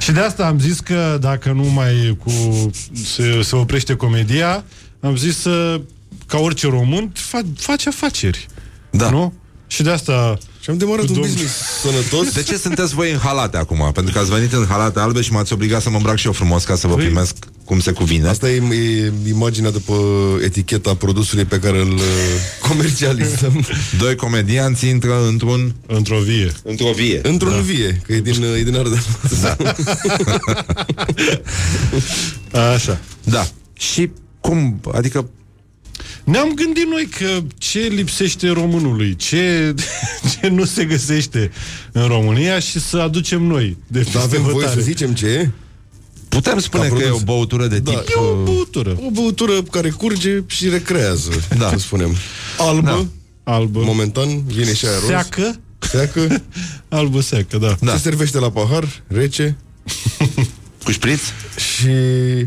[0.01, 2.31] Și de asta am zis că dacă nu mai cu
[3.05, 4.65] se, se oprește comedia,
[5.01, 5.81] am zis să,
[6.27, 8.47] ca orice român, fa, face afaceri.
[8.91, 9.11] Da.
[9.11, 9.33] Nu?
[9.67, 10.39] Și de asta...
[10.63, 12.33] Și am demarat Cu un domn- business sănătos.
[12.33, 13.91] De ce sunteți voi în halate acum?
[13.95, 16.33] Pentru că ați venit în halate albe și m-ați obligat să mă îmbrac și eu
[16.33, 17.35] frumos ca să vă Păi- primesc
[17.65, 18.29] cum se cuvine.
[18.29, 19.95] Asta e, e imaginea după
[20.45, 22.01] eticheta produsului pe care îl uh,
[22.69, 23.67] comercializăm.
[23.99, 25.75] Doi comedianți intră într-un...
[25.87, 26.53] Într-o vie.
[26.63, 27.21] Într-o vie.
[27.23, 27.59] Într-un da.
[27.59, 29.03] vie, că e din, e din Ardeal.
[29.43, 29.57] Da.
[32.73, 33.01] Așa.
[33.25, 33.47] Da.
[33.73, 34.11] Și
[34.41, 34.81] cum?
[34.95, 35.31] Adică
[36.31, 39.75] Ne-am gândit noi că ce lipsește românului, ce,
[40.41, 41.51] ce nu se găsește
[41.93, 43.77] în România și să aducem noi.
[43.87, 45.51] De Dar avem voie să zicem ce e?
[46.29, 47.23] putem spune Ca că e o produs.
[47.23, 48.09] băutură de Da, tip...
[48.09, 48.99] E o uh, băutură.
[49.07, 51.57] O băutură care curge și recrează, Da.
[51.57, 51.69] da.
[51.69, 52.15] să spunem.
[52.59, 52.81] Albă,
[53.45, 53.53] da.
[53.53, 53.81] Albă.
[53.85, 55.07] momentan, vine și aia roz.
[55.09, 55.61] Seacă.
[55.79, 56.43] Seacă.
[56.89, 57.77] Albă seacă, da.
[57.81, 57.93] Da.
[57.93, 59.57] Se servește la pahar, rece
[60.85, 61.21] Cu șpriț?
[61.57, 61.87] și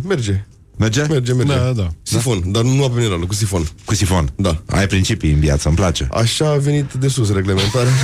[0.07, 0.45] merge.
[0.77, 1.01] Merge?
[1.09, 1.53] Merge, merge.
[1.53, 1.87] Da, da.
[2.03, 3.67] Sifon, dar nu apă minerală, cu sifon.
[3.85, 4.31] Cu sifon.
[4.35, 4.61] Da.
[4.69, 6.07] Ai principii în viață, îmi place.
[6.11, 7.91] Așa a venit de sus reglementarea.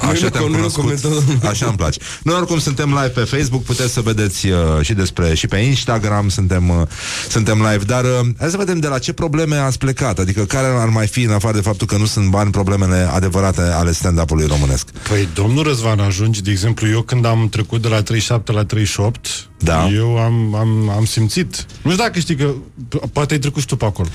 [0.00, 0.82] Așa Noi te-am nu- noi nu cunoscut.
[1.10, 1.48] comentăm.
[1.48, 1.98] Așa îmi place.
[2.22, 6.28] Noi oricum suntem live pe Facebook, puteți să vedeți uh, și despre și pe Instagram
[6.28, 6.82] suntem uh,
[7.28, 10.66] suntem live, dar uh, hai să vedem de la ce probleme ați plecat, adică care
[10.66, 14.46] ar mai fi în afară de faptul că nu sunt bani problemele adevărate ale stand-up-ului
[14.46, 14.88] românesc.
[15.08, 19.48] Păi, domnul Răzvan, ajungi, de exemplu, eu când am trecut de la 37 la 38,
[19.58, 19.88] Da.
[19.88, 21.66] eu am, am, am simțit.
[21.82, 22.54] Nu știu dacă știi că,
[22.88, 24.08] po- poate ai trecut și tu pe acolo.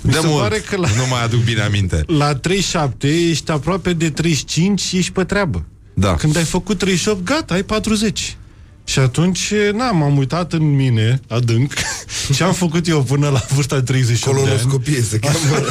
[0.00, 2.04] Mi De se mult, pare că la, nu mai aduc bine aminte.
[2.18, 5.64] la 37 ești aproape de 35 și ești pe treabă.
[5.94, 6.14] Da.
[6.14, 8.36] Când ai făcut 38, gata, ai 40.
[8.84, 11.72] Și atunci, na, m-am uitat în mine, adânc,
[12.34, 14.48] și am făcut eu până la vârsta de 38 de ani.
[14.48, 15.38] Colonoscopie se cheamă.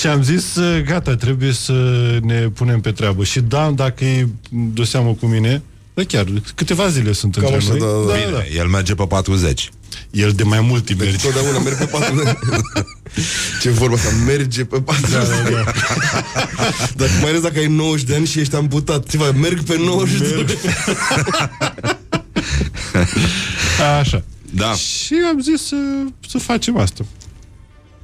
[0.00, 1.72] Și am zis, uh, gata, trebuie să
[2.22, 3.24] ne punem pe treabă.
[3.24, 5.62] Și da, dacă e de seamă cu mine,
[5.94, 7.78] da chiar, câteva zile sunt Cam între așa, noi.
[7.78, 8.18] da, da.
[8.26, 9.70] Bine, el merge pe 40.
[10.10, 11.26] El de mai mult timp Deci merge.
[11.26, 12.22] totdeauna merg pe patru.
[13.62, 15.10] Ce vorba asta, merge pe patru.
[15.10, 15.64] Da, da, da.
[16.96, 19.34] Dacă mai ales dacă ai 90 de ani și ești amputat, ce faci?
[19.36, 20.58] Merg pe 90 de ani.
[24.00, 24.24] Așa.
[24.50, 24.72] Da.
[24.72, 25.76] Și am zis să,
[26.28, 27.04] să facem asta.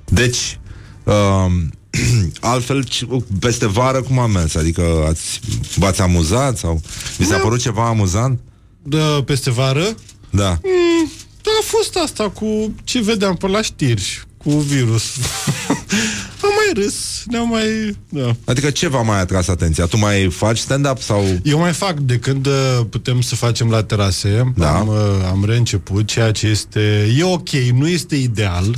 [0.04, 0.58] Deci,
[1.04, 1.72] um,
[2.40, 3.04] altfel, ci-
[3.40, 4.54] peste vară cum am mers?
[4.54, 5.40] Adică ați,
[5.76, 6.80] v-ați amuzat sau
[7.18, 7.42] vi s-a Da.
[7.42, 8.38] părut ceva amuzant?
[8.82, 9.94] Da, peste vară,
[10.30, 10.48] Da.
[10.48, 11.10] mm,
[11.42, 15.04] da, a fost asta cu ce vedeam pe la știri, cu virus.
[16.42, 16.94] am mai râs,
[17.26, 17.96] ne-am mai...
[18.08, 18.36] Da.
[18.44, 19.86] Adică ce v-a mai atras atenția?
[19.86, 21.24] Tu mai faci stand-up sau...
[21.42, 24.52] Eu mai fac de când uh, putem să facem la terase.
[24.56, 24.74] Da.
[24.78, 24.94] Am, uh,
[25.30, 27.14] am reînceput, ceea ce este...
[27.18, 28.76] E ok, nu este ideal,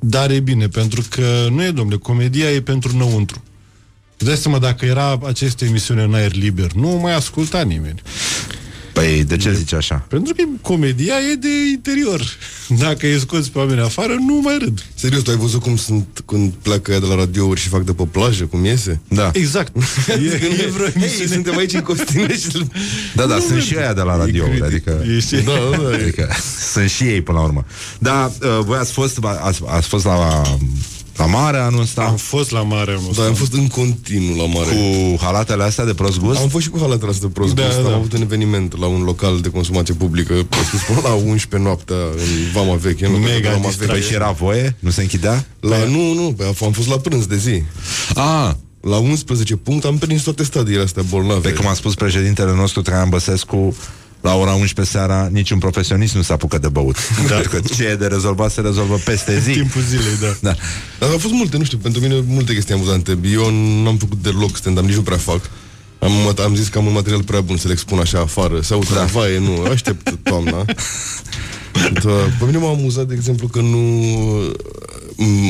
[0.00, 3.42] dar e bine, pentru că nu e, domnule, comedia e pentru înăuntru.
[4.16, 8.02] Îți dai seama, dacă era aceste emisiune în aer liber, nu mai asculta nimeni.
[9.00, 9.94] Păi, de ce zici așa?
[10.08, 12.22] Pentru că comedia e de interior.
[12.78, 14.84] Dacă îi scoți pe oameni afară, nu mai râd.
[14.94, 17.92] Serios, tu ai văzut cum sunt când pleacă ea de la radiouri și fac de
[17.92, 19.00] pe plajă, cum iese?
[19.08, 19.30] Da.
[19.32, 19.76] Exact.
[20.08, 21.26] E, e vreo Hei, emisiune.
[21.32, 22.48] suntem aici în costume și...
[23.16, 23.66] Da, da, Nu sunt merge.
[23.66, 24.62] și aia de la radio, critic.
[24.64, 25.04] adică...
[25.16, 25.52] E și- Da,
[25.82, 25.94] da, e.
[26.02, 26.28] Adică
[26.72, 27.64] sunt și ei până la urmă.
[27.98, 30.42] Da, uh, voi ați fost, ați, ați fost la,
[31.20, 33.22] la mare anul ăsta Am fost la mare anul Da, ăsta.
[33.24, 34.68] am fost în continuu la mare.
[34.74, 36.40] cu halatele astea de prost gust?
[36.40, 37.80] Am fost și cu halatele astea de prost Da, gust.
[37.82, 37.88] da.
[37.88, 41.68] Am avut un eveniment la un local de consumație publică, a spus până la 11
[41.68, 43.06] noaptea în Vama Veche.
[43.06, 43.86] În locul Mega de Vama distracție.
[43.98, 44.76] Păi și era voie?
[44.78, 45.46] Nu se închidea?
[45.60, 47.62] La, nu, nu, pe- am fost la prânz de zi.
[48.14, 51.48] Ah, La 11 punct am prins toate stadiile astea bolnave.
[51.48, 53.76] pe cum a spus președintele nostru Traian Băsescu,
[54.20, 56.96] la ora 11 seara niciun profesionist nu se apucă de băut.
[57.28, 57.34] Da.
[57.34, 59.52] Pentru că ce e de rezolvat se rezolvă peste zi.
[59.52, 60.36] Timpul zilei, da.
[60.40, 60.56] Da.
[60.98, 63.18] Dar au fost multe, nu știu, pentru mine multe chestii amuzante.
[63.32, 63.50] Eu
[63.82, 65.50] n-am făcut deloc stand-up, nici nu prea fac.
[65.98, 66.12] Am,
[66.44, 68.60] am zis că am un material prea bun să le expun așa afară.
[68.60, 69.04] Se aută da.
[69.04, 70.64] vaie, nu, aștept toamna.
[71.92, 73.78] Da, pe mine m-a amuzat, de exemplu, că nu...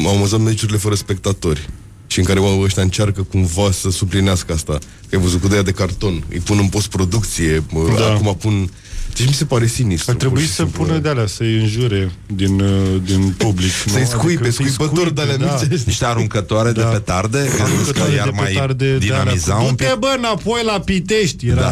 [0.03, 1.69] M-au amuzat meciurile fără spectatori.
[2.11, 4.79] Și în care oamenii ăștia încearcă cumva să suplinească asta.
[5.09, 6.25] Că ai văzut cu de aia de carton.
[6.31, 7.65] Îi pun în postproducție.
[7.75, 7.95] Da.
[7.99, 8.07] Da.
[8.13, 8.71] Acum pun
[9.17, 10.11] Deci mi se pare sinistru.
[10.11, 10.85] Ar trebui pur și să simplu.
[10.85, 13.71] pună de alea, să-i înjure din, uh, din public.
[13.87, 13.93] nu?
[13.93, 15.59] Să-i scuipe, Adică să-i scuipători de alea da.
[15.71, 15.81] mici.
[15.87, 16.87] Niște aruncătoare de Da.
[16.87, 19.87] petarde, credeți că Aruncătoare iar de mai petarde de alea dinamiza cu, un pic?
[19.87, 21.47] Du-te, bă, înapoi la Pitești.
[21.47, 21.61] Era...
[21.61, 21.71] Da.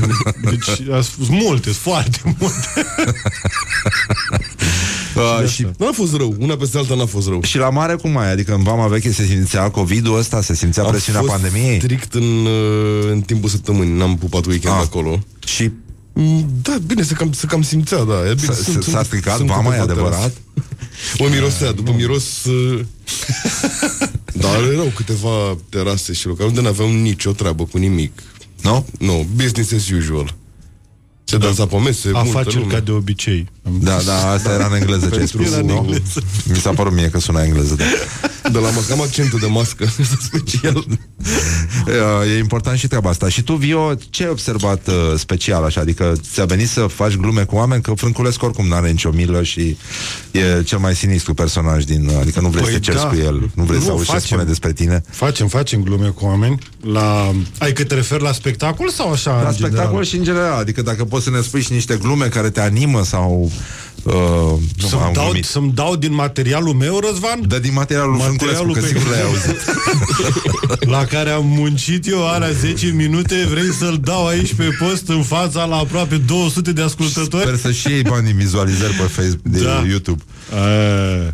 [0.50, 2.68] Deci, a- sunt multe, sunt foarte multe.
[5.16, 7.42] Uh, și, N-a fost rău, una peste alta n-a fost rău.
[7.42, 8.30] și la mare cum mai?
[8.30, 10.42] Adică în vama veche se simțea COVID-ul ăsta?
[10.42, 11.78] Se simțea Am presiunea fost pandemiei?
[11.78, 14.80] strict în, uh, în timpul săptămânii, n-am pupat weekend Ah.
[14.84, 15.18] acolo.
[15.46, 15.70] Și
[16.18, 18.28] Mm, Da, bine, să cam, să cam simțea, da.
[18.28, 20.18] E bine, S-a- sunt- s-a sunt- stricat sunt vama, e câteva adevărat?
[20.18, 20.34] terase.
[21.18, 22.44] Mă mirosea, după miros...
[22.44, 22.80] uh,
[24.42, 28.22] Dar erau câteva terase și locale unde n-aveam nicio treabă cu nimic.
[28.62, 28.86] nu?
[28.98, 30.34] Nu, business as usual.
[31.28, 32.72] Se dansa pe mese, multă Afaceri lume.
[32.72, 33.48] ca de obicei.
[33.80, 35.46] Da, da, asta era în engleză ce ai Pentru spus.
[35.52, 35.74] era în nu?
[35.76, 36.22] engleză.
[36.48, 37.74] Mi s-a părut mie că suna engleză.
[37.74, 37.84] Da.
[38.52, 39.86] De la mască, am accentul de mască
[40.28, 40.84] special.
[41.86, 43.28] Uh, E important și treaba asta.
[43.28, 45.80] Și tu, Vio, ce ai observat uh, special așa?
[45.80, 47.82] Adică ți-a venit să faci glume cu oameni?
[47.82, 49.76] Că Frânculescu oricum n-are nicio milă și
[50.30, 52.10] e cel mai sinistru personaj din...
[52.20, 53.08] Adică nu vrei Păi să te cerți da.
[53.08, 54.26] cu el, nu vrei Nu, să auzi ce facem.
[54.26, 55.02] spune despre tine.
[55.10, 56.58] Facem, facem glume cu oameni.
[56.92, 57.34] La...
[57.58, 59.42] Ai că te referi la spectacol sau așa?
[59.42, 60.04] La în spectacol general?
[60.04, 60.58] și în general.
[60.58, 63.50] Adică dacă poți să ne spui și niște glume care te animă sau...
[64.02, 64.12] Uh,
[64.76, 65.44] nu, Să-mi am dau, glumit.
[65.44, 67.40] să-mi dau din materialul meu, Răzvan?
[67.48, 69.58] Dă din materialul, Materialul Frânculescu, că pe- sigur l-ai auzit.
[70.94, 75.22] La care am muncit eu alea 10 minute Vrei să-l dau aici pe post În
[75.22, 77.42] fața la aproape 200 de ascultători?
[77.46, 79.84] Sper să și iei bani din vizualizări pe Facebook, de Da.
[79.88, 80.22] YouTube.
[80.52, 81.30] A,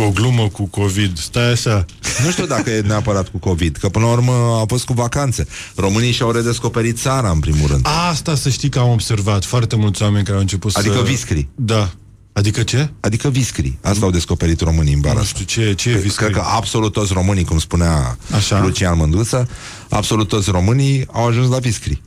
[0.00, 1.84] o glumă cu COVID Stai așa
[2.24, 4.32] Nu știu dacă e neapărat cu COVID, că până la urmă
[4.62, 5.46] a fost cu vacanțe.
[5.74, 7.86] Românii și-au redescoperit țara, în primul rând.
[8.10, 11.02] Asta să știi că am observat Foarte mulți oameni care au început Adică să...
[11.02, 11.48] viscri.
[11.54, 11.90] Da
[12.36, 12.90] Adică ce?
[13.00, 13.78] Adică viscri.
[13.82, 15.38] Asta au descoperit românii în bara Nu asta.
[15.38, 16.24] știu ce, ce e viscri.
[16.24, 18.60] Cred că absolut toți românii, cum spunea Așa.
[18.60, 19.48] Lucian Mândruță,
[19.88, 22.02] absolut toți românii au ajuns la viscri.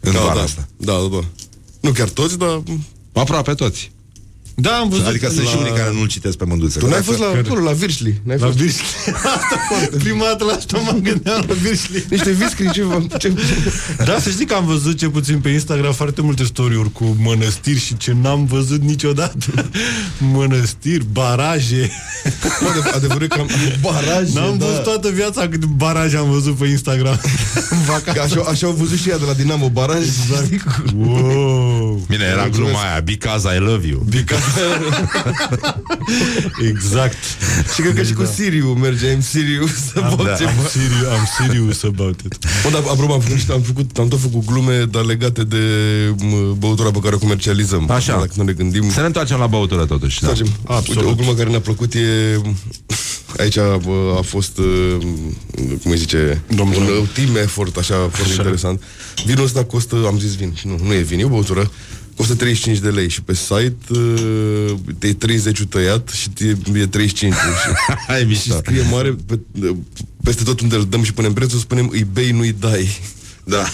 [0.00, 0.68] În Da, vara da, asta.
[0.76, 1.20] da, da, da.
[1.80, 2.62] Nu chiar toți, dar...
[3.12, 3.90] Aproape toți.
[4.60, 5.50] Da, am văzut Adică sunt la...
[5.50, 6.78] și unii care nu-l citesc pe Mândruță.
[6.78, 8.20] Tu Că n-ai dacă- fost la, acolo, la Virșli.
[8.22, 8.58] N-ai La fost.
[8.58, 8.84] Virșli
[10.04, 13.06] Prima dată la asta mă gândeam la Virșli Niște viscri, ceva.
[13.18, 13.32] Ce...
[14.04, 17.78] Da, să știi că am văzut ce puțin pe Instagram foarte multe story-uri cu mănăstiri
[17.80, 19.70] și ce n-am văzut niciodată.
[20.32, 21.90] Mănăstiri, baraje.
[22.62, 23.48] Bă, adev- adevărul e că am
[23.80, 24.66] baraje, N-am da.
[24.66, 27.20] văzut toată viața cât baraje am văzut pe Instagram.
[27.70, 28.20] În Că vacanță.
[28.22, 30.02] așa, așa au văzut și ea de la Dinamo Baraj.
[30.04, 30.50] Exact.
[30.96, 32.04] Wow.
[32.08, 32.70] Bine, era Mulțumesc.
[32.72, 34.04] gluma aia, because I love you.
[36.70, 37.16] Exact.
[37.74, 40.34] Și cred că și cu Siriu merge, am Siriu să Am, bag da.
[40.34, 40.50] ceva.
[40.50, 42.38] am, serious, am serious about it.
[42.62, 45.58] Bă, dar apropo, am, făcut, am, făcut, am tot făcut glume, dar legate de
[46.18, 47.90] mă, băutura pe care o comercializăm.
[47.90, 48.18] Așa.
[48.18, 48.90] Dacă nu ne gândim...
[48.90, 50.20] Să ne întoarcem la băutură totuși.
[50.20, 50.28] Da.
[50.28, 50.46] Facem.
[50.66, 50.96] Absolut.
[50.96, 52.00] Uite, o glumă care ne-a plăcut e...
[53.38, 54.96] Aici bă, a fost, uh,
[55.82, 56.76] cum îi zice, Domnul.
[56.82, 58.82] un uh, team effort, așa, foarte interesant.
[59.24, 61.70] Vinul ăsta costă, am zis vin, nu, nu e vin, e o băutură,
[62.18, 67.32] costă 35 de lei și pe site uh, e 30 tăiat și e, e 35
[67.34, 67.40] și,
[68.08, 68.54] Hai, și mișto.
[68.56, 69.38] scrie mare pe,
[70.22, 72.88] peste tot unde îl dăm și punem prețul, spunem îi bei, nu-i dai.
[73.44, 73.64] Da.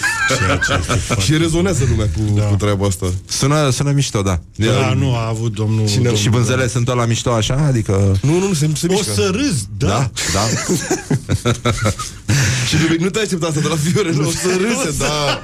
[1.23, 2.43] și rezonează lumea cu, da.
[2.43, 3.13] cu treaba asta.
[3.27, 4.39] Sună, sună mișto, da.
[4.55, 5.87] Da, nu, a avut domnul...
[5.87, 7.55] Și ne- domnul Și vânzele sunt tot la mișto așa?
[7.67, 8.17] Adică...
[8.21, 9.13] Nu, nu, nu, se, se O mișcă.
[9.13, 9.87] să râzi, da.
[9.87, 10.41] Da, da.
[12.67, 15.41] Și nu, nu te aștepta asta de la Fiorel, o să râse, da.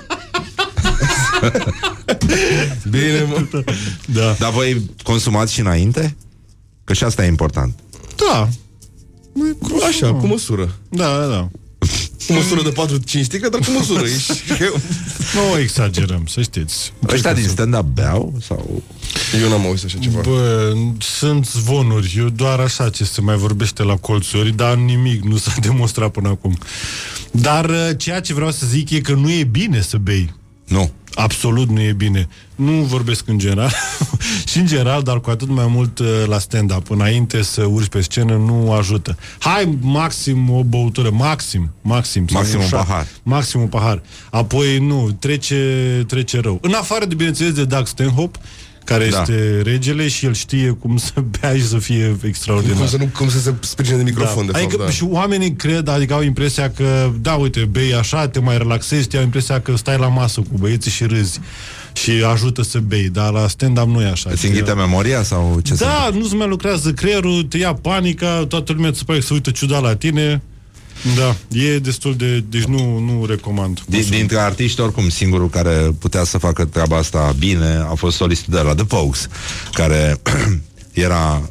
[2.90, 3.64] Bine, mă.
[4.06, 4.36] Da.
[4.40, 6.16] Dar voi consumați și înainte?
[6.84, 7.80] Că și asta e important.
[8.16, 8.50] Da.
[9.88, 10.76] Așa, cu măsură.
[10.90, 11.50] Da, da, da.
[12.28, 12.74] Cu măsură de
[13.20, 14.06] 4-5 sticle, dar cu măsură.
[14.16, 14.44] Ești...
[15.34, 16.94] Nu exagerăm, să știți.
[17.08, 18.34] Ăștia din stand-up beau?
[18.42, 18.84] Sau...
[19.42, 20.22] Eu n-am auzit așa ceva.
[20.22, 25.38] Bă, sunt zvonuri, eu doar așa ce se mai vorbește la colțuri, dar nimic nu
[25.38, 26.58] s-a demonstrat până acum.
[27.32, 30.34] Dar uh, ceea ce vreau să zic e că nu e bine să bei.
[30.72, 30.92] Nu.
[31.14, 32.28] Absolut nu e bine.
[32.56, 33.72] Nu vorbesc în general,
[34.50, 36.90] și în general, dar cu atât mai mult uh, la stand-up.
[36.90, 39.18] Înainte să urci pe scenă nu ajută.
[39.40, 42.28] Hai, maxim o băutură, maxim, maxim.
[42.28, 43.08] sau Maxim un șa- pahar.
[43.24, 44.02] Maxim un pahar.
[44.30, 45.56] Apoi, nu, trece,
[46.08, 46.58] trece rău.
[46.62, 48.40] În afară de, bineînțeles, de Doug Stanhope,
[48.84, 49.20] care Da.
[49.22, 52.78] este regele și el știe cum să bea și să fie extraordinar.
[52.78, 54.90] Cum să, nu, cum să se sprijine de microfon, de fapt, adică da.
[54.90, 59.18] și oamenii cred, adică au impresia că, da, uite, bei așa, te mai relaxezi, te
[59.18, 61.40] au impresia că stai la masă cu băieții și râzi
[61.94, 64.30] și ajută să bei, dar la stand-up nu e așa.
[64.34, 68.72] Îți înghite memoria sau ce se Da, nu-ți mai lucrează creierul, te ia panica, toată
[68.74, 70.42] lumea îți pare să uită ciudat la tine.
[71.16, 72.44] Da, e destul de...
[72.50, 73.82] Deci nu, nu recomand.
[73.88, 78.54] Din, dintre artiști, oricum, singurul care putea să facă treaba asta bine a fost solistul
[78.54, 79.28] de la The Pogues,
[79.72, 80.22] care
[80.92, 81.50] era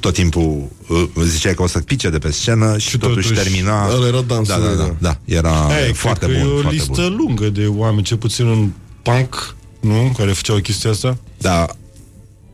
[0.00, 3.42] tot timpul uh, zicea că o să pice de pe scenă și, și totuși, totuși,
[3.42, 3.88] termina...
[3.94, 4.94] ăla era dansul, da, da, da, da.
[4.98, 7.16] da, era Aia, foarte cred că bun, e o foarte listă bun.
[7.16, 8.70] lungă de oameni, cel puțin în
[9.02, 10.14] punk, nu?
[10.16, 11.16] Care făceau chestia asta?
[11.38, 11.66] Da,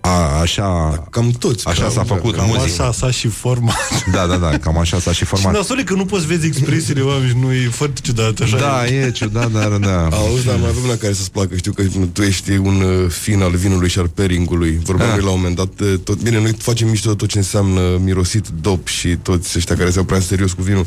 [0.01, 0.65] a, așa...
[1.11, 1.67] Cam toți.
[1.69, 2.83] Așa cam, s-a făcut Cam muzică.
[2.83, 3.77] așa s-a și format.
[4.15, 5.53] Da, da, da, cam așa s-a și Și format.
[5.53, 8.57] nasole că nu poți vezi expresiile oamenilor, nu e foarte ciudat așa.
[8.59, 10.07] Da, e ciudat, dar da.
[10.07, 11.57] Auzi, dar mai avem una care să-ți placă.
[11.57, 11.83] Știu că
[12.13, 14.81] tu ești un uh, fin al vinului și al pairingului.
[14.85, 15.17] Vorbeam Ah.
[15.17, 15.23] ah.
[15.23, 15.81] la un moment dat.
[15.81, 19.77] uh, Tot, bine, noi facem mișto de tot ce înseamnă mirosit, dop și toți ăștia
[19.77, 20.87] care se-au prea serios cu vinul.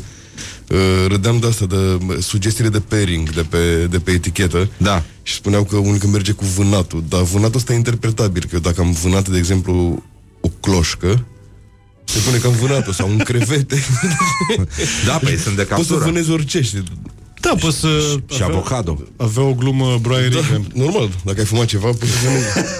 [0.70, 0.78] Uh,
[1.08, 4.68] râdeam de asta, de uh, sugestiile de pairing de pe, de pe etichetă.
[4.76, 5.02] Da.
[5.22, 7.04] Și spuneau că unul că merge cu vânatul.
[7.08, 8.42] Dar vânatul ăsta e interpretabil.
[8.42, 10.02] Că eu dacă am vânat, de exemplu,
[10.40, 11.24] o cloșcă,
[12.04, 13.82] se pune că am vânat-o sau un crevete.
[15.06, 16.10] Da, păi sunt de Poți să captură.
[16.10, 16.82] vânezi orice, știi?
[17.40, 18.16] Da, poți să...
[18.30, 19.02] Și avea- avocado.
[19.16, 20.66] Avea o glumă Brian Da, Regan.
[20.74, 22.46] normal, dacă ai fumat ceva, poți să vânezi.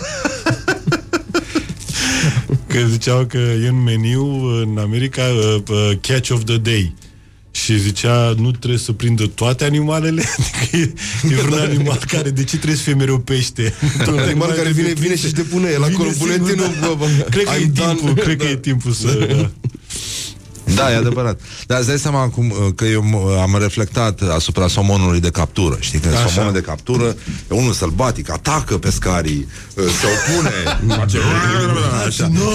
[2.66, 4.24] Că ziceau că e în meniu
[4.60, 6.94] în America uh, uh, Catch of the Day.
[7.54, 10.92] Și zicea, nu trebuie să prindă toate animalele Adică e,
[11.30, 13.74] e vreun animal care De ce trebuie să fie mereu pește?
[14.12, 16.76] Un animal care vine, vine și-și depune el acolo Vine singur, buletinul.
[16.80, 16.86] da.
[16.86, 17.94] bă, bă, Cred că I'm e done.
[17.94, 19.48] timpul Cred că e timpul să
[20.64, 20.74] da.
[20.74, 21.40] Da, e adevărat.
[21.66, 25.76] Dar îți dai seama acum uh, că eu m- am reflectat asupra somonului de captură.
[25.80, 26.28] Știi că Așa.
[26.28, 27.04] somonul de captură
[27.50, 30.50] e unul sălbatic, atacă pescarii, uh, se opune,
[30.98, 31.18] face...
[32.06, 32.28] Așa.
[32.32, 32.50] Nu,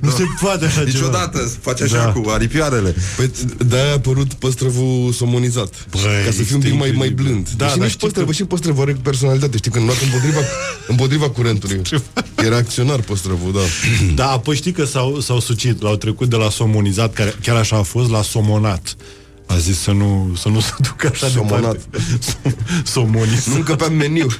[0.00, 2.12] nu se poate așa ceva Niciodată face așa Da.
[2.12, 2.94] cu aripioarele.
[3.16, 3.30] Păi
[3.66, 5.74] de-aia a apărut păstrăvul somonizat.
[5.90, 7.24] Băi, ca să fie un este pic mai, mai incredibil.
[7.24, 7.48] blând.
[7.48, 9.56] Da, Da, și dar nici știi păstrăvul, că- și păstrăvul are personalitate.
[9.56, 10.38] Știi, când luat împotriva,
[10.88, 11.80] împotriva curentului.
[12.46, 13.60] Era acționar păstrăvul, da.
[14.14, 17.76] Da, apoi știi că s-au, s-au sucit L-au trecut de la somonizat care, Chiar așa
[17.76, 18.96] a fost, la somonat
[19.46, 21.60] A zis să nu, să nu se ducă așa Somonat.
[21.60, 21.88] departe
[22.94, 24.26] Somonizat Nu încăpea în meniu.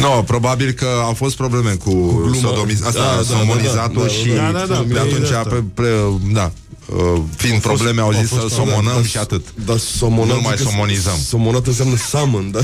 [0.00, 2.34] Nu, probabil că au fost probleme cu, cu gluma.
[2.34, 2.82] sodomiz...
[2.86, 5.38] Asta, Da, da, da, somonizatul da, da, și da, da, da, de da, atunci, da.
[5.38, 5.88] pre, pre,
[6.32, 6.52] da,
[6.96, 9.44] uh, fiind fost- probleme, au au zis fost- să da, somonăm da, și atât.
[9.66, 10.36] Dar somonat...
[10.36, 11.18] Nu mai că somonizăm.
[11.28, 12.60] Somonat înseamnă summon, da?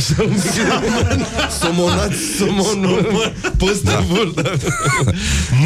[1.60, 4.52] Somonat, somonul, păstrăvul, da.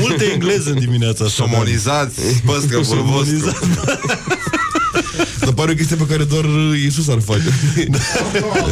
[0.01, 3.39] Multe engleză în dimineața asta Somonizați păstrăvul vostru.
[3.39, 3.59] Somonizat
[5.40, 6.44] Dar pare o chestie pe care doar
[6.85, 7.43] Iisus ar face.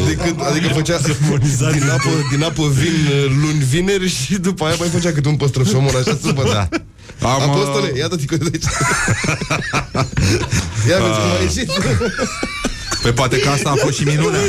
[0.04, 4.74] adică, adică făcea Somonizat din apă, din apă vin uh, luni, vineri și după aia
[4.78, 6.42] mai făcea câte un păstrăv somon așa supă.
[6.52, 6.68] Da.
[7.20, 8.64] Am, uh, Apostole, iată-te că de aici.
[10.88, 11.70] Ia vezi cum a ieșit.
[13.02, 14.40] Pe poate că asta a fost și minunea.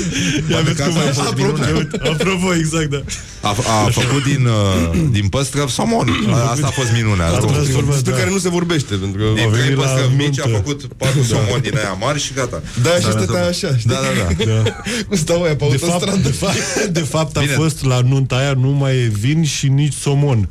[0.50, 1.76] Poate vezi că cum asta a a fost Apropo, minunea.
[1.76, 3.02] uite, apropo, exact, da
[3.42, 3.50] A,
[3.86, 6.10] a făcut din, uh, din păstrăv somon.
[6.32, 7.26] A- Asta a fost minunea.
[7.28, 8.18] A transformat, Despre da.
[8.18, 9.28] care nu se vorbește, pentru că...
[9.36, 10.58] Din Au trei venit la păstrăvi mici a nuntă.
[10.58, 12.62] făcut patru somoni din aia mari și gata.
[12.82, 13.48] Da, și Da, da, stătea da.
[13.48, 13.90] așa, știi?
[13.90, 14.52] Da, da, da.
[14.64, 14.76] Da.
[15.08, 16.22] Cum stau aia pe De fapt, autostradă.
[16.30, 17.54] de fapt, de fapt a Bine.
[17.54, 20.50] fost la nunta aia nu mai e vin și nici somon.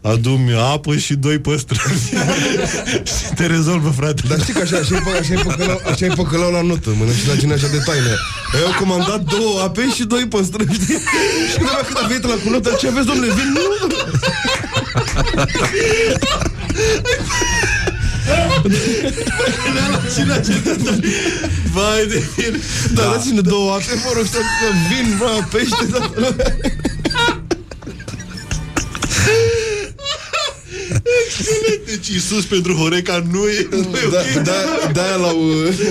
[0.00, 1.98] Adu-mi apă și doi păstrăvi
[3.18, 6.04] Și te rezolvă, frate Dar știi că așa, așa e, pă- așa e păcălau, așa
[6.04, 8.14] e păcălau la notă, mână și la cine așa de taină.
[8.60, 10.94] Eu am comandat două ape și doi păstrăvi, știi?
[11.50, 13.52] Și când când a venit la cu notă, ce aveți, domnule, vin?
[13.54, 13.62] Nu,
[21.72, 22.58] Vai de mine
[22.94, 26.34] da, dați-ne două ape, mă rog, să că vin, bă, pește, da.
[31.86, 35.32] Deci Iisus pentru Horeca nu e, nu e Da, ok da, da, la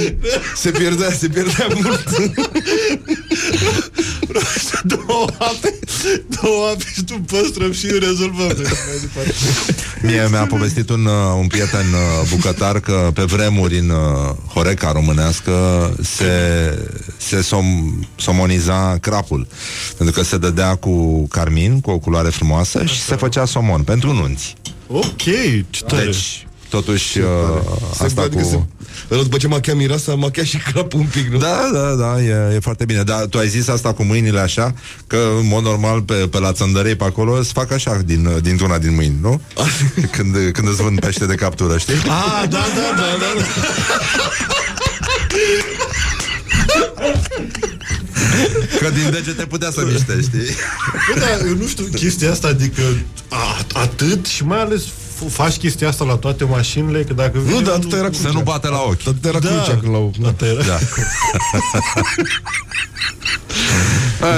[0.61, 2.09] se pierdea, se pierdea mult.
[4.83, 5.79] Două ape
[6.41, 9.33] Două ape și tu păstrăm și rezolvăm Mai departe.
[10.01, 14.91] Mie mi-a povestit un, uh, un prieten uh, bucătar că pe vremuri în uh, Horeca
[14.91, 15.53] românească
[16.01, 16.29] se,
[17.17, 17.65] se som,
[18.15, 19.47] somoniza crapul.
[19.97, 24.13] Pentru că se dădea cu carmin, cu o culoare frumoasă și se făcea somon pentru
[24.13, 24.55] nunți.
[24.87, 25.23] Ok,
[25.69, 27.25] ce tare Deci, totuși, uh,
[28.03, 28.47] asta adică cu...
[28.47, 28.59] se,
[29.11, 31.37] ăla după ce machea mireasa, machea și crapul un pic, nu?
[31.37, 33.03] Da, da, da, e, e foarte bine.
[33.03, 34.73] Dar tu ai zis asta cu mâinile așa,
[35.07, 38.77] că în mod normal pe, pe la țăndărei pe acolo îți fac așa din, dintr-una
[38.77, 39.41] din mâini, nu?
[40.15, 41.95] când, când îți vând pește de captură, știi?
[41.95, 43.45] Ah, da, da, da, da, da.
[48.79, 50.55] Că din degete putea să miște, știi?
[51.13, 52.81] Bă, da, eu nu știu chestia asta, adică
[53.29, 57.53] a, atât și mai ales f- faci chestia asta la toate mașinile, că dacă vine
[57.55, 59.07] Nu, dar unul- atât era Să nu bate la ochi.
[59.07, 59.47] Atât era Da.
[59.47, 60.13] crucea când l-au...
[60.25, 60.63] Atât era.
[60.63, 60.79] Da.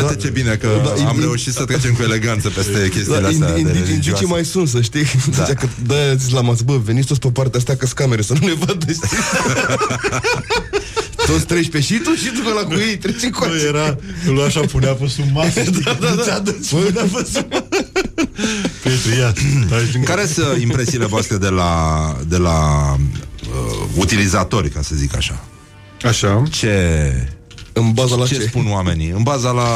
[0.02, 3.28] Uite ce bine că Da, am indi- reușit să trecem cu eleganță peste chestiile Da,
[3.28, 4.26] astea indi- de indi- indicii religioase.
[4.26, 5.06] mai sunt, să știi
[5.38, 5.44] Da.
[5.44, 5.54] da.
[5.54, 8.48] că de zis la masă, bă, veniți toți pe partea asta că camere Să nu
[8.48, 9.08] ne vadă, știi
[11.32, 13.98] Toți 13 și tu și tu ăla cu ei Treci Nu încoace era,
[14.28, 17.46] îl lua așa, punea pe sub masă Da, da, da Ți-a dus, punea pe sub
[17.52, 17.88] masă
[18.84, 19.34] Petru, ia
[19.70, 21.72] taci din- Care sunt impresiile voastre de la,
[22.28, 22.58] de la
[22.96, 25.44] uh, utilizatori, ca să zic așa?
[26.04, 26.74] Așa Ce,
[27.74, 28.42] În baza la ce ce?
[28.42, 29.10] spun oamenii?
[29.10, 29.68] În baza la...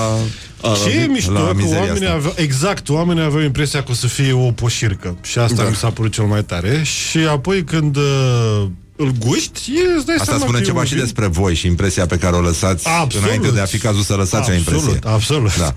[0.84, 2.14] Ce e mișto la că mizeria oamenii asta.
[2.18, 5.70] aveau, exact, oamenii aveau impresia că o să fie o poșircă și asta Da.
[5.70, 8.66] mi s-a părut cel mai tare și apoi când uh,
[9.04, 11.28] îl guști, e, îți dai Asta seama spune că e ceva un și vin- despre
[11.28, 13.26] voi și impresia pe care o lăsați Absolut.
[13.26, 15.00] înainte de a fi cazul să lăsați o impresie.
[15.04, 15.58] Absolut, absolut.
[15.58, 15.76] Da.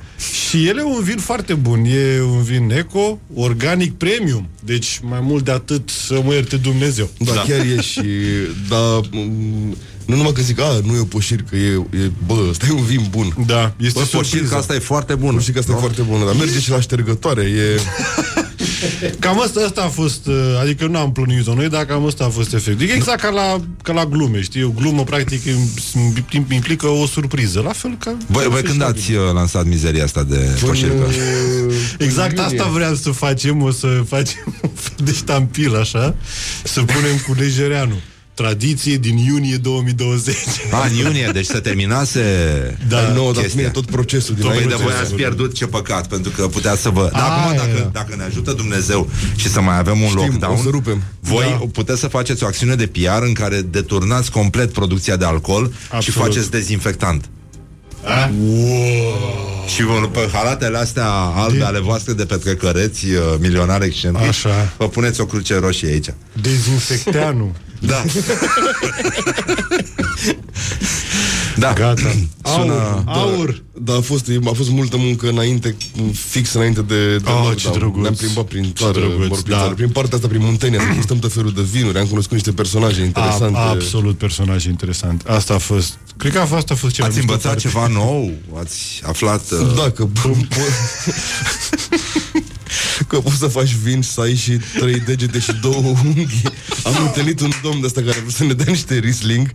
[0.48, 1.84] Și el e un vin foarte bun.
[1.84, 4.48] E un vin eco, organic premium.
[4.64, 7.10] Deci mai mult de atât să mă ierte Dumnezeu.
[7.18, 7.40] Da, da.
[7.40, 8.00] chiar e și...
[8.68, 11.72] Da, m- nu numai că zic, a, nu e o poșircă, e,
[12.02, 13.36] e bă, ăsta e un vin bun.
[13.46, 14.16] Da, este Bă, surpriză.
[14.36, 15.32] poșirca asta e foarte bună.
[15.32, 17.80] Poșirca asta e foarte bună, dar merge și la ștergătoare, e...
[19.18, 22.28] Cam asta, asta a fost, uh, adică nu am plănuit-o noi, dar cam asta a
[22.28, 22.88] fost efectul.
[22.88, 24.62] Exact ca la, ca la glume, știi?
[24.62, 27.60] O glumă, practic, im- im- implică o surpriză.
[27.64, 28.16] La fel ca...
[28.26, 28.88] Voi, voi când Festival.
[28.90, 31.06] ați uh, lansat mizeria asta de poșircă?
[31.98, 36.14] Exact asta vreau să facem, o să facem un fel de ștampil, așa,
[36.64, 38.00] să punem cu lejereanul.
[38.36, 40.36] Tradiție din iunie 2020.
[40.70, 42.20] A, în iunie, deci se terminase
[42.88, 43.00] Da.
[43.00, 43.52] Da, nu, dar chestia.
[43.60, 44.68] mine tot procesul Păi dinainte.
[44.76, 47.08] de voi ați pierdut ce păcat, pentru că puteați să vă...
[47.12, 47.32] Dar Aia.
[47.32, 50.68] acum, dacă, dacă ne ajută Dumnezeu și să mai avem un Știm, lockdown, o să
[50.70, 51.02] rupem.
[51.20, 51.66] voi Da.
[51.72, 55.78] puteți să faceți o acțiune de PR în care deturnați complet producția de alcool și
[55.90, 56.28] Absolut.
[56.28, 57.24] faceți dezinfectant.
[59.74, 64.72] Și vă- pe halatele astea albe ale voastre de petrecăreți uh, milionari excentrici, Așa.
[64.76, 66.08] vă puneți o cruce roșie aici.
[66.40, 67.52] Dezinfecteanul.
[67.80, 68.04] Da.
[71.56, 71.72] da.
[71.72, 72.14] Gata.
[72.44, 73.02] Sună...
[73.06, 73.62] Aur, aur.
[73.82, 75.76] Da, a fost, a fost multă muncă înainte,
[76.28, 77.54] fix înainte de, de Oh, lockdown.
[77.56, 78.02] ce drăguț.
[78.02, 79.60] Ne-am plimbat prin țară, drăguț, mă rog, prin, da.
[79.60, 82.52] țară, prin partea asta, prin Muntenia, să gustăm tot felul de vinuri, am cunoscut niște
[82.52, 83.58] personaje interesante.
[83.58, 85.22] A, absolut personaj interesant.
[85.26, 85.98] Asta a fost...
[86.16, 87.68] Cred că a fost, a fost cea mai Ați mișto învățat parte.
[87.68, 88.32] ceva nou?
[88.58, 89.50] Ați aflat...
[89.50, 89.74] Uh...
[89.76, 90.46] Da, că, po-
[93.06, 96.42] că poți să faci vin să ai și trei degete și două unghi.
[96.84, 99.52] Am întâlnit un domn de ăsta care vrea să ne dea niște Riesling.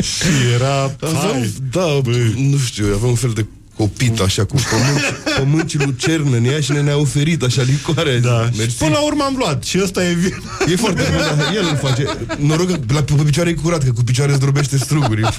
[0.00, 0.82] Și era...
[0.82, 1.52] Aveam, Hai.
[1.70, 2.00] da,
[2.36, 3.46] nu știu, avea un fel de
[3.78, 5.02] copit așa cu pămânci,
[5.38, 8.18] pămânci lucernă în ea și ne-a oferit așa licoare.
[8.18, 8.48] Da.
[8.56, 8.70] Mersi.
[8.70, 9.64] Și până la urmă am luat.
[9.64, 10.42] Și ăsta e vin.
[10.72, 12.06] E foarte bun, dar el îl face.
[12.38, 15.28] Noroc că la, pe picioare e curat, că cu picioare zdrobește struguri.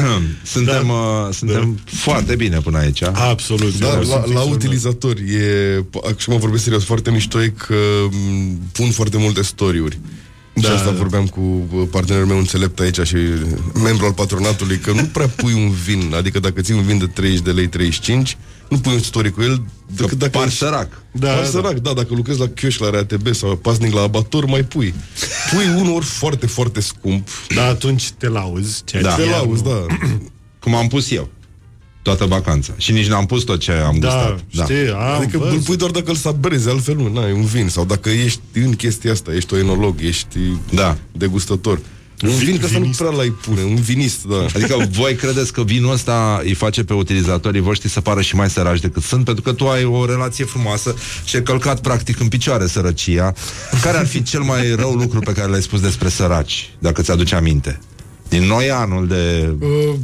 [0.54, 3.02] suntem uh, suntem foarte bine până aici.
[3.02, 3.78] Absolut.
[3.78, 4.54] Da, eu la, sunt la extraordinar.
[4.54, 7.74] utilizator e, acum vorbesc serios, foarte mișto e că
[8.10, 9.98] m, pun foarte multe story-uri.
[10.54, 10.68] Da.
[10.68, 13.16] Și asta vorbeam cu uh, partenerul meu înțelept aici și
[13.82, 17.06] membru al patronatului, că nu prea pui un vin, adică dacă ții un vin de
[17.06, 18.36] 30 de lei 35,
[18.72, 19.62] nu pui un story cu el,
[19.96, 20.88] decât dacă Par ești- sărac.
[21.12, 21.48] Da, Par da.
[21.48, 24.94] sărac, da, dacă lucrezi la chioșc, la RATB sau pasnic la abator, mai pui.
[25.54, 27.28] Pui unul ori foarte, foarte scump.
[27.54, 28.82] Dar atunci te lauzi.
[28.84, 29.10] Ceea Da.
[29.14, 29.86] ce Te iar lauzi, nu- da.
[30.60, 31.28] Cum am pus eu.
[32.02, 32.72] Toată vacanța.
[32.76, 34.66] Și nici n-am pus tot ce am Da, gustat.
[34.68, 35.64] știi, am Adică îl văzut.
[35.64, 37.68] pui doar dacă îl sabrezi, altfel nu, n-ai un vin.
[37.68, 40.38] Sau dacă ești în chestia asta, ești o enolog, ești
[40.74, 40.96] Da.
[41.12, 41.80] degustător.
[42.22, 44.44] Un vin că asta nu prea l-ai pune, un vinist, da.
[44.54, 48.50] Adică voi credeți că vinul ăsta îi face pe utilizatorii voștri să pară și mai
[48.50, 50.94] săraci decât sunt, pentru că tu ai o relație frumoasă
[51.24, 53.32] și ai călcat practic în picioare sărăcia.
[53.82, 57.34] Care ar fi cel mai rău lucru pe care l-ai spus despre săraci, dacă ți-aduce
[57.34, 57.80] aminte?
[58.32, 59.54] Din noi anul de...
[59.60, 59.94] Uh,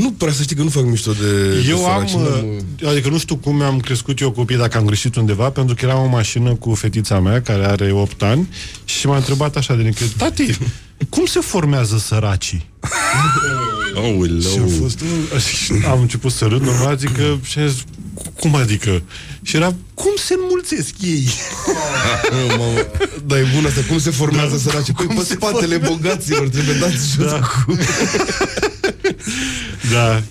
[0.00, 2.88] nu prea să știi că nu fac mișto de, de Eu am, săraci, n-am, uh,
[2.88, 6.02] adică nu știu cum mi-am crescut eu copii, dacă am greșit undeva, pentru că eram
[6.02, 8.48] o mașină cu fetița mea, care are 8 ani,
[8.84, 10.56] și m-a întrebat așa de necred, tati,
[11.08, 12.68] cum se formează săracii?
[14.40, 17.84] Și a fost, uh, și am început să râd, normal, zic că, și am zis,
[18.40, 19.02] cum adică?
[19.42, 21.28] Și era, cum se înmulțesc ei?
[22.30, 22.78] Nu, mamă,
[23.26, 24.70] Dar e bun asta, cum se formează Da.
[24.70, 24.92] săraci?
[24.92, 27.38] Păi Cum pe se spatele bogaților trebuie dați jos Da.
[27.38, 27.76] cu...
[29.92, 30.22] da.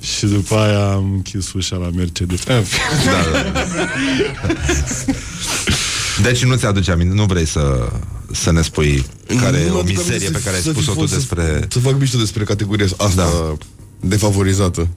[0.00, 2.44] Și după aia am închis ușa la Mercedes.
[2.44, 2.62] Da,
[3.04, 3.42] da.
[6.22, 7.88] Deci nu ți-aduce aminte, nu vrei să,
[8.32, 9.04] să ne spui
[9.40, 10.98] care e Nu o mi-aduc mizerie aminte pe să- care ai să fi spus-o tu
[10.98, 11.66] fost să- despre...
[11.70, 13.56] Să fac mișto despre categoria asta Da.
[14.00, 14.88] defavorizată.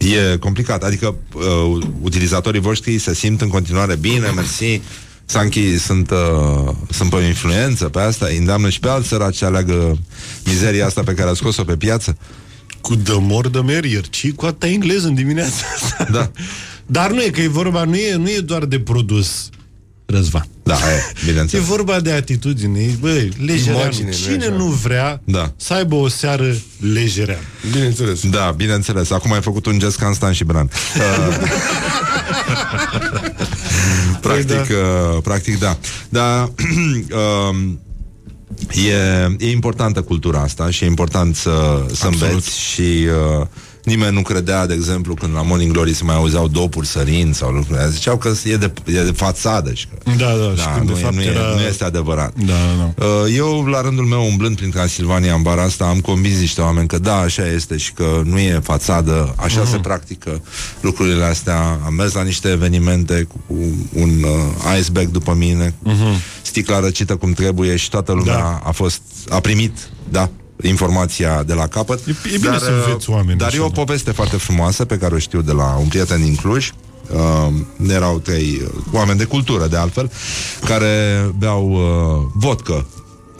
[0.00, 4.80] E complicat, adică uh, utilizatorii voștri se simt în continuare bine, mersi.
[5.24, 9.36] Sanchi sunt, uh, sunt pe o influență pe asta, îi îndeamnă și pe alți săraci
[9.36, 9.98] să aleagă
[10.44, 12.16] mizeria asta pe care a scos-o pe piață.
[12.80, 16.06] Cu the more the merrier, ci cu atâta engleză în dimineața asta.
[16.10, 16.30] Da.
[16.86, 19.48] Dar nu e că e vorba, nu e, nu e doar de produs,
[20.10, 20.46] Răzvan.
[20.62, 20.76] Da, e,
[21.22, 21.64] E bineînțeles.
[21.66, 23.78] vorba de atitudine, băi, lejereanu.
[23.80, 24.54] Imagine, nu e Cine așa?
[24.54, 25.52] nu vrea Da.
[25.56, 26.54] să aibă o seară
[26.92, 27.40] lejereanu?
[27.72, 28.20] Bineînțeles.
[28.30, 29.10] Da, bineînțeles.
[29.10, 30.70] Acum ai făcut un gest ca în Stan și Bran.
[30.96, 31.36] Uh,
[34.20, 35.78] practic, uh, practic, da.
[36.08, 36.44] Dar
[37.10, 37.56] uh,
[38.88, 41.50] e, e importantă cultura asta și e important să,
[41.92, 42.22] să Absolut.
[42.28, 43.06] înveți și
[43.40, 43.46] uh,
[43.84, 47.50] Nimeni nu credea, de exemplu, când la Morning Glory se mai auzeau dopuri sărind sau
[47.50, 47.78] lucruri.
[47.78, 47.90] astea.
[47.90, 51.00] Ziceau că e de, e de fațadă și că Da, da, și când nu, de
[51.00, 51.38] e, fapt nu, era...
[51.50, 52.32] e, nu este adevărat.
[52.46, 52.52] Da,
[52.96, 53.04] da.
[53.04, 56.88] Uh, Eu, la rândul meu, umblând prin Transilvania în bara asta, am convins niște oameni
[56.88, 59.70] că da, așa este și că nu e fațadă, așa Mhm.
[59.70, 60.42] se practică
[60.80, 61.78] lucrurile astea.
[61.84, 63.54] Am mers la niște evenimente cu
[63.94, 65.74] un uh, iceberg după mine,
[66.42, 68.42] sticla răcită cum trebuie și toată lumea Mhm.
[68.42, 68.60] Da.
[68.64, 69.78] a fost, a primit,
[70.10, 70.30] da,
[70.62, 71.98] informația de la capăt.
[72.06, 73.72] E- e bine să uh, înveți oameni Dar așa, e o da.
[73.72, 76.70] poveste foarte frumoasă pe care o știu de la un prieten din Cluj.
[77.12, 80.10] Uh, erau trei uh, oameni de cultură, de altfel,
[80.64, 82.86] care beau uh, vodcă,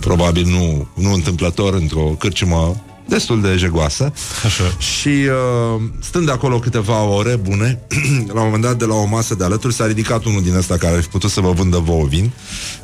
[0.00, 2.76] probabil nu, nu întâmplător, într-o cârciumă
[3.10, 4.12] destul de jegoasă.
[4.44, 4.76] Așa.
[4.78, 7.80] Și uh, stând acolo câteva ore bune,
[8.34, 10.76] la un moment dat de la o masă de alături s-a ridicat unul din ăsta
[10.76, 12.30] care ar fi putut să vă vândă vouă vin.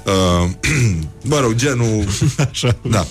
[0.05, 0.51] Uh,
[1.31, 2.05] mă rog, genul...
[2.51, 2.77] Așa.
[2.83, 3.07] Da.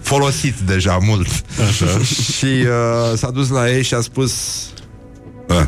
[0.00, 1.28] Folosit deja mult.
[1.68, 1.98] Așa.
[2.36, 4.32] și uh, s-a dus la ei și a spus
[5.48, 5.66] "Ah,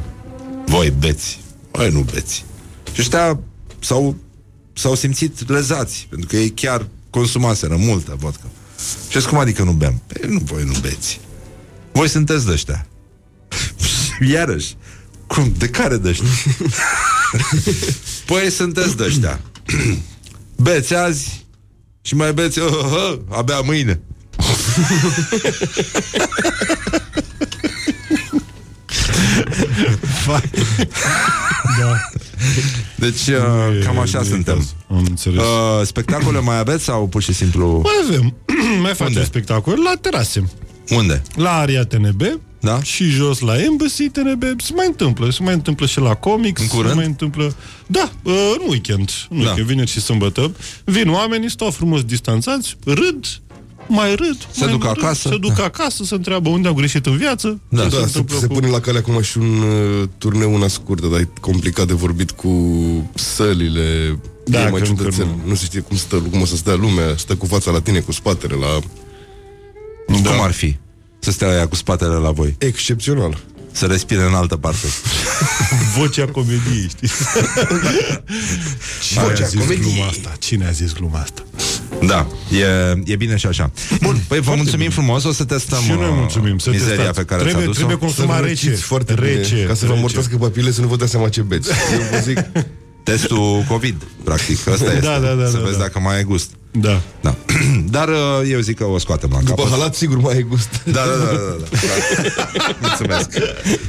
[0.66, 1.39] Voi beți
[1.70, 2.44] Voi nu beți
[2.93, 3.39] Și ăștia
[3.78, 4.16] s-au,
[4.72, 8.47] s-au simțit lezați Pentru că ei chiar consumaseră multă vodcă
[9.09, 10.02] Și zis, cum adică nu bem?
[10.06, 11.20] Păi nu, voi nu beți
[11.92, 12.86] Voi sunteți de ăștia
[14.32, 14.76] Iarăși
[15.26, 15.54] Cum?
[15.59, 16.28] De care de ăștia?
[18.26, 19.40] păi sunteți de ăștia
[20.62, 21.42] Beți azi
[22.02, 24.00] și mai beți uh, uh, uh, abia mâine.
[31.78, 32.10] da.
[32.97, 34.66] Deci, uh, cam așa suntem.
[34.90, 35.40] Am înțeles.
[35.43, 37.81] Uh, spectacole mai aveți sau pur și simplu...
[37.82, 38.35] Mai avem.
[38.82, 39.24] mai facem Unde?
[39.24, 40.51] spectacol la terase.
[40.89, 41.23] Unde?
[41.35, 42.23] La Aria TNB
[42.60, 42.82] da?
[42.82, 46.66] și jos la Embassy TNB se mai întâmplă, se mai întâmplă și la Comics, În
[46.66, 46.89] curând?
[46.89, 47.55] se mai întâmplă.
[47.86, 49.43] Da, uh, în weekend, în Da.
[49.44, 50.55] weekend, vineri și sâmbătă.
[50.85, 53.27] Vin oamenii, stau frumos distanțați, râd,
[53.88, 55.28] mai râd, Se mai duc râd, acasă.
[55.28, 57.60] se duc acasă, se întreabă unde au greșit în viață.
[57.68, 60.54] Da, ce da se, întâmplă se cu- pune la cale acum și un uh, turneu
[60.54, 62.50] una scurtă, dar e complicat de vorbit cu
[63.14, 64.18] sălile.
[64.44, 65.26] Da, e mai că încă ciudățel.
[65.26, 65.40] nu.
[65.48, 68.00] Nu se știe cum, stă, cum o să stea lumea, stă cu fața la tine,
[68.00, 68.78] cu spatele la...
[70.22, 70.30] Da.
[70.30, 70.76] Cum ar fi?
[71.18, 72.54] Să stea aia cu spatele la voi.
[72.59, 73.38] Excepțional.
[73.72, 74.86] Să respire în altă parte.
[75.98, 77.09] Vocea comediei, știi?
[79.09, 79.92] Cine Vocea a zis comediei.
[79.92, 80.32] gluma asta?
[80.38, 81.42] Cine a zis gluma asta?
[82.06, 83.70] Da, e, e bine și așa.
[84.02, 87.19] Bun, păi vă mulțumim frumos, o să testăm Și noi uh, mulțumim, să mizeria testați.
[87.19, 87.78] pe care Trebuie- ți-a dus-o.
[87.86, 88.64] trebuie consumat Să vă rece.
[88.66, 89.98] răciți foarte Rece, bine, ca să vă rece.
[89.98, 91.69] amortească papile să nu vă dați seama ce beți.
[91.93, 92.39] Eu vă zic,
[93.05, 94.69] Testul COVID, practic.
[94.69, 94.98] Asta este.
[95.06, 95.82] Da, da, da, să da, vezi da.
[95.82, 96.51] dacă mai ai gust.
[96.74, 97.01] Da.
[97.20, 97.35] Da.
[97.97, 98.16] Dar uh,
[98.51, 99.70] eu zic că o scoatem la după capăt.
[99.73, 100.81] halat sigur mai ai gust.
[100.85, 102.77] Da, da, da, da, da.
[102.89, 103.28] Mulțumesc.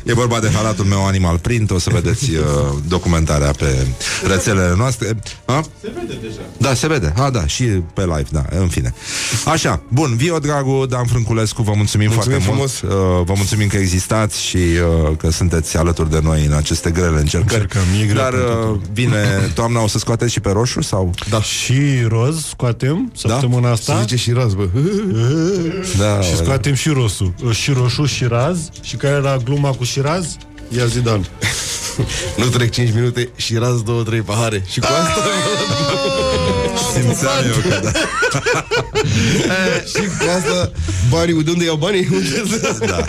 [0.03, 2.41] E vorba de halatul meu Animal Print, o să vedeți uh,
[2.87, 3.87] documentarea pe
[4.27, 5.19] rețelele noastre.
[5.45, 5.61] A?
[5.81, 6.39] Se vede deja.
[6.57, 7.13] Da, se vede.
[7.17, 8.93] A, da, și pe live, da, în fine.
[9.45, 12.81] Așa, bun, Vio Dragu, Dan Frânculescu, vă mulțumim, Mulțumim foarte frumos.
[12.81, 12.93] mult.
[12.93, 17.19] Uh, vă mulțumim că existați și uh, că sunteți alături de noi în aceste grele
[17.19, 17.61] încercări.
[17.61, 21.13] Încercăm, e greu Dar pentru uh, vine toamna, o să scoateți și pe roșu sau?
[21.29, 21.41] Da.
[21.41, 21.73] Și
[22.07, 23.93] roz scoatem săptămâna asta.
[23.95, 24.67] Se zice și raz, bă.
[25.99, 27.33] Da, Și scoatem și rosul.
[27.51, 28.57] Și roșu și raz.
[28.81, 30.25] Și care era gluma cu și raz?
[30.77, 31.23] Ia Zidane.
[32.37, 33.83] Nu trec 5 minute și raz 2-3
[34.25, 34.63] pahare.
[34.71, 35.23] Și cu asta...
[36.93, 37.91] Simțeam eu că da.
[39.93, 40.71] și cu asta
[41.09, 42.07] banii, de unde iau banii?
[42.11, 43.05] Unde să- da.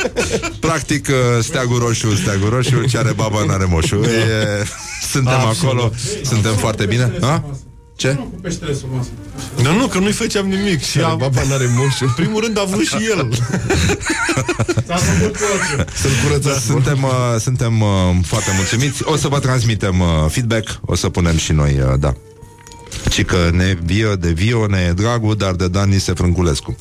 [0.60, 3.96] Practic, uh, steagul roșu, steagul roșu, ce are baba n-are moșu.
[3.96, 4.64] E,
[5.10, 5.74] suntem Absolut.
[5.74, 5.92] acolo,
[6.24, 7.12] suntem foarte bine.
[7.20, 7.44] Ha?
[7.96, 8.14] Ce?
[8.14, 9.08] Cu peștele sub masă.
[9.62, 10.82] Nu, nu, că nu-i făceam nimic.
[10.82, 12.00] Și Care a, baba n-are moș.
[12.00, 13.28] în primul rând a vrut și el.
[14.88, 15.90] S-a făcut orice.
[15.94, 16.64] Să-l curățați.
[16.64, 17.10] Suntem, uh,
[17.40, 17.88] suntem uh,
[18.26, 19.02] foarte mulțumiți.
[19.04, 22.14] O să vă transmitem uh, feedback, o să punem și noi, uh, da.
[23.10, 26.76] Ci că ne vio, de vio ne e dragul, dar de Dan ni se frânculescu.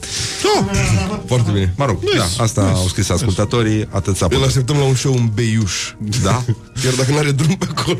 [1.27, 1.73] Foarte bine.
[1.77, 4.47] Mă rog, da, asta au scris ascultătorii, atât s-a Îl putut.
[4.47, 5.93] așteptăm la un show în Beiuș.
[6.23, 6.43] Da?
[6.83, 7.97] Chiar dacă n-are drum pe acolo.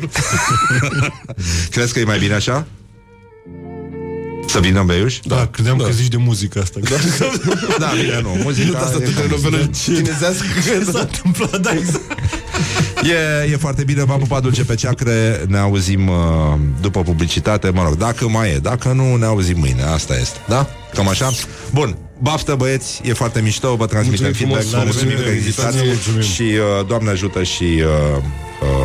[1.70, 2.66] Crezi că e mai bine așa?
[4.48, 5.18] Să vină în Beiuș?
[5.22, 6.80] Da, credeam că zici de muzică asta.
[6.82, 6.96] Da.
[7.78, 8.28] Da, bine, nu.
[8.42, 10.44] Muzica Asta e tu cam- telenovelă chinezească.
[10.92, 12.18] S-a întâmplat, da, exact.
[13.46, 16.14] E, e foarte bine, v-a pupat dulce pe ceacre Ne auzim uh,
[16.80, 20.68] după publicitate Mă rog, dacă mai e, dacă nu Ne auzim mâine, asta este, da?
[20.94, 21.30] Cam așa?
[21.72, 25.38] Bun, baftă băieți E foarte mișto, vă transmitem Mulțumim feedback frumos, Vă mulțumim că mulțumim,
[25.38, 26.20] existați mulțumim.
[26.20, 28.22] Și uh, Doamne ajută și uh,
[28.62, 28.83] uh,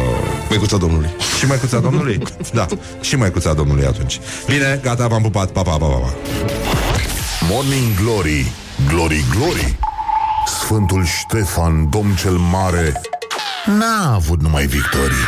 [0.49, 1.09] Măicuța Domnului.
[1.38, 2.21] Și măicuța Domnului?
[2.53, 2.65] Da,
[3.01, 6.13] și măicuța Domnului atunci Bine, gata, v-am pupat, pa, pa, pa, pa, pa.
[7.49, 8.51] Morning Glory,
[8.88, 9.77] Glory, Glory
[10.61, 13.01] Sfântul Ștefan, domn cel mare
[13.65, 15.27] N-a avut numai victorii